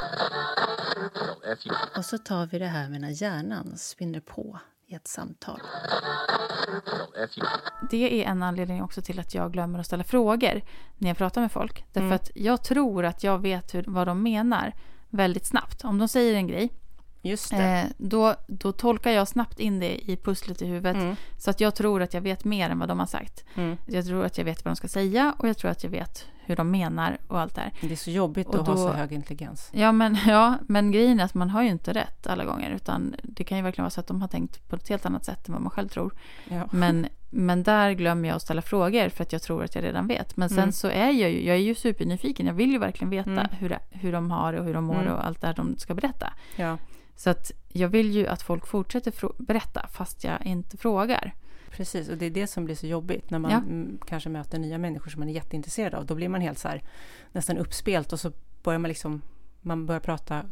Och 1.98 2.06
så 2.06 2.18
tar 2.18 2.46
vi 2.46 2.60
det 2.60 2.66
här 2.66 2.90
med 2.90 3.02
när 3.02 3.22
hjärnan 3.22 3.78
spinner 3.78 4.20
på 4.20 4.60
i 4.88 4.96
ett 4.96 5.08
samtal. 5.08 5.60
Det 7.90 8.24
är 8.26 8.30
en 8.32 8.44
anledning 8.44 8.84
också 8.84 9.02
till 9.02 9.20
att 9.20 9.34
jag 9.34 9.54
glömmer 9.54 9.80
att 9.80 9.86
ställa 9.86 10.04
frågor 10.04 10.62
när 10.98 11.08
jag 11.10 11.18
pratar 11.18 11.42
med 11.42 11.52
folk. 11.52 11.86
Därför 11.94 12.06
Mm. 12.08 12.16
att 12.16 12.32
jag 12.36 12.64
tror 12.64 13.06
att 13.06 13.24
jag 13.24 13.40
vet 13.42 13.74
hur, 13.76 13.84
vad 13.88 14.08
de 14.08 14.24
menar 14.24 14.74
väldigt 15.10 15.46
snabbt. 15.46 15.84
Om 15.84 15.98
de 15.98 16.08
säger 16.08 16.36
en 16.36 16.48
grej 16.48 16.70
just. 17.28 17.54
Eh, 17.54 17.84
då, 17.98 18.36
då 18.48 18.72
tolkar 18.72 19.12
jag 19.12 19.28
snabbt 19.28 19.60
in 19.60 19.80
det 19.80 20.10
i 20.12 20.18
pusslet 20.18 20.62
i 20.62 20.66
huvudet. 20.66 20.96
Mm, 20.96 21.16
Så 21.38 21.50
att 21.50 21.60
jag 21.62 21.76
tror 21.76 22.02
att 22.02 22.14
jag 22.14 22.22
vet 22.22 22.46
mer 22.46 22.70
än 22.70 22.80
vad 22.80 22.90
de 22.90 23.00
har 23.00 23.06
sagt. 23.06 23.46
mm. 23.56 23.78
Jag 23.86 24.06
tror 24.06 24.26
att 24.26 24.38
jag 24.38 24.46
vet 24.46 24.66
vad 24.66 24.72
de 24.72 24.76
ska 24.76 24.88
säga 24.88 25.36
och 25.38 25.48
jag 25.50 25.58
tror 25.58 25.72
att 25.72 25.84
jag 25.84 25.90
vet 25.92 26.26
hur 26.46 26.56
de 26.56 26.72
menar 26.72 27.18
och 27.28 27.40
allt 27.40 27.56
det 27.56 27.62
här. 27.62 27.72
Det 27.82 27.92
är 27.92 27.96
så 27.96 28.12
jobbigt 28.12 28.48
Och 28.48 28.56
att 28.62 28.68
ha 28.68 28.78
så 28.78 28.92
hög 28.92 29.12
intelligens. 29.14 29.70
Ja 29.74 29.92
men, 29.92 30.18
ja, 30.28 30.56
men 30.68 30.92
grejen 30.92 31.20
är 31.20 31.24
att 31.24 31.34
man 31.34 31.50
har 31.50 31.64
ju 31.64 31.70
inte 31.70 31.94
rätt 31.94 32.28
alla 32.28 32.46
gånger. 32.46 32.70
Utan 32.72 33.16
det 33.24 33.44
kan 33.44 33.58
ju 33.58 33.64
verkligen 33.64 33.84
vara 33.84 33.90
så 33.90 34.00
att 34.00 34.08
de 34.08 34.22
har 34.22 34.28
tänkt 34.28 34.68
på 34.70 34.76
ett 34.76 34.90
helt 34.90 35.06
annat 35.06 35.26
sätt 35.26 35.48
än 35.48 35.54
vad 35.54 35.62
man 35.62 35.72
själv 35.72 35.88
tror. 35.88 36.14
Ja. 36.50 36.68
Men, 36.72 37.08
men 37.30 37.64
där 37.64 37.92
glömmer 37.92 38.30
jag 38.30 38.36
att 38.36 38.42
ställa 38.42 38.62
frågor 38.62 39.10
för 39.10 39.24
att 39.24 39.34
jag 39.34 39.42
tror 39.42 39.64
att 39.64 39.76
jag 39.76 39.84
redan 39.84 40.08
vet. 40.08 40.38
Men 40.38 40.50
sen 40.50 40.58
Mm. 40.60 40.72
så 40.72 40.88
är 40.88 41.06
jag 41.12 41.32
ju, 41.32 41.46
jag 41.46 41.56
är 41.56 41.60
ju 41.62 41.76
supernyfiken. 41.76 42.46
Jag 42.46 42.54
vill 42.54 42.72
ju 42.72 42.78
verkligen 42.78 43.10
veta 43.10 43.32
Mm. 43.32 43.48
hur, 43.52 43.78
hur 43.90 44.12
de 44.12 44.32
har 44.32 44.54
det 44.54 44.60
och 44.60 44.66
hur 44.66 44.74
de 44.74 44.84
mår 44.84 45.02
Mm. 45.02 45.14
och 45.14 45.26
allt 45.26 45.42
det 45.42 45.48
här 45.48 45.54
de 45.54 45.78
ska 45.78 45.94
berätta. 45.94 46.34
ja, 46.56 46.78
Så 47.20 47.30
att 47.30 47.52
jag 47.68 47.88
vill 47.90 48.12
ju 48.12 48.28
att 48.28 48.42
folk 48.42 48.68
fortsätter 48.68 49.14
berätta 49.44 49.88
fast 49.88 50.24
jag 50.24 50.46
inte 50.46 50.78
frågar. 50.78 51.34
precis. 51.72 52.10
Och 52.10 52.18
det 52.18 52.26
är 52.26 52.30
det 52.32 52.48
som 52.48 52.66
blir 52.66 52.76
så 52.76 52.88
jobbigt 52.88 53.30
när 53.30 53.40
man 53.40 53.52
Ja. 53.52 53.98
kanske 54.08 54.30
möter 54.30 54.60
nya 54.60 54.78
människor 54.78 55.10
som 55.12 55.20
man 55.20 55.30
är 55.30 55.34
jätteintresserad 55.34 55.94
av. 55.94 56.06
Då 56.06 56.16
blir 56.16 56.30
man 56.30 56.42
helt 56.42 56.58
så 56.60 56.68
här 56.68 56.82
nästan 57.32 57.58
uppspelt 57.58 58.14
och 58.14 58.20
så 58.20 58.32
börjar 58.64 58.80
man 58.80 58.90
liksom, 58.90 59.22
man 59.62 59.86
börjar 59.86 60.00
prata 60.00 60.44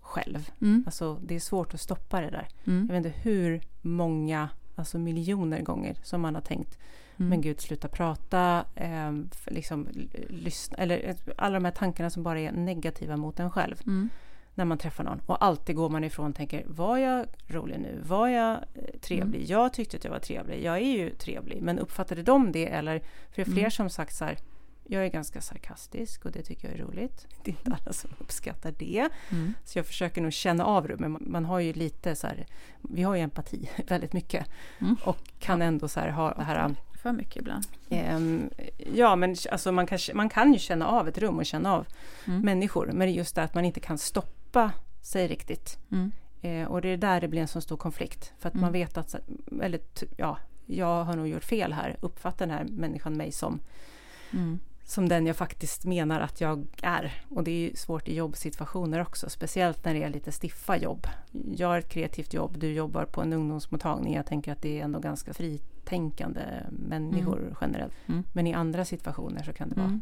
själv. 0.00 0.50
Mm. 0.60 0.82
Alltså 0.86 1.14
det 1.22 1.34
är 1.34 1.40
svårt 1.40 1.74
att 1.74 1.80
stoppa 1.80 2.20
det 2.20 2.30
där. 2.30 2.48
Jag 2.64 2.72
Mm. 2.74 2.86
vet 2.86 2.96
inte 2.96 3.18
hur 3.18 3.60
många, 3.82 4.48
alltså 4.74 4.98
miljoner 4.98 5.62
gånger 5.62 5.96
som 6.02 6.20
man 6.20 6.34
har 6.34 6.42
tänkt 6.42 6.78
Mm. 7.16 7.28
Men 7.28 7.40
gud, 7.40 7.60
sluta 7.60 7.88
prata, 7.88 8.64
eh, 8.74 9.12
liksom, 9.46 9.88
lyssna, 10.28 10.76
eller 10.78 11.08
eh, 11.08 11.16
alla 11.36 11.54
de 11.54 11.64
här 11.64 11.72
tankarna 11.72 12.10
som 12.10 12.22
bara 12.22 12.40
är 12.40 12.52
negativa 12.52 13.16
mot 13.16 13.40
en 13.40 13.50
själv 13.50 13.76
Mm. 13.86 14.08
När 14.54 14.64
man 14.64 14.78
träffar 14.78 15.04
någon. 15.04 15.20
Och 15.26 15.44
alltid 15.44 15.76
går 15.76 15.88
man 15.90 16.04
ifrån 16.04 16.30
och 16.30 16.36
tänker, 16.36 16.64
var 16.66 16.98
jag 16.98 17.26
rolig 17.46 17.78
nu? 17.80 18.00
Var 18.06 18.28
jag 18.28 18.52
eh, 18.52 19.00
trevlig? 19.00 19.38
Mm. 19.38 19.50
Jag 19.50 19.72
tyckte 19.72 19.96
att 19.96 20.04
jag 20.04 20.10
var 20.10 20.18
trevlig. 20.18 20.62
Jag 20.64 20.76
är 20.76 20.80
ju 20.98 21.10
trevlig. 21.10 21.62
Men 21.62 21.78
uppfattade 21.78 22.22
de 22.22 22.52
det? 22.52 22.66
Eller, 22.68 22.98
för 22.98 23.36
det 23.36 23.40
är 23.42 23.44
fler 23.44 23.58
Mm. 23.58 23.70
som 23.70 23.90
sagt 23.90 24.16
så 24.16 24.24
här, 24.24 24.38
jag 24.86 25.04
är 25.04 25.08
ganska 25.08 25.40
sarkastisk 25.40 26.24
och 26.24 26.32
det 26.32 26.42
tycker 26.42 26.68
jag 26.68 26.78
är 26.78 26.82
roligt. 26.84 27.26
Det 27.44 27.50
är 27.50 27.52
inte 27.52 27.78
alla 27.82 27.92
som 27.92 28.10
uppskattar 28.18 28.74
det. 28.78 29.08
Mm. 29.30 29.54
Så 29.64 29.78
jag 29.78 29.86
försöker 29.86 30.20
nog 30.22 30.32
känna 30.32 30.64
av 30.64 30.88
det, 30.88 30.96
men 30.96 31.16
man, 31.20 31.44
har 31.44 31.60
ju 31.60 31.72
lite 31.72 32.16
så 32.16 32.26
här, 32.26 32.46
vi 32.82 33.02
har 33.02 33.14
ju 33.14 33.20
empati 33.20 33.70
väldigt 33.88 34.12
mycket. 34.12 34.46
Mm. 34.80 34.96
Och 35.04 35.18
kan 35.38 35.62
ändå 35.62 35.88
så 35.88 36.00
här 36.00 36.08
ha 36.08 36.34
det 36.34 36.42
här 36.42 36.74
För 37.02 37.12
mycket 37.12 37.36
ibland. 37.36 37.64
Ehm, 37.90 38.50
ja, 38.94 39.16
men 39.16 39.36
alltså 39.52 39.72
man, 39.72 39.86
kan, 39.86 39.98
man 40.14 40.28
kan 40.28 40.52
ju 40.52 40.58
känna 40.58 40.86
av 40.86 41.08
ett 41.08 41.18
rum 41.18 41.38
och 41.38 41.46
känna 41.46 41.72
av 41.74 41.86
Mm. 42.26 42.40
människor. 42.40 42.86
Men 42.86 42.98
det 42.98 43.06
är 43.06 43.16
just 43.16 43.34
det 43.34 43.42
att 43.42 43.54
man 43.54 43.64
inte 43.64 43.80
kan 43.80 43.98
stoppa 43.98 44.43
sig 45.02 45.26
riktigt. 45.28 45.78
Mm. 45.92 46.12
Eh, 46.42 46.68
och 46.68 46.80
det 46.80 46.88
är 46.88 46.96
där 46.96 47.20
det 47.20 47.28
blir 47.28 47.40
en 47.40 47.48
så 47.48 47.60
stor 47.60 47.76
konflikt. 47.76 48.32
För 48.38 48.48
att 48.48 48.54
Mm. 48.54 48.62
man 48.62 48.72
vet 48.72 48.96
att, 48.96 49.14
eller 49.62 49.80
ja, 50.16 50.38
jag 50.66 51.04
har 51.04 51.16
nog 51.16 51.28
gjort 51.28 51.44
fel 51.44 51.72
här. 51.72 51.96
Uppfattar 52.00 52.46
den 52.46 52.56
här 52.56 52.64
människan 52.64 53.16
mig 53.16 53.32
som, 53.32 53.60
Mm. 54.32 54.58
som 54.84 55.08
den 55.08 55.26
jag 55.26 55.36
faktiskt 55.36 55.84
menar 55.84 56.20
att 56.20 56.40
jag 56.40 56.66
är. 56.82 57.24
Och 57.28 57.44
det 57.44 57.50
är 57.50 57.58
ju 57.70 57.76
svårt 57.76 58.08
i 58.08 58.14
jobbsituationer 58.16 59.00
också. 59.00 59.30
Speciellt 59.30 59.84
när 59.84 59.94
det 59.94 60.02
är 60.02 60.10
lite 60.10 60.32
stiffa 60.42 60.76
jobb. 60.76 61.06
Jag 61.56 61.68
har 61.68 61.78
ett 61.78 61.88
kreativt 61.88 62.34
jobb, 62.34 62.58
du 62.58 62.72
jobbar 62.72 63.04
på 63.04 63.22
en 63.22 63.32
ungdomsmottagning. 63.32 64.14
Jag 64.14 64.26
tänker 64.26 64.52
att 64.52 64.62
det 64.62 64.80
är 64.80 64.84
ändå 64.84 64.98
ganska 64.98 65.34
fritänkande 65.34 66.40
människor 66.70 67.56
generellt. 67.60 67.94
Mm. 68.06 68.22
Men 68.32 68.46
i 68.46 68.54
andra 68.54 68.84
situationer 68.84 69.42
så 69.42 69.52
kan 69.52 69.68
det 69.68 69.74
vara 69.74 69.86
Mm. 69.86 70.00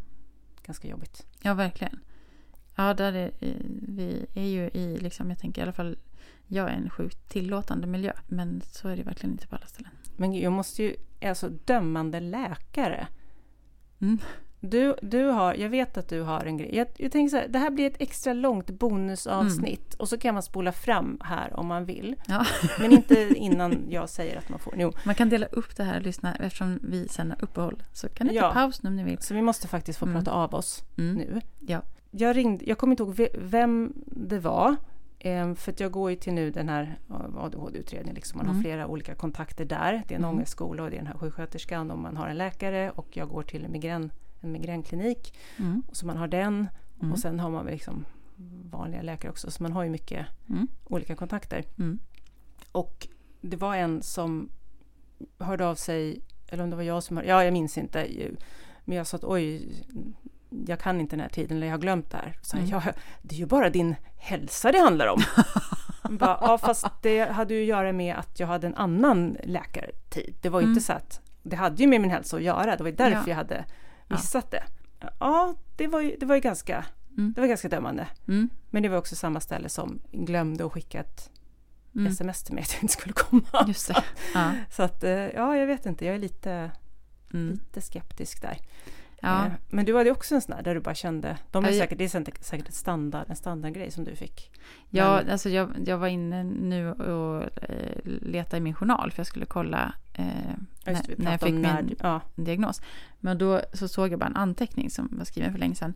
ganska 0.66 0.88
jobbigt. 0.88 1.26
Ja, 1.42 1.54
verkligen. 1.54 1.98
Ja, 2.76 2.94
där 2.94 3.12
är, 3.12 3.30
vi 3.88 4.26
är 4.34 4.46
ju 4.46 4.62
i, 4.74 4.98
liksom, 5.00 5.30
jag 5.30 5.38
tänker 5.38 5.60
i 5.60 5.62
alla 5.62 5.72
fall, 5.72 5.96
jag 6.46 6.68
är 6.70 6.74
en 6.74 6.90
sjukt 6.90 7.28
tillåtande 7.28 7.86
miljö. 7.86 8.12
Men 8.26 8.62
så 8.66 8.88
är 8.88 8.96
det 8.96 9.02
verkligen 9.02 9.32
inte 9.32 9.46
på 9.46 9.56
alla 9.56 9.66
ställen. 9.66 9.90
Men 10.16 10.32
jag 10.40 10.52
måste 10.52 10.82
ju, 10.82 10.96
alltså 11.22 11.48
dömande 11.48 12.20
läkare. 12.20 13.06
Mm. 14.00 14.18
Du, 14.64 14.94
du 15.02 15.24
har, 15.24 15.54
jag 15.54 15.68
vet 15.68 15.96
att 15.96 16.08
du 16.08 16.20
har 16.22 16.44
en 16.44 16.56
grej. 16.56 16.76
Jag, 16.76 16.86
jag 16.96 17.12
tänker 17.12 17.30
så 17.30 17.36
här, 17.36 17.48
det 17.48 17.58
här 17.58 17.70
blir 17.70 17.86
ett 17.86 18.00
extra 18.00 18.32
långt 18.32 18.70
bonusavsnitt. 18.70 19.94
Och 19.94 20.08
så 20.08 20.18
kan 20.18 20.34
man 20.34 20.42
spola 20.42 20.72
fram 20.72 21.18
här 21.24 21.56
om 21.56 21.66
man 21.66 21.84
vill. 21.84 22.16
Ja. 22.26 22.46
Men 22.80 22.92
inte 22.92 23.28
innan 23.36 23.86
jag 23.90 24.08
säger 24.08 24.38
att 24.38 24.48
man 24.48 24.58
får. 24.58 24.74
Jo. 24.76 24.92
Man 25.04 25.14
kan 25.14 25.28
dela 25.28 25.46
upp 25.46 25.76
det 25.76 25.84
här 25.84 25.96
och 25.96 26.02
lyssna 26.02 26.34
eftersom 26.34 26.78
vi 26.82 27.08
sen 27.08 27.30
har 27.30 27.44
uppehåll. 27.44 27.82
Så 27.92 28.08
kan 28.08 28.26
ni 28.26 28.32
ta 28.32 28.38
Ja. 28.38 28.52
paus 28.52 28.82
nu 28.82 28.88
om 28.90 28.96
ni 28.96 29.04
vill. 29.04 29.18
Så 29.18 29.34
vi 29.34 29.42
måste 29.42 29.68
faktiskt 29.68 29.98
få 29.98 30.06
Mm. 30.06 30.16
prata 30.18 30.30
av 30.30 30.54
oss 30.54 30.84
Mm. 30.98 31.14
nu. 31.14 31.40
Ja. 31.60 31.82
Jag 32.14 32.36
ringde, 32.36 32.64
jag 32.68 32.78
kommer 32.78 32.92
inte 32.92 33.02
ihåg 33.02 33.14
ve- 33.14 33.36
vem 33.38 33.92
det 34.06 34.38
var. 34.38 34.76
Eh, 35.18 35.54
för 35.54 35.74
jag 35.78 35.92
går 35.92 36.10
ju 36.10 36.16
till 36.16 36.32
nu 36.32 36.50
den 36.50 36.68
här 36.68 36.98
ADHD-utredningen. 37.36 38.14
Liksom. 38.14 38.38
Man 38.38 38.46
Mm. 38.46 38.56
har 38.56 38.62
flera 38.62 38.86
olika 38.86 39.14
kontakter 39.14 39.64
där. 39.64 40.02
Det 40.08 40.14
är 40.14 40.18
en 40.18 40.24
Mm. 40.24 40.36
ångestskola 40.36 40.82
och 40.82 40.90
det 40.90 40.96
är 40.96 40.98
den 40.98 41.06
här 41.06 41.18
sjuksköterskan 41.18 41.90
och 41.90 41.98
man 41.98 42.16
har 42.16 42.28
en 42.28 42.36
läkare 42.38 42.90
och 42.90 43.16
jag 43.16 43.28
går 43.28 43.42
till 43.42 43.64
en, 43.64 43.72
migrän, 43.72 44.10
en 44.40 44.52
migränklinik. 44.52 45.34
Mm. 45.58 45.82
Så 45.92 46.06
man 46.06 46.16
har 46.16 46.28
den 46.28 46.68
Mm. 47.00 47.12
och 47.12 47.18
sen 47.18 47.40
har 47.40 47.50
man 47.50 47.64
väl 47.64 47.74
liksom 47.74 48.04
vanliga 48.70 49.02
läkare 49.02 49.30
också. 49.30 49.50
Så 49.50 49.62
man 49.62 49.72
har 49.72 49.84
ju 49.84 49.90
mycket 49.90 50.26
Mm. 50.48 50.68
olika 50.84 51.16
kontakter. 51.16 51.64
Mm. 51.78 51.98
Och 52.72 53.08
det 53.40 53.56
var 53.56 53.76
en 53.76 54.02
som 54.02 54.48
hörde 55.38 55.66
av 55.66 55.74
sig, 55.74 56.20
eller 56.48 56.64
om 56.64 56.70
det 56.70 56.76
var 56.76 56.82
jag 56.82 57.02
som 57.02 57.16
hörde, 57.16 57.28
ja 57.28 57.44
jag 57.44 57.52
minns 57.52 57.78
inte. 57.78 58.08
Men 58.84 58.96
jag 58.96 59.06
sa 59.06 59.16
att 59.16 59.24
oj, 59.24 59.68
jag 60.66 60.80
kan 60.80 61.00
inte 61.00 61.16
den 61.16 61.20
här 61.20 61.28
tiden, 61.28 61.56
eller 61.56 61.66
jag 61.66 61.74
har 61.74 61.78
glömt 61.80 62.10
det 62.10 62.16
här. 62.16 62.38
Så 62.42 62.56
Mm. 62.56 62.68
ja, 62.68 62.82
det 63.22 63.34
är 63.34 63.38
ju 63.38 63.46
bara 63.46 63.70
din 63.70 63.94
hälsa 64.16 64.72
det 64.72 64.78
handlar 64.78 65.06
om. 65.06 65.20
Jag 66.04 66.12
bara, 66.18 66.38
ja, 66.40 66.58
fast 66.58 66.86
det 67.02 67.32
hade 67.32 67.54
ju 67.54 67.60
att 67.62 67.68
göra 67.68 67.92
med 67.92 68.16
att 68.16 68.40
jag 68.40 68.46
hade 68.46 68.66
en 68.66 68.74
annan 68.74 69.36
läkartid. 69.44 70.34
Det 70.42 70.48
var 70.48 70.60
ju 70.60 70.64
Mm. 70.64 70.72
inte 70.72 70.84
så 70.86 70.92
att, 70.92 71.20
det 71.42 71.56
hade 71.56 71.82
ju 71.82 71.88
med 71.88 72.00
min 72.00 72.10
hälsa 72.10 72.36
att 72.36 72.42
göra. 72.42 72.76
Det 72.76 72.82
var 72.82 72.90
ju 72.90 72.96
därför 72.96 73.16
Ja. 73.16 73.28
jag 73.28 73.36
hade 73.36 73.64
missat 74.08 74.50
det. 74.50 74.64
Ja, 75.20 75.54
det 75.76 75.86
var 75.86 76.00
ju, 76.00 76.16
det 76.20 76.26
var 76.26 76.34
ju 76.34 76.40
ganska, 76.40 76.84
Mm. 77.18 77.32
det 77.32 77.40
var 77.40 77.48
ganska 77.48 77.68
dömande. 77.68 78.06
Mm. 78.28 78.50
Men 78.70 78.82
det 78.82 78.88
var 78.88 78.96
också 78.98 79.16
samma 79.16 79.40
ställe 79.40 79.68
som 79.68 80.00
glömde 80.12 80.66
att 80.66 80.72
skicka 80.72 81.00
ett 81.00 81.30
Mm. 81.94 82.12
sms 82.12 82.42
till 82.42 82.54
mig 82.54 82.62
att 82.62 82.72
jag 82.74 82.82
inte 82.82 82.92
skulle 82.94 83.12
komma. 83.12 83.64
Just 83.66 83.88
det. 83.88 84.04
Ja. 84.34 84.50
Så 84.70 84.82
att, 84.82 85.04
eh, 85.04 85.10
ja, 85.10 85.56
jag 85.56 85.66
vet 85.66 85.86
inte, 85.86 86.04
jag 86.06 86.14
är 86.14 86.18
lite, 86.18 86.70
Mm. 87.34 87.50
lite 87.52 87.80
skeptisk 87.80 88.42
där. 88.42 88.58
Ja. 89.24 89.46
Eh, 89.46 89.52
Men 89.70 89.84
du 89.84 89.96
hade 89.96 90.10
också 90.10 90.34
en 90.34 90.40
sån 90.42 90.56
där 90.56 90.62
där 90.62 90.74
du 90.74 90.80
bara 90.80 90.94
kände, 90.94 91.36
de 91.50 91.64
är 91.64 91.68
Ja, 91.68 91.74
jag- 91.74 91.80
säkert, 91.82 91.98
det 91.98 92.04
är 92.04 92.42
säkert 92.44 92.68
ett 92.68 92.74
standard, 92.74 93.26
en 93.28 93.36
standardgrej 93.36 93.90
som 93.90 94.04
du 94.04 94.16
fick. 94.16 94.50
Ja, 94.90 95.16
Men- 95.16 95.30
alltså 95.32 95.48
jag, 95.48 95.70
jag 95.86 95.98
var 95.98 96.08
inne 96.08 96.44
nu 96.44 96.92
och 96.92 97.42
eh, 97.42 97.98
letade 98.04 98.56
i 98.56 98.60
min 98.60 98.74
journal 98.74 99.10
för 99.12 99.20
jag 99.20 99.26
skulle 99.26 99.46
kolla 99.46 99.92
eh, 100.12 100.24
när, 100.86 101.14
när 101.18 101.30
jag 101.30 101.40
fick 101.40 101.54
när 101.54 101.82
min 101.82 101.96
ja, 102.00 102.20
diagnos. 102.34 102.80
Men 103.20 103.38
då 103.38 103.60
så 103.72 103.88
såg 103.88 104.12
jag 104.12 104.18
bara 104.18 104.26
en 104.26 104.36
anteckning 104.36 104.90
som 104.90 105.08
var 105.18 105.24
skriven 105.24 105.52
för 105.52 105.58
länge 105.58 105.74
sedan. 105.74 105.94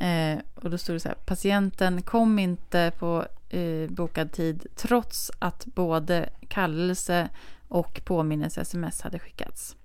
Eh, 0.00 0.38
och 0.54 0.70
då 0.70 0.78
stod 0.78 0.96
det 0.96 1.00
så 1.00 1.08
här, 1.08 1.14
patienten 1.26 2.02
kom 2.02 2.38
inte 2.38 2.92
på 2.98 3.26
eh, 3.48 3.90
bokad 3.90 4.32
tid 4.32 4.66
trots 4.76 5.30
att 5.38 5.66
både 5.66 6.28
kallelse 6.48 7.28
och 7.68 8.00
påminnelse-sms 8.04 9.02
hade 9.02 9.18
skickats. 9.18 9.76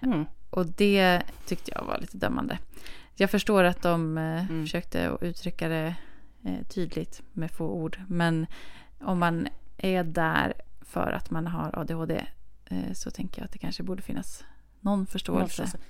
mm, 0.00 0.24
Och 0.54 0.66
det 0.66 1.22
tyckte 1.46 1.70
jag 1.74 1.84
var 1.84 1.98
lite 1.98 2.16
dömande. 2.16 2.58
Jag 3.16 3.30
förstår 3.30 3.64
att 3.64 3.82
de 3.82 4.18
eh, 4.18 4.24
Mm. 4.50 4.62
försökte 4.64 5.16
uttrycka 5.20 5.68
det 5.68 5.94
eh, 6.44 6.66
tydligt 6.68 7.22
med 7.32 7.50
få 7.50 7.66
ord. 7.66 8.00
Men 8.08 8.46
om 9.00 9.18
man 9.18 9.48
är 9.76 10.04
där 10.04 10.54
för 10.80 11.12
att 11.12 11.30
man 11.30 11.46
har 11.46 11.78
ADHD 11.78 12.26
eh, 12.70 12.92
så 12.92 13.10
tänker 13.10 13.40
jag 13.40 13.44
att 13.46 13.52
det 13.52 13.58
kanske 13.58 13.82
borde 13.82 14.02
finnas 14.02 14.44
någon 14.80 15.06
förståelse. 15.06 15.62
Någonstans. 15.62 15.84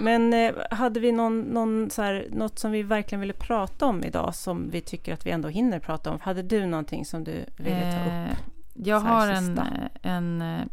Men 0.00 0.32
eh, 0.32 0.54
hade 0.70 1.00
vi 1.00 1.12
någon, 1.12 1.40
någon 1.40 1.90
så 1.90 2.02
här, 2.02 2.26
något 2.32 2.58
som 2.58 2.70
vi 2.72 2.82
verkligen 2.82 3.20
ville 3.20 3.32
prata 3.32 3.86
om 3.86 4.04
idag 4.04 4.34
som 4.34 4.70
vi 4.70 4.80
tycker 4.80 5.12
att 5.12 5.26
vi 5.26 5.30
ändå 5.30 5.48
hinner 5.48 5.78
prata 5.80 6.10
om? 6.10 6.20
Hade 6.20 6.42
du 6.42 6.66
någonting 6.66 7.04
som 7.04 7.24
du 7.24 7.44
ville 7.56 7.92
ta 7.92 8.32
upp? 8.32 8.38
Jag 8.84 9.00
har 9.00 9.28
en... 9.28 9.60
en 10.02 10.42
eh, 10.42 10.66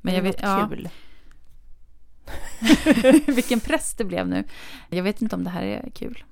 Men 0.00 0.14
jag 0.14 0.22
vet, 0.22 0.42
ja, 0.42 0.68
kul? 0.70 0.88
vilken 3.26 3.60
press 3.60 3.94
det 3.94 4.04
blev 4.04 4.28
nu. 4.28 4.44
Jag 4.88 5.02
vet 5.02 5.22
inte 5.22 5.36
om 5.36 5.44
det 5.44 5.50
här 5.50 5.62
är 5.62 5.90
kul. 5.94 6.24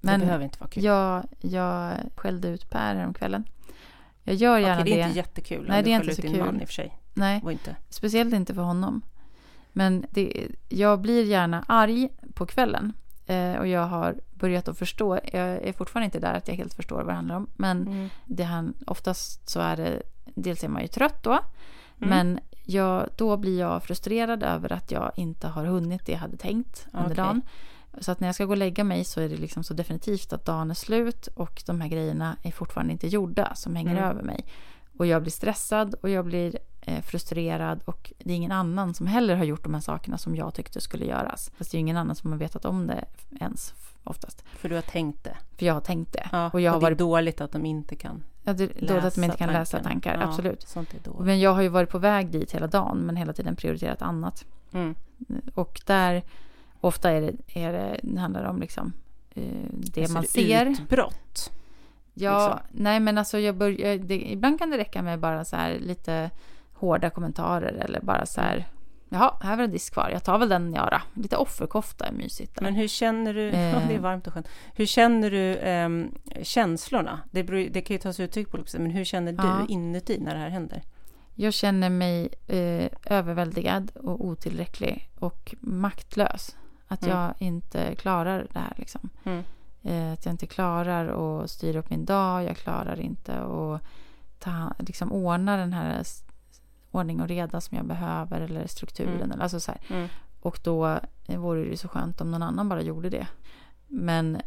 det 0.00 0.06
Men 0.06 0.20
behöver 0.20 0.44
inte 0.44 0.58
vara 0.60 0.70
kul. 0.70 0.84
jag, 0.84 1.24
jag 1.40 1.94
skällde 2.16 2.48
ut 2.48 2.70
Per 2.70 2.94
häromkvällen. 2.94 3.44
Jag 4.22 4.34
gör 4.36 4.58
gärna 4.58 4.80
Okej, 4.80 4.92
det 4.92 5.00
är 5.00 5.02
det. 5.02 5.08
inte 5.08 5.18
jättekul 5.18 5.64
Nej, 5.68 5.82
det 5.82 5.92
är 5.92 6.00
inte 6.00 6.14
så 6.14 6.22
kul. 6.22 6.38
man 6.38 6.60
i 6.60 6.64
och 6.64 6.68
för 6.68 6.74
sig. 6.74 6.98
Nej, 7.14 7.42
inte. 7.50 7.76
speciellt 7.88 8.34
inte 8.34 8.54
för 8.54 8.62
honom. 8.62 9.02
Men 9.72 10.06
det, 10.10 10.48
jag 10.68 11.00
blir 11.00 11.24
gärna 11.24 11.64
arg 11.68 12.08
på 12.34 12.46
kvällen. 12.46 12.92
Eh, 13.30 13.56
och 13.58 13.66
jag 13.66 13.86
har 13.86 14.14
börjat 14.30 14.68
att 14.68 14.78
förstå. 14.78 15.18
Jag 15.32 15.48
är 15.48 15.72
fortfarande 15.72 16.04
inte 16.04 16.18
där 16.20 16.34
att 16.34 16.48
jag 16.48 16.54
helt 16.54 16.74
förstår 16.74 16.96
vad 16.96 17.06
det 17.06 17.12
handlar 17.12 17.36
om. 17.36 17.46
Men 17.56 17.86
Mm. 17.86 18.08
det 18.24 18.42
han, 18.44 18.74
oftast 18.86 19.48
så 19.48 19.60
är 19.60 19.76
det, 19.76 20.02
dels 20.34 20.64
är 20.64 20.68
man 20.68 20.82
ju 20.82 20.88
trött 20.88 21.22
då. 21.22 21.30
Mm. 21.32 21.40
Men 22.08 22.40
jag, 22.64 23.08
då 23.16 23.36
blir 23.36 23.58
jag 23.60 23.82
frustrerad 23.82 24.42
över 24.42 24.72
att 24.72 24.90
jag 24.90 25.12
inte 25.16 25.48
har 25.48 25.64
hunnit 25.64 26.06
det 26.06 26.12
jag 26.12 26.18
hade 26.18 26.36
tänkt 26.36 26.86
under 26.92 27.04
Okej. 27.06 27.16
dagen. 27.16 27.42
Så 28.00 28.12
att 28.12 28.20
när 28.20 28.28
jag 28.28 28.34
ska 28.34 28.44
gå 28.44 28.50
och 28.50 28.56
lägga 28.56 28.84
mig 28.84 29.04
så 29.04 29.20
är 29.20 29.28
det 29.28 29.36
liksom 29.36 29.64
så 29.64 29.74
definitivt 29.74 30.32
att 30.32 30.44
dagen 30.44 30.70
är 30.70 30.74
slut 30.74 31.26
och 31.26 31.62
de 31.66 31.80
här 31.80 31.88
grejerna 31.88 32.36
är 32.42 32.52
fortfarande 32.52 32.92
inte 32.92 33.06
gjorda 33.08 33.54
som 33.54 33.76
hänger 33.76 33.90
Mm. 33.96 34.04
över 34.04 34.22
mig. 34.22 34.44
Och 34.98 35.06
jag 35.06 35.22
blir 35.22 35.32
stressad 35.32 35.94
och 35.94 36.08
jag 36.08 36.24
blir 36.24 36.58
frustrerad 37.02 37.82
och 37.84 38.12
det 38.18 38.32
är 38.32 38.36
ingen 38.36 38.52
annan 38.52 38.94
som 38.94 39.06
heller 39.06 39.36
har 39.36 39.44
gjort 39.44 39.64
de 39.64 39.74
här 39.74 39.80
sakerna 39.80 40.18
som 40.18 40.36
jag 40.36 40.54
tyckte 40.54 40.80
skulle 40.80 41.04
göras. 41.04 41.52
Fast 41.56 41.70
det 41.70 41.76
är 41.76 41.80
ingen 41.80 41.96
annan 41.96 42.16
som 42.16 42.32
har 42.32 42.38
vetat 42.38 42.64
om 42.64 42.86
det 42.86 43.04
ens 43.40 43.74
oftast. 44.04 44.44
För 44.52 44.68
du 44.68 44.74
har 44.74 44.82
tänkt 44.82 45.24
det. 45.24 45.36
För 45.56 45.66
jag 45.66 45.74
har 45.74 45.80
tänkt 45.80 46.12
det. 46.12 46.28
Ja, 46.32 46.50
och 46.52 46.60
jag 46.60 46.72
har 46.72 46.80
det 46.80 46.82
är 46.82 46.90
varit 46.90 46.98
dåligt 46.98 47.40
att 47.40 47.52
de 47.52 47.66
inte 47.66 47.96
kan 47.96 48.22
ja, 48.42 48.52
det, 48.52 48.66
läsa 48.66 48.86
dåligt 48.86 49.04
att 49.04 49.14
de 49.14 49.24
inte 49.24 49.36
kan 49.36 49.52
läsa 49.52 49.76
tankarna. 49.76 49.92
tankar. 49.92 50.20
Ja, 50.20 50.28
Absolut. 50.28 50.76
Är. 50.76 51.24
Men 51.24 51.40
jag 51.40 51.52
har 51.52 51.62
ju 51.62 51.68
varit 51.68 51.90
på 51.90 51.98
väg 51.98 52.30
dit 52.30 52.52
hela 52.52 52.66
dagen 52.66 52.98
men 52.98 53.16
hela 53.16 53.32
tiden 53.32 53.56
prioriterat 53.56 54.02
annat. 54.02 54.44
Mm. 54.72 54.94
Och 55.54 55.80
där 55.86 56.22
ofta 56.80 57.10
är 57.10 57.20
det, 57.20 57.60
är 57.60 57.72
det, 57.72 58.00
det 58.02 58.20
handlar 58.20 58.44
om 58.44 58.60
liksom 58.60 58.92
eh, 59.34 59.42
det 59.72 60.00
Alltså, 60.00 60.14
man 60.14 60.24
ser. 60.24 60.66
Utbrott. 60.66 61.50
Ja, 62.14 62.60
nej 62.70 63.00
men 63.00 63.18
alltså 63.18 63.38
jag 63.38 63.56
börjar, 63.56 63.98
det, 63.98 64.32
ibland 64.32 64.58
kan 64.58 64.70
det 64.70 64.78
räcka 64.78 65.02
med 65.02 65.20
bara 65.20 65.44
så 65.44 65.56
här 65.56 65.78
lite 65.78 66.30
hårda 66.80 67.10
kommentarer 67.10 67.72
eller 67.72 68.00
bara 68.00 68.26
så 68.26 68.40
här 68.40 68.66
Jaha, 69.12 69.34
här 69.40 69.56
var 69.56 69.62
det 69.66 69.72
disk 69.72 69.92
kvar. 69.92 70.10
Jag 70.12 70.24
tar 70.24 70.38
väl 70.38 70.48
den 70.48 70.74
jag 70.74 70.88
då. 70.90 71.22
Lite 71.22 71.36
offerkofta 71.36 72.06
är 72.06 72.12
mysigt. 72.12 72.54
Där. 72.54 72.62
Men 72.62 72.74
hur 72.74 72.88
känner 72.88 73.34
du, 73.34 73.48
Eh. 73.50 73.88
det 73.88 73.94
är 73.94 73.98
varmt 73.98 74.26
och 74.26 74.32
skönt. 74.32 74.48
Hur 74.74 74.86
känner 74.86 75.30
du 75.30 75.56
ehm, 75.58 76.14
känslorna? 76.42 77.20
Det, 77.30 77.44
beror, 77.44 77.68
det 77.70 77.80
kan 77.80 77.94
ju 77.94 78.00
ta 78.00 78.12
sig 78.12 78.24
uttryck 78.24 78.50
på 78.50 78.54
olika 78.56 78.70
sätt, 78.70 78.80
men 78.80 78.90
hur 78.90 79.04
känner 79.04 79.32
du 79.32 79.42
Ja. 79.48 79.66
inuti 79.68 80.18
när 80.20 80.34
det 80.34 80.40
här 80.40 80.48
händer? 80.48 80.82
Jag 81.34 81.52
känner 81.54 81.90
mig 81.90 82.28
eh, 82.46 82.88
överväldigad 83.06 83.90
och 83.96 84.24
otillräcklig 84.24 85.10
och 85.18 85.54
maktlös. 85.60 86.56
Att 86.88 87.02
Mm. 87.02 87.16
jag 87.16 87.34
inte 87.38 87.94
klarar 87.94 88.46
det 88.52 88.58
här 88.58 88.72
liksom. 88.76 89.08
Mm. 89.24 89.42
Eh, 89.82 90.12
att 90.12 90.24
jag 90.26 90.32
inte 90.32 90.46
klarar 90.46 91.06
att 91.42 91.50
styra 91.50 91.78
upp 91.78 91.90
min 91.90 92.04
dag. 92.04 92.44
Jag 92.44 92.56
klarar 92.56 93.00
inte 93.00 93.32
att 93.40 93.80
ta, 94.38 94.72
liksom 94.78 95.12
ordna 95.12 95.56
den 95.56 95.72
här 95.72 96.02
ordning 96.90 97.20
och 97.20 97.28
reda 97.28 97.60
som 97.60 97.76
jag 97.76 97.86
behöver 97.86 98.40
eller 98.40 98.66
strukturen. 98.66 99.14
Mm. 99.16 99.30
Eller, 99.32 99.42
alltså 99.42 99.60
så 99.60 99.72
här. 99.72 99.80
Mm. 99.90 100.08
Och 100.40 100.60
då 100.64 101.00
eh, 101.28 101.38
vore 101.40 101.60
det 101.60 101.68
ju 101.70 101.76
så 101.76 101.88
skönt 101.88 102.20
om 102.20 102.30
någon 102.30 102.42
annan 102.42 102.68
bara 102.68 102.82
gjorde 102.82 103.10
det. 103.10 103.26
Men, 103.86 104.40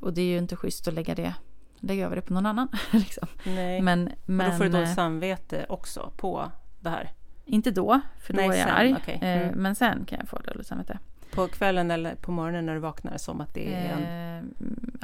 och 0.00 0.12
det 0.12 0.20
är 0.22 0.26
ju 0.26 0.38
inte 0.38 0.56
schysst 0.56 0.88
att 0.88 0.94
lägga 0.94 1.14
det 1.14 1.34
lägga 1.82 2.06
över 2.06 2.16
det 2.16 2.22
på 2.22 2.32
någon 2.32 2.46
annan. 2.46 2.68
liksom. 2.90 3.28
Nej. 3.46 3.82
Men, 3.82 4.10
men, 4.24 4.50
då 4.50 4.56
får 4.56 4.64
du 4.64 4.70
eh, 4.70 4.72
dåligt 4.76 4.94
samvete 4.94 5.66
också 5.68 6.12
på 6.16 6.50
det 6.80 6.90
här? 6.90 7.10
inte 7.44 7.70
då, 7.70 8.00
för 8.18 8.32
då 8.32 8.36
Nej, 8.36 8.48
är 8.48 8.54
jag 8.54 8.68
sen, 8.68 8.76
arg. 8.76 8.94
okej. 8.98 9.18
Eh, 9.22 9.42
Mm. 9.42 9.58
Men 9.62 9.74
sen 9.74 10.04
kan 10.04 10.18
jag 10.18 10.28
få 10.28 10.38
dåligt 10.38 10.66
samvete. 10.66 10.98
På 11.34 11.48
kvällen 11.48 11.90
eller 11.90 12.14
på 12.14 12.32
morgonen 12.32 12.66
när 12.66 12.74
du 12.74 12.80
vaknar 12.80 13.16
som 13.16 13.40
att 13.40 13.54
det 13.54 13.74
är 13.74 13.92
en 13.92 14.02
Eh, 14.02 14.44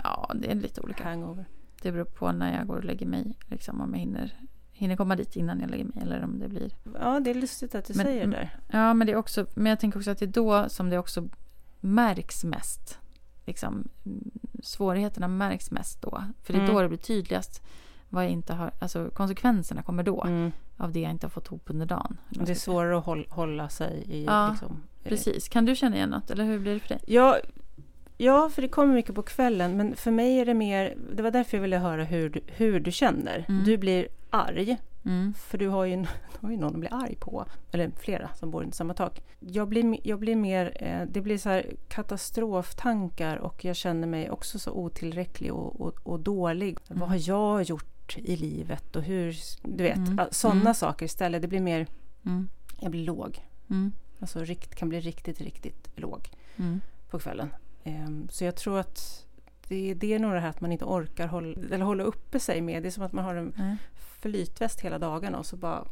ja, 0.04 0.30
det 0.34 0.50
är 0.50 0.54
lite 0.54 0.80
olika. 0.80 1.04
hangover? 1.04 1.44
Det 1.82 1.92
beror 1.92 2.04
på 2.04 2.32
när 2.32 2.58
jag 2.58 2.66
går 2.66 2.76
och 2.76 2.84
lägger 2.84 3.06
mig. 3.06 3.36
Liksom, 3.46 3.80
om 3.80 3.92
jag 3.94 4.00
hinner, 4.00 4.34
hinner 4.78 4.96
komma 4.96 5.16
dit 5.16 5.36
innan 5.36 5.60
jag 5.60 5.70
lägger 5.70 5.84
mig. 5.84 5.94
Eller 6.02 6.24
om 6.24 6.38
det 6.38 6.48
blir... 6.48 6.70
Ja, 7.00 7.20
det 7.20 7.30
är 7.30 7.34
lustigt 7.34 7.74
att 7.74 7.84
du 7.84 7.94
Men- 7.96 8.06
säger 8.06 8.20
det 8.20 8.26
men- 8.26 8.38
där. 8.38 8.56
Ja, 8.70 8.94
men, 8.94 9.06
det 9.06 9.12
är 9.12 9.16
också, 9.16 9.46
men 9.54 9.66
jag 9.70 9.80
tänker 9.80 9.98
också 9.98 10.10
att 10.10 10.18
det 10.18 10.24
är 10.24 10.26
då 10.26 10.68
som 10.68 10.90
det 10.90 10.98
också 10.98 11.28
märks 11.80 12.44
mest. 12.44 12.98
Liksom, 13.46 13.88
mm, 14.06 14.30
svårigheterna 14.62 15.28
märks 15.28 15.70
mest 15.70 16.02
då. 16.02 16.22
För 16.42 16.52
det 16.52 16.58
är 16.58 16.62
Mm. 16.62 16.74
då 16.74 16.82
det 16.82 16.88
blir 16.88 16.98
tydligast 16.98 17.62
vad 18.08 18.24
jag 18.24 18.30
inte 18.30 18.54
har... 18.54 18.70
Alltså 18.78 19.10
konsekvenserna 19.14 19.82
kommer 19.82 20.02
då. 20.02 20.24
Mm. 20.24 20.52
Av 20.76 20.92
det 20.92 21.00
jag 21.00 21.10
inte 21.10 21.26
har 21.26 21.30
fått 21.30 21.46
ihop 21.46 21.62
under 21.66 21.86
dagen. 21.86 22.16
Det 22.30 22.50
är 22.50 22.54
svårare 22.54 22.98
att 22.98 23.04
håll, 23.04 23.26
hålla 23.30 23.68
sig 23.68 24.04
i... 24.08 24.24
Ja, 24.24 24.50
liksom, 24.50 24.82
Precis. 25.04 25.48
Kan 25.48 25.64
du 25.64 25.76
känna 25.76 25.96
igen 25.96 26.08
något? 26.10 26.30
Eller 26.30 26.44
hur 26.44 26.58
blir 26.58 26.74
det 26.74 26.80
för 26.80 26.88
dig? 26.88 27.00
Ja, 27.06 27.36
ja, 28.18 28.50
för 28.50 28.62
det 28.62 28.68
kommer 28.68 28.94
mycket 28.94 29.14
på 29.14 29.22
kvällen. 29.22 29.76
Men 29.76 29.96
för 29.96 30.10
mig 30.10 30.38
är 30.40 30.46
det 30.46 30.54
mer... 30.54 30.94
Det 31.14 31.22
var 31.22 31.30
därför 31.30 31.56
jag 31.56 31.62
ville 31.62 31.78
höra 31.78 32.04
hur 32.04 32.28
du, 32.30 32.40
hur 32.46 32.80
du 32.80 32.92
känner. 32.92 33.44
Mm. 33.48 33.64
Du 33.64 33.76
blir 33.76 34.08
arg. 34.30 34.76
Mm. 35.04 35.34
För 35.34 35.58
du 35.58 35.68
har 35.68 35.84
ju, 35.84 35.96
du 36.40 36.46
har 36.46 36.50
ju 36.50 36.56
någon 36.56 36.74
att 36.74 36.80
bli 36.80 36.88
arg 36.88 37.16
på. 37.20 37.44
Eller 37.72 37.90
flera 37.90 38.30
som 38.34 38.50
bor 38.50 38.62
under 38.62 38.76
samma 38.76 38.94
tak. 38.94 39.22
Jag 39.40 39.68
blir, 39.68 39.96
jag 40.06 40.18
blir 40.18 40.36
mer... 40.36 40.76
Eh, 40.80 41.06
det 41.08 41.20
blir 41.20 41.38
så 41.38 41.48
här 41.48 41.66
katastroftankar 41.88 43.36
och 43.36 43.64
jag 43.64 43.76
känner 43.76 44.06
mig 44.06 44.30
också 44.30 44.58
så 44.58 44.70
otillräcklig 44.72 45.52
och, 45.52 45.80
och, 45.80 45.94
och 46.02 46.20
dålig. 46.20 46.78
Mm. 46.88 47.00
Vad 47.00 47.08
har 47.08 47.28
jag 47.28 47.62
gjort 47.62 48.16
i 48.18 48.36
livet 48.36 48.96
och 48.96 49.02
hur... 49.02 49.36
Du 49.62 49.82
vet, 49.82 49.96
Mm. 49.96 50.20
sådana 50.30 50.60
Mm. 50.60 50.74
saker 50.74 51.06
istället. 51.06 51.42
Det 51.42 51.48
blir 51.48 51.60
mer... 51.60 51.86
Mm. 52.26 52.48
Jag 52.80 52.90
blir 52.90 53.04
låg. 53.04 53.44
Mm. 53.70 53.92
Alltså 54.20 54.44
rikt, 54.44 54.74
kan 54.74 54.88
bli 54.88 55.00
riktigt, 55.00 55.40
riktigt 55.40 55.88
låg 55.96 56.28
på 57.10 57.18
kvällen. 57.18 57.48
Ehm, 57.84 58.28
så 58.30 58.44
jag 58.44 58.56
tror 58.56 58.78
att 58.78 59.24
det, 59.68 59.94
det 59.94 60.14
är 60.14 60.18
nog 60.18 60.32
det 60.32 60.40
här 60.40 60.48
att 60.48 60.60
man 60.60 60.72
inte 60.72 60.84
orkar 60.84 61.26
hålla, 61.26 61.54
eller 61.72 61.84
hålla 61.84 62.02
uppe 62.04 62.40
sig 62.40 62.60
med. 62.60 62.82
Det 62.82 62.88
är 62.88 62.90
som 62.90 63.02
att 63.02 63.12
man 63.12 63.24
har 63.24 63.34
en 63.34 63.52
Nej. 63.56 63.76
flytväst 64.20 64.80
hela 64.80 64.98
dagarna 64.98 65.38
och 65.38 65.46
så 65.46 65.56
bara... 65.56 65.84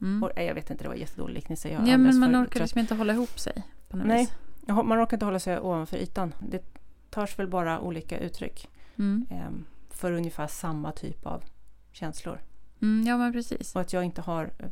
Mm. 0.00 0.30
Nej, 0.36 0.46
jag 0.46 0.54
vet 0.54 0.70
inte, 0.70 0.84
det 0.84 0.88
var 0.88 0.96
jättedålig 0.96 1.34
liknelse. 1.34 1.68
Jag 1.68 1.88
Ja, 1.88 1.96
men 1.98 2.18
man 2.18 2.32
för 2.32 2.42
orkar 2.42 2.60
liksom 2.60 2.80
inte 2.80 2.94
hålla 2.94 3.12
ihop 3.12 3.38
sig. 3.38 3.62
På 3.88 3.96
något 3.96 4.06
Nej. 4.06 4.24
vis. 4.24 4.68
Man 4.68 5.02
orkar 5.02 5.16
inte 5.16 5.24
hålla 5.24 5.38
sig 5.38 5.60
ovanför 5.60 5.96
ytan. 5.96 6.34
Det 6.40 6.62
tar 7.10 7.26
sig 7.26 7.36
väl 7.36 7.48
bara 7.48 7.80
olika 7.80 8.18
uttryck 8.18 8.68
Mm. 8.96 9.26
ehm, 9.30 9.64
för 9.90 10.12
ungefär 10.12 10.46
samma 10.46 10.92
typ 10.92 11.26
av 11.26 11.42
känslor. 11.92 12.40
Mm, 12.82 13.06
ja, 13.06 13.16
men 13.16 13.32
precis. 13.32 13.74
Och 13.74 13.80
att 13.80 13.92
jag 13.92 14.04
inte 14.04 14.20
har 14.20 14.44
eh, 14.58 14.68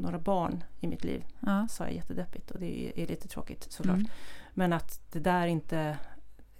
några 0.00 0.18
barn 0.18 0.64
i 0.80 0.86
mitt 0.86 1.04
liv 1.04 1.24
Ja. 1.40 1.68
sa 1.70 1.84
jag 1.84 1.94
jättedöppigt 1.94 2.50
och 2.50 2.60
det 2.60 2.88
är, 2.88 2.98
är 3.02 3.06
lite 3.06 3.28
tråkigt 3.28 3.66
såklart. 3.72 3.96
Mm. 3.96 4.08
Men 4.58 4.72
att 4.72 5.00
det 5.12 5.20
där 5.20 5.46
inte 5.46 5.98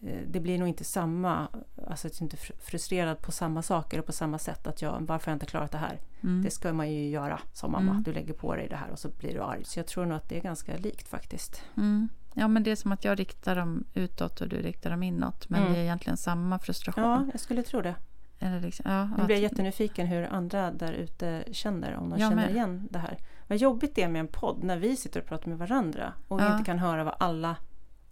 eh, 0.02 0.18
det 0.28 0.40
blir 0.40 0.58
nog 0.58 0.68
inte 0.68 0.84
samma, 0.84 1.48
alltså 1.88 2.06
att 2.06 2.20
jag 2.20 2.24
inte 2.26 2.36
är 2.36 2.60
frustrerad 2.60 3.20
på 3.20 3.32
samma 3.32 3.62
saker 3.62 3.98
och 3.98 4.06
på 4.06 4.12
samma 4.12 4.38
sätt. 4.38 4.66
Att 4.66 4.82
jag, 4.82 5.00
varför 5.00 5.26
har 5.26 5.32
jag 5.32 5.36
inte 5.36 5.46
klarat 5.46 5.72
det 5.72 5.78
här? 5.78 6.00
Mm. 6.22 6.42
Det 6.42 6.50
ska 6.50 6.72
man 6.72 6.90
ju 6.92 7.08
göra 7.08 7.40
som 7.52 7.72
mamma. 7.72 7.90
Mm. 7.90 8.02
Du 8.02 8.12
lägger 8.12 8.32
på 8.34 8.54
dig 8.54 8.68
det 8.68 8.76
här 8.76 8.90
och 8.90 8.98
så 8.98 9.08
blir 9.08 9.34
du 9.34 9.42
arg. 9.42 9.64
Så 9.64 9.78
jag 9.78 9.86
tror 9.86 10.06
nog 10.06 10.16
att 10.16 10.28
det 10.28 10.36
är 10.36 10.40
ganska 10.42 10.76
likt 10.76 11.08
faktiskt. 11.08 11.62
Mm. 11.76 12.08
Ja, 12.34 12.48
men 12.48 12.62
det 12.62 12.70
är 12.70 12.76
som 12.76 12.92
att 12.92 13.04
jag 13.04 13.18
riktar 13.20 13.56
dem 13.56 13.84
utåt 13.94 14.40
och 14.40 14.48
du 14.48 14.56
riktar 14.56 14.90
dem 14.90 15.02
inåt. 15.02 15.48
Men 15.48 15.60
Mm. 15.60 15.72
det 15.72 15.78
är 15.78 15.82
egentligen 15.82 16.16
samma 16.16 16.58
frustration. 16.58 17.04
Ja, 17.04 17.26
jag 17.32 17.40
skulle 17.40 17.62
tro 17.62 17.80
det. 17.82 17.94
Eller 18.38 18.60
liksom, 18.60 18.90
ja, 18.90 19.04
Nu 19.04 19.24
blir 19.24 19.36
jag 19.36 19.44
att- 19.44 19.52
jättenyfiken 19.52 20.06
hur 20.06 20.22
andra 20.32 20.70
där 20.72 20.92
ute 20.92 21.44
känner, 21.52 21.94
om 21.96 22.10
de 22.10 22.18
Jag 22.20 22.30
känner 22.30 22.46
med. 22.46 22.54
igen 22.54 22.88
det 22.90 22.98
här. 22.98 23.18
Vad 23.46 23.58
jobbigt 23.58 23.94
det 23.94 24.02
är 24.02 24.08
med 24.08 24.20
en 24.20 24.28
podd 24.28 24.64
när 24.64 24.76
vi 24.76 24.96
sitter 24.96 25.20
och 25.20 25.26
pratar 25.26 25.48
med 25.48 25.58
varandra 25.58 26.12
och 26.28 26.40
vi 26.40 26.44
Ja. 26.44 26.52
inte 26.52 26.64
kan 26.64 26.78
höra 26.78 27.04
vad 27.04 27.14
alla 27.20 27.56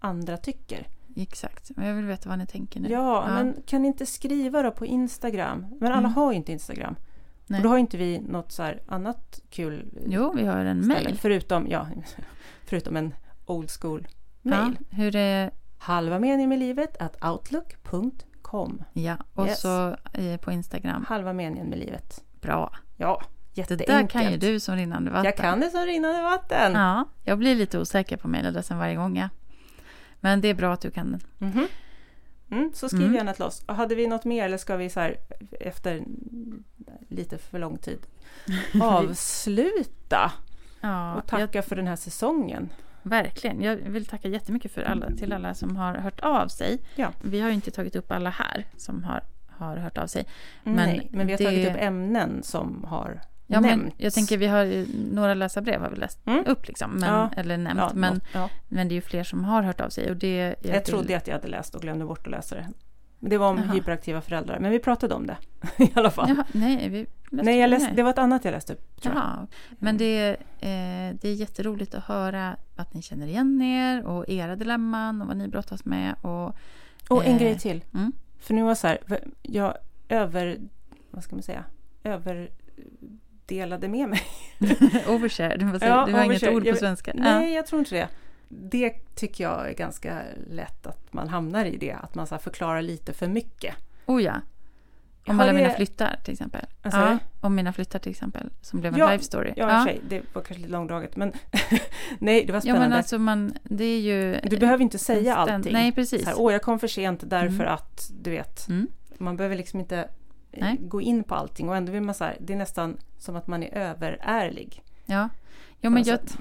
andra 0.05 0.37
tycker. 0.37 0.89
Exakt. 1.17 1.71
Men 1.77 1.87
jag 1.87 1.95
vill 1.95 2.05
veta 2.05 2.29
vad 2.29 2.39
ni 2.39 2.47
tänker 2.47 2.81
nu. 2.81 2.89
Ja, 2.89 3.25
Ja. 3.29 3.35
men 3.35 3.63
kan 3.67 3.83
ni 3.83 3.89
inte 3.89 4.07
skriva 4.07 4.63
då 4.63 4.71
på 4.71 4.87
Instagram? 4.87 5.67
Men 5.81 5.93
alla 5.93 5.99
Mm. 5.99 6.13
har 6.13 6.33
ju 6.33 6.37
inte 6.37 6.53
Instagram. 6.53 6.97
Nej. 7.47 7.59
Och 7.59 7.63
då 7.65 7.69
har 7.69 7.79
inte 7.79 7.97
vi 7.97 8.21
något 8.21 8.53
så 8.53 8.63
här 8.63 8.83
annat 8.89 9.41
kul 9.51 9.89
Jo, 10.07 10.33
vi 10.37 10.47
har 10.47 10.57
en 10.57 10.87
mail. 10.87 11.19
Förutom, 11.21 11.67
ja, 11.69 11.87
förutom 12.67 12.97
en 12.97 13.15
old 13.47 13.71
school 13.71 14.09
mail. 14.43 14.77
Ja, 14.91 14.97
hur 14.97 15.17
är... 15.17 15.51
Halva 15.79 16.19
meningen 16.19 16.49
med 16.49 16.59
livet 16.59 16.97
at 17.03 17.25
outlook.com. 17.25 18.83
Ja, 18.93 19.17
och 19.35 19.47
Yes. 19.47 19.61
så 19.61 19.97
eh, 20.13 20.37
på 20.41 20.53
Instagram. 20.53 21.05
Halva 21.09 21.33
meningen 21.33 21.67
med 21.67 21.79
livet. 21.79 22.25
Bra. 22.41 22.73
Ja, 22.97 23.23
Det 23.55 23.61
jätteenkelt. 23.61 23.89
där 23.89 24.07
kan 24.07 24.33
ju 24.33 24.37
du 24.39 24.61
som 24.61 24.77
rinnande 24.77 25.11
vatten. 25.11 25.25
Jag 25.25 25.37
kan 25.37 25.61
det 25.61 25.71
som 25.71 25.81
rinnande 25.87 26.23
vatten. 26.23 26.73
Ja, 26.73 27.05
jag 27.23 27.39
blir 27.39 27.55
lite 27.55 27.79
osäker 27.79 28.17
på 28.17 28.29
mejladressen 28.29 28.79
varje 28.79 28.95
gång. 28.95 29.17
Ja. 29.17 29.29
Men 30.25 30.41
det 30.41 30.49
är 30.49 30.55
bra 30.55 30.73
att 30.73 30.81
du 30.81 30.91
kan 30.91 31.11
den. 31.13 31.21
Mhm. 31.39 31.67
Mm, 32.51 32.71
så 32.75 32.89
skriv 32.89 33.03
Mm. 33.03 33.15
gärna 33.15 33.33
till 33.33 33.45
oss. 33.45 33.65
Hade 33.69 33.95
vi 33.95 34.07
något 34.07 34.25
mer 34.25 34.45
eller 34.45 34.57
ska 34.59 34.77
vi 34.77 34.91
så 34.91 35.01
här 35.01 35.17
efter 35.61 36.03
lite 37.09 37.39
för 37.39 37.59
lång 37.59 37.79
tid 37.79 37.99
avsluta 38.81 40.33
Ja, 40.81 41.13
och 41.15 41.17
jag, 41.19 41.27
tacka 41.27 41.63
för 41.63 41.77
den 41.77 41.87
här 41.87 41.97
säsongen? 41.97 42.69
verkligen. 43.03 43.63
Jag 43.63 43.77
vill 43.77 44.07
tacka 44.07 44.29
jättemycket 44.29 44.73
för 44.73 44.83
alla, 44.83 45.11
till 45.11 45.33
alla 45.33 45.55
som 45.55 45.77
har 45.77 45.95
hört 45.95 46.21
av 46.21 46.49
sig. 46.49 46.79
Ja. 46.97 47.13
Vi 47.23 47.41
har 47.41 47.49
ju 47.49 47.55
inte 47.55 47.71
tagit 47.71 47.97
upp 47.97 48.11
alla 48.13 48.31
här 48.31 48.65
som 48.77 49.05
har, 49.05 49.23
har 49.49 49.77
hört 49.77 49.99
av 49.99 50.07
sig. 50.07 50.27
Men 50.63 50.75
Nej, 50.75 51.09
men 51.13 51.27
vi 51.27 51.33
har 51.33 51.39
det- 51.39 51.45
tagit 51.45 51.69
upp 51.69 51.77
ämnen 51.79 52.43
som 52.43 52.85
har 52.85 53.21
Ja, 53.47 53.61
men 53.61 53.79
nämnts. 53.79 53.97
jag 53.99 54.13
tänker 54.13 54.39
vi 54.39 54.47
har 54.47 54.85
några 55.15 55.35
läsarbrev 55.35 55.81
har 55.81 55.91
vi 55.91 55.97
läst 55.97 56.27
Mm. 56.27 56.45
upp 56.47 56.69
liksom, 56.69 56.91
men, 56.91 57.09
Ja. 57.15 57.31
eller 57.37 57.57
nämnt. 57.57 57.81
ja, 57.81 57.91
men, 57.95 58.21
ja. 58.35 58.49
men 58.69 58.89
det 58.89 58.93
är 58.93 58.97
ju 58.97 59.01
fler 59.01 59.25
som 59.25 59.45
har 59.45 59.63
hört 59.63 59.81
av 59.81 59.89
sig. 59.89 60.11
Och 60.11 60.17
det, 60.17 60.37
jag, 60.37 60.55
Jag 60.63 60.73
vill- 60.73 60.83
trodde 60.83 61.17
att 61.17 61.27
jag 61.27 61.35
hade 61.35 61.49
läst 61.49 61.75
och 61.75 61.81
glömde 61.83 62.05
bort 62.05 62.27
att 62.27 62.31
läsa 62.31 62.55
det. 62.55 62.69
Men 63.19 63.31
Det 63.31 63.39
var 63.39 63.51
om 63.51 63.57
Jaha. 63.59 63.73
hyperaktiva 63.75 64.21
föräldrar, 64.21 64.59
men 64.61 64.71
vi 64.71 64.79
pratade 64.79 65.15
om 65.15 65.27
det 65.27 65.37
i 65.85 65.91
alla 65.95 66.11
fall. 66.11 66.29
Jaha, 66.29 66.45
nej, 66.53 66.89
vi 66.89 66.99
läste 67.31 67.45
Nej, 67.45 67.59
jag 67.59 67.71
läste, 67.71 67.93
det 67.95 68.03
var 68.03 68.11
ett 68.11 68.19
annat 68.19 68.45
jag 68.45 68.53
läste 68.53 68.73
upp. 68.73 69.01
Tror 69.03 69.15
jag. 69.15 69.23
Jaha. 69.25 69.47
Men 69.79 69.97
det, 69.97 70.29
eh, 70.61 71.17
det 71.21 71.25
är 71.29 71.35
jätteroligt 71.35 71.95
att 71.95 72.05
höra 72.05 72.57
att 72.77 72.95
ni 72.95 73.03
känner 73.03 73.27
igen 73.27 73.63
er 73.63 74.03
och 74.07 74.29
era 74.29 74.57
dilemman 74.57 75.23
och 75.23 75.29
vad 75.29 75.37
ni 75.37 75.49
brottas 75.49 75.85
med. 75.85 76.15
Och, 76.23 76.57
Och 77.09 77.25
en 77.25 77.33
Eh, 77.33 77.39
grej 77.39 77.59
till. 77.59 77.85
mm. 77.95 78.13
För 78.39 78.55
nu 78.55 78.63
var 78.63 78.75
så 78.75 78.87
här, 78.87 78.99
jag 79.43 79.75
över... 80.09 80.59
Vad 81.11 81.25
ska 81.25 81.37
man 81.37 81.43
säga? 81.43 81.65
Överdelade 83.51 83.89
med 83.89 84.09
mig. 84.09 84.23
overshare, 85.09 85.57
det 85.57 85.65
var, 85.65 85.79
Ja, 85.89 86.07
det 86.07 86.13
var 86.13 86.23
inget 86.25 86.49
ord 86.49 86.63
på 86.63 86.69
Jag- 86.69 86.79
svenska. 86.79 87.13
Nej, 87.15 87.55
jag 87.55 87.67
tror 87.67 87.79
inte 87.79 87.95
det. 87.95 88.09
det 88.49 88.91
tycker 89.15 89.45
jag 89.45 89.69
är 89.69 89.75
ganska 89.75 90.19
lätt 90.51 90.87
att 90.87 91.13
man 91.13 91.29
hamnar 91.29 91.65
i 91.65 91.77
det, 91.77 91.93
att 91.93 92.15
man 92.15 92.27
så 92.27 92.39
förklarar 92.39 92.83
lite 92.83 93.13
för 93.13 93.29
mycket. 93.29 93.75
Oh 94.07 94.23
ja. 94.23 94.35
Om 95.27 95.39
Har 95.39 95.45
alla 95.45 95.53
mina 95.53 95.69
det- 95.69 95.75
flyttar 95.75 96.21
till 96.25 96.33
exempel. 96.33 96.67
Ja, 96.83 97.09
du? 97.11 97.47
om 97.47 97.55
mina 97.55 97.73
flyttar 97.73 97.99
till 97.99 98.11
exempel. 98.11 98.51
Som 98.63 98.81
blev 98.81 98.93
en 98.95 98.99
Ja, 98.99 99.11
live 99.11 99.23
story. 99.23 99.53
Ja, 99.57 99.69
för 99.69 99.85
sig, 99.85 100.01
det 100.09 100.23
var 100.33 100.43
kanske 100.43 100.55
lite 100.55 100.73
långdraget, 100.73 101.17
men 101.17 101.33
nej, 102.19 102.45
det 102.45 102.53
var 102.53 102.57
ja 102.57 102.61
spännande. 102.61 102.89
men 102.89 102.93
alltså 102.99 103.19
man, 103.19 103.55
det 103.63 103.85
är 103.85 104.01
ju... 104.01 104.41
du 104.45 104.57
behöver 104.59 104.83
inte 104.83 104.99
säga 104.99 105.37
allting. 105.37 105.73
Nej, 105.73 105.93
precis. 105.93 106.23
Så 106.23 106.29
här, 106.31 106.37
Åh, 106.41 106.53
jag 106.53 106.63
kom 106.63 106.79
för 106.79 106.89
sent 106.89 107.21
därför 107.27 107.65
Mm. 107.65 107.75
att, 107.75 108.11
du 108.23 108.31
vet, 108.31 108.69
Mm. 108.69 108.89
man 109.19 109.37
behöver 109.37 109.57
liksom 109.57 109.81
inte 109.81 110.09
Nej. 110.61 110.77
gå 110.81 111.01
in 111.01 111.25
på 111.25 111.35
allting 111.35 111.69
och 111.69 111.77
ändå 111.77 111.93
vill 111.93 112.03
man 112.03 112.15
så 112.15 112.25
här, 112.25 112.37
det 112.41 112.53
är 112.53 112.57
nästan 112.57 112.97
som 113.19 113.37
att 113.37 113.47
man 113.47 113.63
är 113.63 113.75
överärlig. 113.75 114.83
Ja, 115.07 115.29
ja 115.81 115.91
men 115.91 116.03
jag, 116.05 116.19
sätt. 116.21 116.39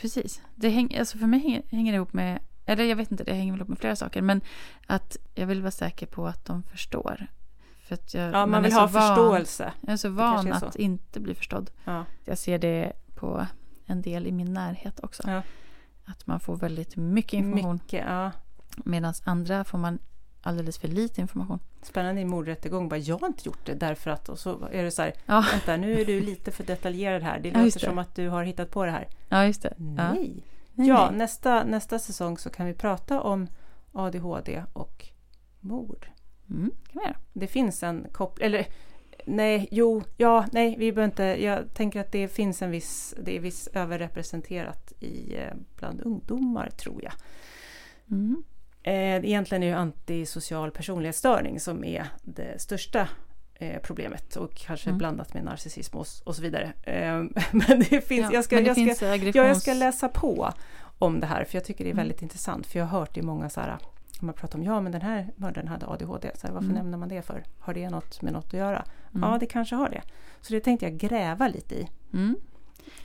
precis. 0.00 0.42
Det 0.54 0.68
häng, 0.68 0.96
alltså 0.98 1.18
för 1.18 1.26
mig 1.26 1.40
hänger, 1.40 1.62
hänger 1.70 1.92
det 1.92 1.96
ihop 1.96 2.12
med, 2.12 2.38
eller 2.66 2.84
jag 2.84 2.96
vet 2.96 3.10
inte, 3.10 3.24
det 3.24 3.34
hänger 3.34 3.52
väl 3.52 3.60
ihop 3.60 3.68
med 3.68 3.78
flera 3.78 3.96
saker. 3.96 4.22
Men 4.22 4.40
att 4.86 5.16
jag 5.34 5.46
vill 5.46 5.60
vara 5.62 5.70
säker 5.70 6.06
på 6.06 6.26
att 6.26 6.44
de 6.44 6.62
förstår. 6.62 7.26
För 7.82 7.94
att 7.94 8.14
jag, 8.14 8.32
Ja, 8.34 8.46
man 8.46 8.54
är 8.54 8.62
vill 8.62 8.72
ha 8.72 8.86
van- 8.86 9.08
förståelse. 9.08 9.72
Jag 9.80 9.92
är 9.92 9.96
så 9.96 10.08
van 10.08 10.46
är 10.48 10.58
så. 10.58 10.66
att 10.66 10.76
inte 10.76 11.20
bli 11.20 11.34
förstådd. 11.34 11.70
Ja. 11.84 12.04
Jag 12.24 12.38
ser 12.38 12.58
det 12.58 12.92
på 13.14 13.46
en 13.86 14.02
del 14.02 14.26
i 14.26 14.32
min 14.32 14.52
närhet 14.52 15.00
också. 15.02 15.22
Ja. 15.30 15.42
Att 16.04 16.26
man 16.26 16.40
får 16.40 16.56
väldigt 16.56 16.96
mycket 16.96 17.32
information. 17.32 17.74
Mycket, 17.74 18.04
ja. 18.08 18.30
Medan 18.76 19.14
andra 19.24 19.64
får 19.64 19.78
man 19.78 19.98
alldeles 20.42 20.78
för 20.78 20.88
lite 20.88 21.20
information. 21.20 21.58
Spännande 21.82 22.20
i 22.20 22.24
mordrättegång, 22.24 22.88
bara 22.88 22.98
jag 22.98 23.18
har 23.18 23.26
inte 23.26 23.48
gjort 23.48 23.66
det 23.66 23.74
därför 23.74 24.10
att, 24.10 24.28
och 24.28 24.38
så 24.38 24.68
är 24.72 24.82
det 24.82 24.90
så 24.90 25.02
här, 25.02 25.12
Ja, 25.26 25.44
vänta 25.52 25.76
nu 25.76 26.00
är 26.00 26.04
du 26.04 26.20
lite 26.20 26.50
för 26.50 26.64
detaljerad 26.64 27.22
här, 27.22 27.40
det 27.40 27.48
Ja, 27.48 27.54
låter 27.64 27.80
det. 27.80 27.86
som 27.86 27.98
att 27.98 28.14
du 28.14 28.28
har 28.28 28.44
hittat 28.44 28.70
på 28.70 28.84
det 28.84 28.90
här. 28.90 29.08
ja 29.28 29.46
just 29.46 29.62
det. 29.62 29.74
Ja. 29.78 29.84
Nej. 30.12 30.42
Nej, 30.74 30.88
ja, 30.88 31.06
nej. 31.10 31.18
Nästa, 31.18 31.64
nästa 31.64 31.98
säsong 31.98 32.38
så 32.38 32.50
kan 32.50 32.66
vi 32.66 32.74
prata 32.74 33.20
om 33.20 33.46
ADHD 33.92 34.62
och 34.72 35.06
mord. 35.60 36.06
Mm, 36.50 36.70
kan 36.92 37.00
vi 37.02 37.06
göra. 37.08 37.16
Det 37.32 37.46
finns 37.46 37.82
en 37.82 38.06
koppling, 38.12 38.46
eller 38.46 38.66
nej, 39.26 39.68
jo, 39.70 40.02
ja, 40.16 40.46
nej, 40.52 40.76
vi 40.78 40.92
behöver 40.92 41.10
inte, 41.10 41.44
jag 41.44 41.74
tänker 41.74 42.00
att 42.00 42.12
det 42.12 42.28
finns 42.28 42.62
en 42.62 42.70
viss, 42.70 43.14
det 43.22 43.36
är 43.36 43.40
viss 43.40 43.66
överrepresenterat 43.72 44.92
i, 45.00 45.34
eh, 45.36 45.52
bland 45.76 46.00
ungdomar 46.00 46.70
tror 46.70 47.02
jag. 47.04 47.12
Mm. 48.10 48.42
Eh, 48.82 48.94
egentligen 49.16 49.62
är 49.62 49.66
ju 49.66 49.72
antisocial 49.72 50.70
personlighetsstörning 50.70 51.60
som 51.60 51.84
är 51.84 52.06
det 52.22 52.60
största 52.62 53.08
eh, 53.54 53.80
problemet 53.82 54.36
och 54.36 54.54
kanske 54.54 54.88
Mm. 54.90 54.98
blandat 54.98 55.34
med 55.34 55.44
narcissism 55.44 55.96
och, 55.96 56.06
och 56.24 56.36
så 56.36 56.42
vidare. 56.42 56.72
Eh, 56.82 57.12
men 57.52 57.78
det 57.90 58.00
finns, 58.08 58.20
Ja, 58.22 58.30
jag, 58.32 58.44
ska, 58.44 58.60
jag, 58.60 58.64
ska, 58.64 58.74
finns 58.74 59.02
aggressions... 59.02 59.34
ja, 59.36 59.46
jag 59.46 59.56
ska 59.56 59.72
läsa 59.74 60.08
på 60.08 60.52
om 60.98 61.20
det 61.20 61.26
här 61.26 61.44
för 61.44 61.56
jag 61.56 61.64
tycker 61.64 61.84
det 61.84 61.90
är 61.90 61.92
Mm. 61.92 62.02
väldigt 62.04 62.22
intressant 62.22 62.66
för 62.66 62.78
jag 62.78 62.86
har 62.86 62.98
hört 63.00 63.16
i 63.16 63.22
många 63.22 63.50
så 63.50 63.60
här 63.60 63.76
man 64.20 64.34
pratar 64.34 64.58
om 64.58 64.64
ja 64.64 64.80
men 64.80 64.92
den 64.92 65.02
här 65.02 65.28
mördaren 65.36 65.68
hade 65.68 65.86
ADHD, 65.86 66.30
så 66.34 66.46
här, 66.46 66.54
varför 66.54 66.64
Mm. 66.68 66.76
nämner 66.76 66.98
man 66.98 67.08
det 67.08 67.22
för? 67.22 67.42
Har 67.58 67.74
det 67.74 67.90
något 67.90 68.22
med 68.22 68.32
något 68.32 68.46
att 68.46 68.52
göra? 68.52 68.84
Mm. 69.14 69.30
Ja 69.30 69.38
det 69.38 69.46
kanske 69.46 69.74
har 69.74 69.88
det. 69.88 70.02
Så 70.40 70.52
det 70.52 70.60
tänkte 70.60 70.86
jag 70.86 70.94
gräva 70.96 71.48
lite 71.48 71.74
i. 71.74 71.88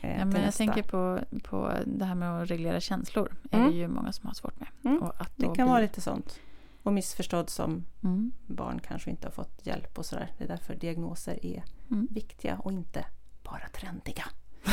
Mm. 0.02 0.14
Eh, 0.16 0.20
Ja, 0.20 0.26
men 0.26 0.36
jag 0.36 0.46
nästa. 0.46 0.58
tänker 0.58 0.84
på, 0.84 1.20
på 1.44 1.72
det 1.86 2.06
här 2.06 2.16
med 2.16 2.42
att 2.42 2.50
reglera 2.50 2.80
känslor. 2.80 3.32
är 3.52 3.58
Mm. 3.58 3.72
det 3.72 3.78
ju 3.78 3.88
många 3.88 4.12
som 4.12 4.28
har 4.28 4.34
svårt 4.34 4.60
med. 4.60 4.68
Mm. 4.86 5.02
Och 5.04 5.22
att 5.22 5.32
Det 5.36 5.46
kan 5.46 5.54
bli- 5.54 5.64
vara 5.64 5.80
lite 5.80 6.02
sånt. 6.02 6.40
Och 6.84 6.94
missförstådd 6.94 7.50
som 7.50 7.84
Mm. 8.04 8.32
barn 8.48 8.80
kanske 8.88 9.10
inte 9.10 9.28
har 9.28 9.32
fått 9.32 9.66
hjälp 9.66 9.98
och 9.98 10.06
sådär. 10.06 10.32
Det 10.38 10.44
är 10.44 10.48
därför 10.48 10.76
diagnoser 10.76 11.46
är 11.46 11.64
Mm. 11.92 12.08
viktiga 12.12 12.56
och 12.58 12.72
inte 12.72 13.06
bara 13.44 13.68
trendiga. 13.74 14.24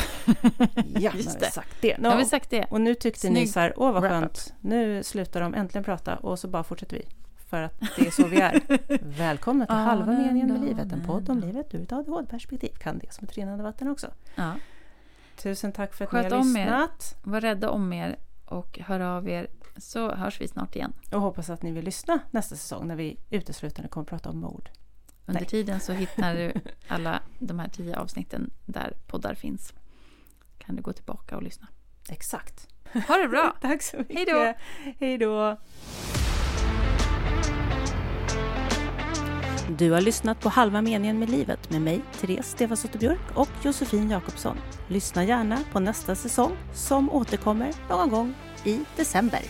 Ja, 0.99 1.11
nu 1.13 1.17
Just 1.19 1.29
har 1.33 1.39
vi 1.39 1.45
sagt 1.51 1.81
det. 1.81 1.97
Nu 1.99 2.09
har 2.09 2.17
vi 2.17 2.25
sagt 2.25 2.49
det. 2.49 2.65
och 2.69 2.81
nu 2.81 2.95
tyckte 2.95 3.29
ni 3.29 3.35
Snygg 3.35 3.49
så 3.49 3.59
här, 3.59 3.73
åh 3.77 3.91
vad 3.91 4.03
skönt, 4.03 4.53
nu 4.61 5.03
slutar 5.03 5.41
de 5.41 5.53
äntligen 5.53 5.83
prata 5.83 6.15
och 6.15 6.39
så 6.39 6.47
bara 6.47 6.63
fortsätter 6.63 6.97
vi. 6.97 7.07
För 7.49 7.61
att 7.61 7.79
det 7.97 8.07
är 8.07 8.11
så 8.11 8.27
vi 8.27 8.41
är. 8.41 8.61
Välkomna 9.17 9.65
till 9.65 9.75
Ja, 9.75 9.81
Halva 9.81 10.11
meningen 10.11 10.47
med 10.53 10.61
livet, 10.61 10.91
en 10.91 11.05
podd 11.05 11.29
om 11.29 11.39
livet 11.39 11.73
ur 11.75 11.81
ett 11.81 11.91
ADHD-perspektiv. 11.93 12.69
Kan 12.79 12.97
det 12.99 13.13
som 13.13 13.27
ett 13.27 13.33
rinnande 13.33 13.63
vatten 13.63 13.87
också. 13.87 14.07
Ja. 14.35 14.51
Tusen 15.35 15.71
tack 15.71 15.93
för 15.93 16.05
att 16.05 16.11
Sköt 16.11 16.23
ni 16.25 16.31
har 16.31 16.41
om 16.41 16.55
er. 16.57 16.65
lyssnat. 16.65 17.15
Var 17.23 17.41
rädda 17.41 17.69
om 17.69 17.93
er 17.93 18.15
och 18.45 18.79
hör 18.79 18.99
av 18.99 19.29
er 19.29 19.47
så 19.77 20.11
hörs 20.15 20.41
vi 20.41 20.47
snart 20.47 20.75
igen. 20.75 20.93
Och 21.11 21.21
hoppas 21.21 21.49
att 21.49 21.61
ni 21.61 21.71
vill 21.71 21.85
lyssna 21.85 22.19
nästa 22.31 22.55
säsong 22.55 22.87
när 22.87 22.95
vi 22.95 23.17
uteslutande 23.29 23.89
kommer 23.89 24.03
att 24.03 24.09
prata 24.09 24.29
om 24.29 24.39
mord. 24.39 24.69
Under 25.25 25.41
Nej. 25.41 25.49
tiden 25.49 25.79
så 25.79 25.93
hittar 25.93 26.35
du 26.35 26.53
alla 26.87 27.21
de 27.39 27.59
här 27.59 27.67
tio 27.69 27.97
avsnitten 27.97 28.51
där 28.65 28.93
poddar 29.07 29.33
finns. 29.33 29.73
Kan 30.57 30.75
du 30.75 30.81
gå 30.81 30.93
tillbaka 30.93 31.35
och 31.35 31.43
lyssna. 31.43 31.67
Exakt. 32.09 32.67
Ha 33.07 33.17
det 33.17 33.27
bra! 33.27 33.55
Tack 33.61 33.81
så 33.81 33.97
mycket. 33.97 34.15
Hej 34.15 34.25
då. 34.25 34.53
Hej 34.99 35.17
då. 35.17 35.57
Du 39.77 39.91
har 39.91 40.01
lyssnat 40.01 40.39
på 40.39 40.49
Halva 40.49 40.81
meningen 40.81 41.19
med 41.19 41.29
livet 41.29 41.69
med 41.69 41.81
mig, 41.81 42.01
Therese 42.21 42.47
Stefansdotter 42.47 42.99
Björk 42.99 43.19
och 43.33 43.49
Josefin 43.63 44.09
Jakobsson. 44.09 44.57
Lyssna 44.87 45.23
gärna 45.23 45.59
på 45.71 45.79
nästa 45.79 46.15
säsong 46.15 46.57
som 46.73 47.11
återkommer 47.11 47.73
någon 47.89 48.09
gång 48.09 48.33
i 48.63 48.79
december. 48.95 49.41